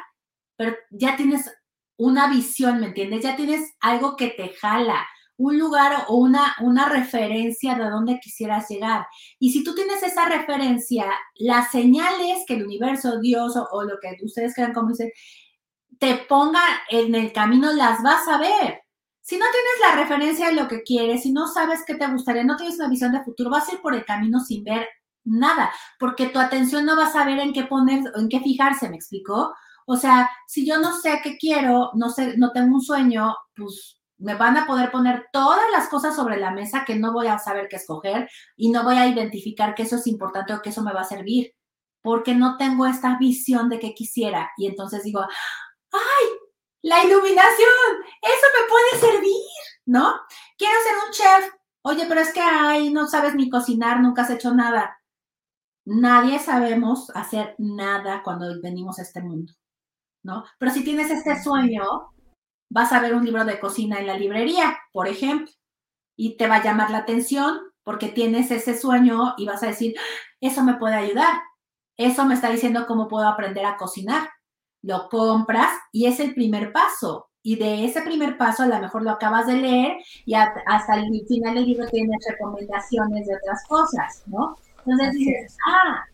pero 0.57 0.77
ya 0.91 1.17
tienes 1.17 1.51
una 1.97 2.31
visión, 2.31 2.79
¿me 2.81 2.87
entiendes? 2.87 3.23
Ya 3.25 3.35
tienes 3.35 3.75
algo 3.81 4.17
que 4.17 4.29
te 4.29 4.51
jala 4.51 5.05
un 5.39 5.59
lugar 5.59 6.05
o 6.09 6.17
una, 6.17 6.57
una 6.61 6.89
referencia 6.89 7.77
de 7.77 7.89
dónde 7.89 8.21
quisieras 8.21 8.69
llegar. 8.69 9.07
Y 9.39 9.53
si 9.53 9.65
tú 9.65 9.75
tienes 9.75 10.03
esa 10.03 10.29
referencia, 10.29 11.07
las 11.37 11.71
señales 11.71 12.45
que 12.47 12.55
el 12.55 12.65
universo, 12.65 13.21
Dios 13.21 13.55
o, 13.57 13.83
lo 13.85 13.99
que 14.01 14.17
ustedes 14.25 14.55
crean 14.55 14.75
como 14.75 14.91
dicen, 14.91 15.11
te 15.99 16.17
ponga 16.29 16.63
en 16.91 17.15
el 17.15 17.33
camino, 17.33 17.73
las 17.73 18.03
vas 18.03 18.27
a 18.29 18.39
ver. 18.39 18.83
Si 19.21 19.37
no 19.37 19.47
tienes 19.53 19.81
la 19.81 20.03
referencia 20.03 20.49
de 20.49 20.55
lo 20.55 20.69
que 20.69 20.83
quieres, 20.83 21.23
si 21.23 21.33
no 21.33 21.47
sabes 21.47 21.85
qué 21.87 21.95
te 21.95 22.07
gustaría, 22.09 22.45
no 22.45 22.57
tienes 22.57 22.79
una 22.79 22.89
visión 22.89 23.13
de 23.13 23.23
futuro, 23.23 23.51
vas 23.51 23.69
a 23.69 23.75
ir 23.75 23.81
por 23.81 23.95
el 23.95 24.05
camino 24.05 24.41
sin 24.41 24.65
ver 24.65 24.89
nada, 25.25 25.71
porque 25.99 26.29
tu 26.29 26.39
atención 26.39 26.85
no 26.85 26.97
va 26.97 27.07
a 27.07 27.13
saber 27.13 27.39
en 27.39 27.53
qué 27.53 27.65
poner, 27.65 28.03
en 28.17 28.29
qué 28.29 28.41
fijarse, 28.41 28.89
¿me 28.89 28.97
explicó? 28.97 29.55
O 29.87 29.97
sea, 29.97 30.31
si 30.47 30.67
yo 30.67 30.79
no 30.79 30.97
sé 30.97 31.21
qué 31.23 31.37
quiero, 31.39 31.91
no 31.95 32.11
sé, 32.11 32.37
no 32.37 32.53
tengo 32.53 32.75
un 32.75 32.83
sueño, 32.83 33.35
pues 33.55 33.98
me 34.19 34.35
van 34.35 34.57
a 34.57 34.67
poder 34.67 34.91
poner 34.91 35.29
todas 35.33 35.71
las 35.71 35.89
cosas 35.89 36.15
sobre 36.17 36.39
la 36.39 36.51
mesa 36.51 36.85
que 36.85 36.97
no 36.97 37.13
voy 37.13 37.29
a 37.29 37.39
saber 37.39 37.69
qué 37.69 37.77
escoger 37.77 38.29
y 38.57 38.71
no 38.71 38.83
voy 38.83 38.97
a 38.97 39.07
identificar 39.07 39.75
que 39.75 39.85
eso 39.85 39.97
es 39.97 40.07
importante 40.07 40.53
o 40.53 40.61
que 40.61 40.71
eso 40.71 40.83
me 40.83 40.93
va 40.93 41.03
a 41.03 41.05
servir, 41.05 41.55
porque 42.03 42.35
no 42.35 42.57
tengo 42.57 42.87
esta 42.87 43.17
visión 43.19 43.69
de 43.69 43.79
qué 43.79 43.95
quisiera. 43.95 44.51
Y 44.57 44.67
entonces 44.67 45.05
digo, 45.05 45.21
¡ay! 45.93 46.27
La 46.83 47.05
iluminación, 47.05 47.69
eso 48.23 48.47
me 48.55 48.69
puede 48.69 49.13
servir, 49.13 49.43
¿no? 49.87 50.15
Quiero 50.57 50.75
ser 50.83 50.97
un 51.07 51.13
chef. 51.13 51.55
Oye, 51.83 52.07
pero 52.09 52.21
es 52.21 52.33
que, 52.33 52.41
ay, 52.41 52.93
no 52.93 53.07
sabes 53.07 53.35
ni 53.35 53.51
cocinar, 53.51 54.01
nunca 54.01 54.23
has 54.23 54.31
hecho 54.31 54.55
nada. 54.55 55.01
Nadie 55.85 56.39
sabemos 56.39 57.11
hacer 57.15 57.55
nada 57.59 58.23
cuando 58.23 58.47
venimos 58.63 58.99
a 58.99 59.03
este 59.03 59.23
mundo, 59.23 59.53
¿no? 60.23 60.45
Pero 60.59 60.73
si 60.73 60.85
tienes 60.85 61.11
este 61.11 61.43
sueño, 61.43 61.83
vas 62.71 62.93
a 62.93 63.01
ver 63.01 63.15
un 63.15 63.25
libro 63.25 63.45
de 63.45 63.59
cocina 63.59 63.99
en 63.99 64.07
la 64.07 64.19
librería, 64.19 64.79
por 64.93 65.09
ejemplo, 65.09 65.53
y 66.17 66.37
te 66.37 66.47
va 66.47 66.57
a 66.57 66.65
llamar 66.65 66.91
la 66.91 66.99
atención 66.99 67.59
porque 67.85 68.09
tienes 68.09 68.51
ese 68.51 68.79
sueño 68.79 69.35
y 69.39 69.47
vas 69.47 69.63
a 69.63 69.69
decir, 69.69 69.95
eso 70.41 70.63
me 70.63 70.75
puede 70.75 70.95
ayudar, 70.95 71.41
eso 71.97 72.25
me 72.25 72.35
está 72.35 72.51
diciendo 72.51 72.87
cómo 72.87 73.09
puedo 73.09 73.27
aprender 73.27 73.65
a 73.65 73.77
cocinar. 73.77 74.29
Lo 74.83 75.09
compras 75.09 75.73
y 75.93 76.07
es 76.07 76.21
el 76.21 76.35
primer 76.35 76.73
paso. 76.73 77.29
Y 77.43 77.57
de 77.57 77.85
ese 77.85 78.03
primer 78.03 78.37
paso 78.37 78.65
a 78.65 78.67
lo 78.67 78.79
mejor 78.79 79.03
lo 79.03 79.13
acabas 79.13 79.47
de 79.47 79.55
leer 79.55 79.97
y 80.27 80.35
hasta 80.35 80.95
el 80.97 81.27
final 81.27 81.55
del 81.55 81.65
libro 81.65 81.87
tienes 81.89 82.19
recomendaciones 82.29 83.27
de 83.27 83.37
otras 83.37 83.65
cosas, 83.67 84.23
¿no? 84.27 84.57
Entonces 84.85 85.13
dices, 85.15 85.57
ah, 85.67 86.05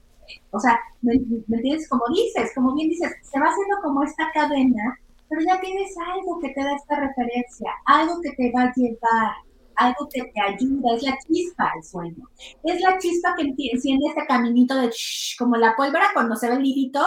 o 0.51 0.61
sea, 0.61 0.79
¿me, 1.03 1.15
¿me 1.49 1.57
entiendes? 1.57 1.89
Como 1.89 2.05
dices, 2.15 2.53
como 2.55 2.75
bien 2.75 2.91
dices, 2.91 3.11
se 3.23 3.41
va 3.41 3.47
haciendo 3.47 3.77
como 3.83 4.03
esta 4.05 4.31
cadena 4.33 4.99
pero 5.35 5.47
ya 5.47 5.61
tienes 5.61 5.93
algo 5.99 6.39
que 6.39 6.51
te 6.51 6.63
da 6.63 6.77
esta 6.77 6.97
referencia, 6.97 7.73
algo 7.87 8.21
que 8.21 8.31
te 8.33 8.53
va 8.53 8.65
a 8.65 8.73
llevar, 8.75 9.33
algo 9.77 10.09
que 10.13 10.23
te 10.23 10.41
ayuda, 10.41 10.95
es 10.95 11.03
la 11.03 11.19
chispa 11.27 11.73
el 11.77 11.83
sueño. 11.83 12.29
Es 12.63 12.81
la 12.81 12.99
chispa 12.99 13.35
que 13.37 13.53
enciende 13.73 14.07
este 14.09 14.27
caminito 14.27 14.77
de 14.77 14.91
como 15.39 15.57
la 15.57 15.75
pólvora 15.75 16.11
cuando 16.13 16.37
se 16.37 16.49
ve 16.49 16.55
el 16.55 16.63
lidito. 16.63 17.01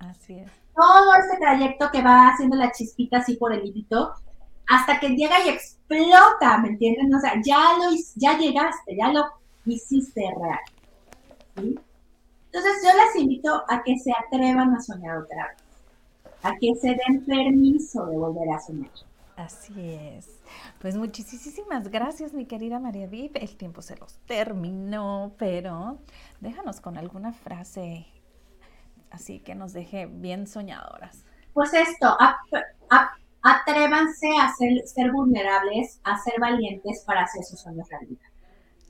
Así 0.00 0.34
es. 0.34 0.50
Todo 0.74 1.14
este 1.14 1.38
trayecto 1.38 1.90
que 1.90 2.02
va 2.02 2.28
haciendo 2.28 2.56
la 2.56 2.70
chispita 2.72 3.18
así 3.18 3.36
por 3.36 3.54
el 3.54 3.62
lidito, 3.62 4.12
hasta 4.66 4.98
que 5.00 5.10
llega 5.10 5.44
y 5.46 5.50
explota, 5.50 6.58
¿me 6.58 6.68
entienden? 6.68 7.14
O 7.14 7.20
sea, 7.20 7.34
ya 7.42 7.78
lo 7.78 7.96
ya 8.16 8.36
llegaste, 8.36 8.96
ya 8.96 9.12
lo 9.12 9.24
hiciste 9.64 10.20
real. 10.20 10.58
Entonces 11.56 12.82
yo 12.82 12.90
les 12.92 13.22
invito 13.22 13.62
a 13.68 13.82
que 13.82 13.96
se 13.98 14.12
atrevan 14.12 14.74
a 14.74 14.80
soñar 14.80 15.18
otra 15.18 15.48
vez 15.48 15.63
a 16.44 16.56
que 16.60 16.74
se 16.76 16.88
den 16.88 17.24
permiso 17.24 18.06
de 18.06 18.16
volver 18.16 18.50
a 18.50 18.60
soñar. 18.60 18.90
Así 19.36 19.72
es. 19.76 20.40
Pues 20.80 20.96
muchísimas 20.96 21.88
gracias, 21.88 22.32
mi 22.32 22.46
querida 22.46 22.78
María 22.78 23.08
Viv. 23.08 23.32
El 23.34 23.56
tiempo 23.56 23.82
se 23.82 23.96
los 23.96 24.18
terminó, 24.26 25.32
pero 25.38 25.98
déjanos 26.40 26.80
con 26.80 26.96
alguna 26.96 27.32
frase 27.32 28.06
así 29.14 29.38
que 29.40 29.54
nos 29.54 29.72
deje 29.72 30.06
bien 30.06 30.46
soñadoras. 30.46 31.24
Pues 31.52 31.72
esto, 31.72 32.16
atrévanse 33.42 34.28
a 34.40 34.52
ser, 34.54 34.86
ser, 34.86 35.12
vulnerables, 35.12 36.00
a 36.02 36.18
ser 36.18 36.34
valientes 36.40 37.04
para 37.06 37.22
hacer 37.22 37.44
sus 37.44 37.60
sueños 37.60 37.88
realidad. 37.88 38.20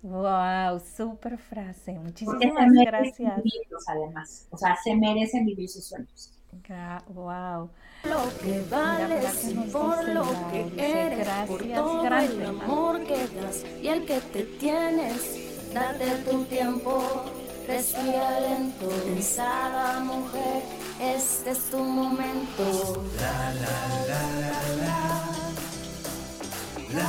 Wow, 0.02 0.80
súper 0.80 1.38
frase. 1.38 1.98
Muchísimas 1.98 2.72
gracias. 2.72 3.42
Vivirlos, 3.42 3.88
además, 3.88 4.48
o 4.50 4.56
sea, 4.56 4.76
se 4.76 4.94
merecen 4.94 5.44
vivir 5.46 5.68
sus 5.68 5.86
sueños. 5.86 6.32
Wow. 7.08 7.70
Lo 8.04 8.38
que 8.42 8.64
vales 8.70 9.54
por 9.72 10.08
lo 10.08 10.24
que 10.50 10.72
eres, 10.76 11.28
por 11.46 11.62
todo 11.62 12.06
el 12.06 12.46
amor 12.46 13.02
que 13.04 13.16
das 13.28 13.64
y 13.82 13.88
el 13.88 14.04
que 14.04 14.20
te 14.20 14.42
tienes, 14.42 15.72
date 15.72 16.06
tu 16.28 16.44
tiempo, 16.44 17.02
respira 17.66 18.40
lento, 18.40 18.88
pensada 19.04 20.00
mujer, 20.00 20.62
este 21.00 21.50
es 21.50 21.70
tu 21.70 21.78
momento. 21.78 23.04
La, 23.20 23.54
la, 23.54 23.76
la, 24.08 24.22
la, 24.40 24.86
la. 24.86 25.43